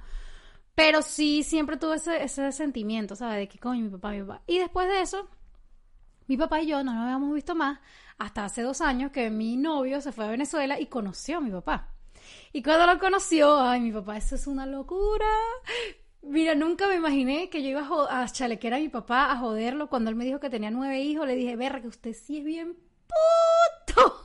Pero 0.75 1.02
sí, 1.02 1.43
siempre 1.43 1.75
tuve 1.75 1.95
ese, 1.95 2.23
ese 2.23 2.52
sentimiento, 2.54 3.15
¿sabes? 3.17 3.38
De 3.39 3.47
que, 3.49 3.60
coño, 3.60 3.84
mi 3.84 3.89
papá, 3.89 4.12
mi 4.12 4.21
papá. 4.21 4.41
Y 4.47 4.60
después 4.60 4.88
de 4.88 5.02
eso, 5.02 5.28
mi 6.29 6.37
papá 6.37 6.61
y 6.61 6.67
yo 6.67 6.83
no 6.83 6.93
nos 6.93 7.03
habíamos 7.03 7.33
visto 7.33 7.55
más 7.55 7.79
hasta 8.19 8.45
hace 8.45 8.61
dos 8.61 8.81
años 8.81 9.11
que 9.11 9.31
mi 9.31 9.57
novio 9.57 9.99
se 9.99 10.11
fue 10.11 10.25
a 10.25 10.29
Venezuela 10.29 10.79
y 10.79 10.85
conoció 10.85 11.39
a 11.39 11.41
mi 11.41 11.49
papá. 11.49 11.89
Y 12.53 12.61
cuando 12.61 12.85
lo 12.85 12.99
conoció, 12.99 13.59
ay, 13.59 13.81
mi 13.81 13.91
papá, 13.91 14.15
eso 14.17 14.35
es 14.35 14.45
una 14.45 14.67
locura. 14.67 15.25
Mira, 16.21 16.53
nunca 16.53 16.87
me 16.87 16.95
imaginé 16.95 17.49
que 17.49 17.63
yo 17.63 17.69
iba 17.69 17.87
a, 18.09 18.27
chalequear 18.27 18.75
a 18.75 18.77
mi 18.77 18.89
papá, 18.89 19.31
a 19.31 19.37
joderlo. 19.37 19.89
Cuando 19.89 20.11
él 20.11 20.15
me 20.15 20.23
dijo 20.23 20.39
que 20.39 20.51
tenía 20.51 20.69
nueve 20.69 20.99
hijos, 20.99 21.25
le 21.25 21.33
dije, 21.33 21.55
verga, 21.55 21.81
que 21.81 21.87
usted 21.87 22.13
sí 22.13 22.37
es 22.37 22.43
bien 22.43 22.77
puto. 23.87 24.23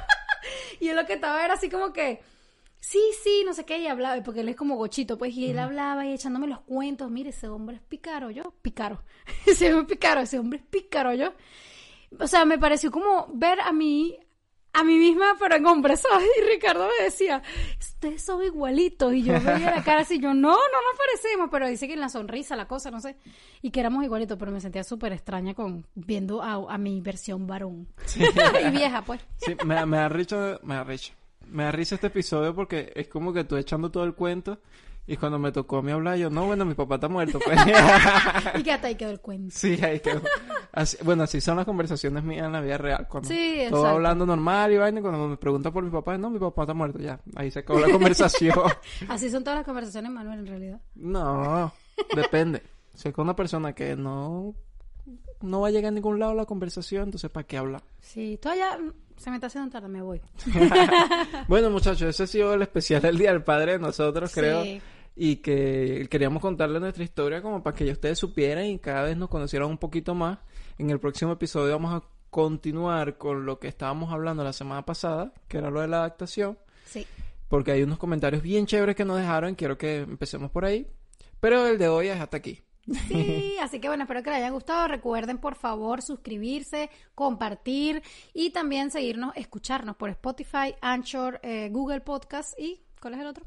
y 0.80 0.88
él 0.88 0.96
lo 0.96 1.04
que 1.04 1.12
estaba 1.12 1.44
era 1.44 1.54
así 1.54 1.68
como 1.68 1.92
que, 1.92 2.22
sí, 2.84 3.00
sí, 3.22 3.42
no 3.46 3.54
sé 3.54 3.64
qué, 3.64 3.78
y 3.78 3.86
hablaba, 3.86 4.22
porque 4.22 4.40
él 4.40 4.48
es 4.50 4.56
como 4.56 4.76
gochito, 4.76 5.16
pues, 5.16 5.34
y 5.34 5.50
él 5.50 5.58
hablaba 5.58 6.04
y 6.06 6.12
echándome 6.12 6.46
los 6.46 6.60
cuentos, 6.60 7.10
mire, 7.10 7.30
ese 7.30 7.48
hombre 7.48 7.76
es 7.76 7.82
pícaro, 7.82 8.30
yo, 8.30 8.54
pícaro. 8.60 9.02
ese 9.46 9.72
hombre 9.72 9.94
es 9.94 9.98
pícaro, 9.98 10.20
ese 10.20 10.38
hombre 10.38 10.58
es 10.58 10.66
pícaro, 10.66 11.14
yo. 11.14 11.32
O 12.20 12.26
sea, 12.26 12.44
me 12.44 12.58
pareció 12.58 12.90
como 12.90 13.26
ver 13.32 13.58
a 13.60 13.72
mí, 13.72 14.18
a 14.74 14.84
mí 14.84 14.98
misma, 14.98 15.34
pero 15.38 15.56
en 15.56 15.66
hombre, 15.66 15.96
¿sabes? 15.96 16.28
Y 16.38 16.42
Ricardo 16.42 16.86
me 16.86 17.04
decía, 17.04 17.42
ustedes 17.80 18.22
son 18.22 18.42
igualitos. 18.44 19.14
Y 19.14 19.22
yo 19.22 19.32
veía 19.40 19.70
la 19.70 19.82
cara 19.82 20.02
así, 20.02 20.20
yo, 20.20 20.34
no, 20.34 20.50
no 20.50 20.56
nos 20.56 20.98
parecemos, 20.98 21.48
pero 21.50 21.66
dice 21.66 21.86
que 21.86 21.94
en 21.94 22.00
la 22.00 22.08
sonrisa, 22.10 22.54
la 22.54 22.68
cosa, 22.68 22.90
no 22.90 23.00
sé. 23.00 23.16
Y 23.62 23.70
que 23.70 23.80
éramos 23.80 24.04
igualitos, 24.04 24.38
pero 24.38 24.52
me 24.52 24.60
sentía 24.60 24.84
súper 24.84 25.12
extraña 25.12 25.54
con 25.54 25.86
viendo 25.94 26.42
a, 26.42 26.72
a 26.72 26.78
mi 26.78 27.00
versión 27.00 27.46
varón. 27.46 27.88
y 28.66 28.70
vieja, 28.70 29.02
pues. 29.02 29.20
Sí, 29.38 29.56
me, 29.64 29.84
me 29.86 29.96
da 29.96 30.08
risa, 30.08 30.60
me 30.62 30.74
da 30.74 30.84
risa. 30.84 31.14
Me 31.50 31.64
da 31.64 31.72
risa 31.72 31.94
este 31.96 32.08
episodio 32.08 32.54
porque 32.54 32.92
es 32.94 33.08
como 33.08 33.32
que 33.32 33.44
tú 33.44 33.56
echando 33.56 33.90
todo 33.90 34.04
el 34.04 34.14
cuento 34.14 34.58
y 35.06 35.16
cuando 35.18 35.38
me 35.38 35.52
tocó 35.52 35.78
a 35.78 35.82
mí 35.82 35.92
hablar 35.92 36.16
yo, 36.16 36.30
no, 36.30 36.46
bueno, 36.46 36.64
mi 36.64 36.72
papá 36.74 36.94
está 36.94 37.08
muerto. 37.08 37.38
Pues. 37.44 37.58
Y 38.58 38.62
que 38.62 38.72
hasta 38.72 38.88
ahí 38.88 38.94
quedó 38.94 39.10
el 39.10 39.20
cuento. 39.20 39.54
sí, 39.54 39.78
ahí 39.84 40.00
quedó. 40.00 40.22
Así- 40.72 40.96
bueno, 41.04 41.24
así 41.24 41.40
son 41.40 41.56
las 41.56 41.66
conversaciones 41.66 42.24
mías 42.24 42.46
en 42.46 42.52
la 42.52 42.60
vida 42.60 42.78
real. 42.78 43.06
Cuando 43.08 43.28
Sí, 43.28 43.64
todo 43.70 43.86
hablando 43.86 44.24
normal 44.24 44.72
y 44.72 44.78
vaina, 44.78 45.00
y 45.00 45.02
cuando 45.02 45.28
me 45.28 45.36
preguntan 45.36 45.72
por 45.72 45.84
mi 45.84 45.90
papá, 45.90 46.16
no, 46.16 46.30
mi 46.30 46.38
papá 46.38 46.62
está 46.62 46.72
muerto, 46.74 46.98
ya. 46.98 47.20
Ahí 47.36 47.50
se 47.50 47.58
acabó 47.60 47.80
la 47.80 47.90
conversación. 47.92 48.54
Así 49.08 49.28
son 49.30 49.44
todas 49.44 49.58
las 49.58 49.66
conversaciones, 49.66 50.10
Manuel, 50.10 50.38
en 50.40 50.46
realidad. 50.46 50.80
no, 50.94 51.72
depende. 52.16 52.62
Si 52.94 53.08
es 53.08 53.14
con 53.14 53.24
una 53.24 53.36
persona 53.36 53.72
que 53.74 53.96
no, 53.96 54.54
no 55.42 55.60
va 55.60 55.68
a 55.68 55.70
llegar 55.70 55.88
a 55.88 55.94
ningún 55.94 56.18
lado 56.18 56.32
la 56.32 56.44
conversación, 56.46 57.04
entonces 57.04 57.28
¿para 57.30 57.44
qué 57.46 57.58
hablar? 57.58 57.82
Sí, 58.00 58.38
todavía 58.40 58.78
mm, 58.78 58.92
se 59.16 59.30
me 59.30 59.36
está 59.36 59.46
haciendo 59.46 59.70
tarde, 59.70 59.88
me 59.88 60.02
voy. 60.02 60.20
Bueno, 61.48 61.70
muchachos, 61.70 62.02
ese 62.02 62.22
ha 62.24 62.26
sido 62.26 62.54
el 62.54 62.62
especial 62.62 63.02
del 63.02 63.18
Día 63.18 63.32
del 63.32 63.42
Padre 63.42 63.72
de 63.72 63.78
nosotros, 63.78 64.32
creo. 64.32 64.62
Y 65.16 65.36
que 65.36 66.08
queríamos 66.10 66.42
contarles 66.42 66.80
nuestra 66.80 67.04
historia 67.04 67.40
como 67.40 67.62
para 67.62 67.76
que 67.76 67.90
ustedes 67.90 68.18
supieran 68.18 68.66
y 68.66 68.78
cada 68.78 69.02
vez 69.02 69.16
nos 69.16 69.28
conocieran 69.28 69.68
un 69.68 69.78
poquito 69.78 70.14
más. 70.14 70.38
En 70.78 70.90
el 70.90 70.98
próximo 70.98 71.32
episodio 71.32 71.72
vamos 71.72 71.94
a 71.94 72.06
continuar 72.30 73.16
con 73.16 73.46
lo 73.46 73.60
que 73.60 73.68
estábamos 73.68 74.12
hablando 74.12 74.42
la 74.42 74.52
semana 74.52 74.84
pasada, 74.84 75.32
que 75.46 75.58
era 75.58 75.70
lo 75.70 75.80
de 75.80 75.86
la 75.88 75.98
adaptación, 75.98 76.58
Sí. 76.84 77.06
porque 77.48 77.70
hay 77.70 77.82
unos 77.84 77.98
comentarios 77.98 78.42
bien 78.42 78.66
chéveres 78.66 78.96
que 78.96 79.04
nos 79.04 79.18
dejaron. 79.18 79.54
Quiero 79.54 79.78
que 79.78 79.98
empecemos 79.98 80.50
por 80.50 80.64
ahí. 80.64 80.88
Pero 81.38 81.66
el 81.68 81.78
de 81.78 81.86
hoy 81.88 82.08
es 82.08 82.20
hasta 82.20 82.36
aquí. 82.38 82.60
Sí, 83.08 83.56
así 83.62 83.80
que 83.80 83.88
bueno, 83.88 84.04
espero 84.04 84.22
que 84.22 84.30
les 84.30 84.38
haya 84.38 84.50
gustado. 84.50 84.88
Recuerden, 84.88 85.38
por 85.38 85.54
favor, 85.54 86.02
suscribirse, 86.02 86.90
compartir 87.14 88.02
y 88.32 88.50
también 88.50 88.90
seguirnos, 88.90 89.32
escucharnos 89.36 89.96
por 89.96 90.10
Spotify, 90.10 90.74
Anchor, 90.80 91.40
eh, 91.42 91.68
Google 91.70 92.00
Podcast 92.00 92.58
y 92.58 92.80
¿cuál 93.00 93.14
es 93.14 93.20
el 93.20 93.26
otro? 93.26 93.44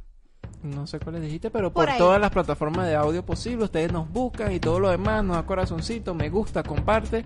No 0.63 0.87
sé 0.87 0.99
cuáles 0.99 1.21
dijiste, 1.21 1.51
pero 1.51 1.71
Por 1.71 1.87
todas 1.97 2.19
las 2.19 2.31
plataformas 2.31 2.87
de 2.87 2.95
audio 2.95 3.23
posibles, 3.23 3.65
ustedes 3.65 3.91
nos 3.91 4.09
buscan 4.09 4.51
y 4.51 4.59
todo 4.59 4.79
lo 4.79 4.89
demás, 4.89 5.23
nos 5.23 5.35
da 5.35 5.45
corazoncito, 5.45 6.15
me 6.15 6.29
gusta, 6.29 6.63
comparte 6.63 7.25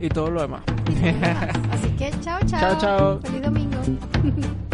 y 0.00 0.08
todo 0.08 0.30
lo 0.30 0.42
demás. 0.42 0.62
Así 1.70 1.88
que 1.96 2.10
chao, 2.20 2.40
chao. 2.46 2.60
Chao, 2.60 2.78
chao. 2.78 3.20
Feliz 3.20 3.42
domingo. 3.42 3.78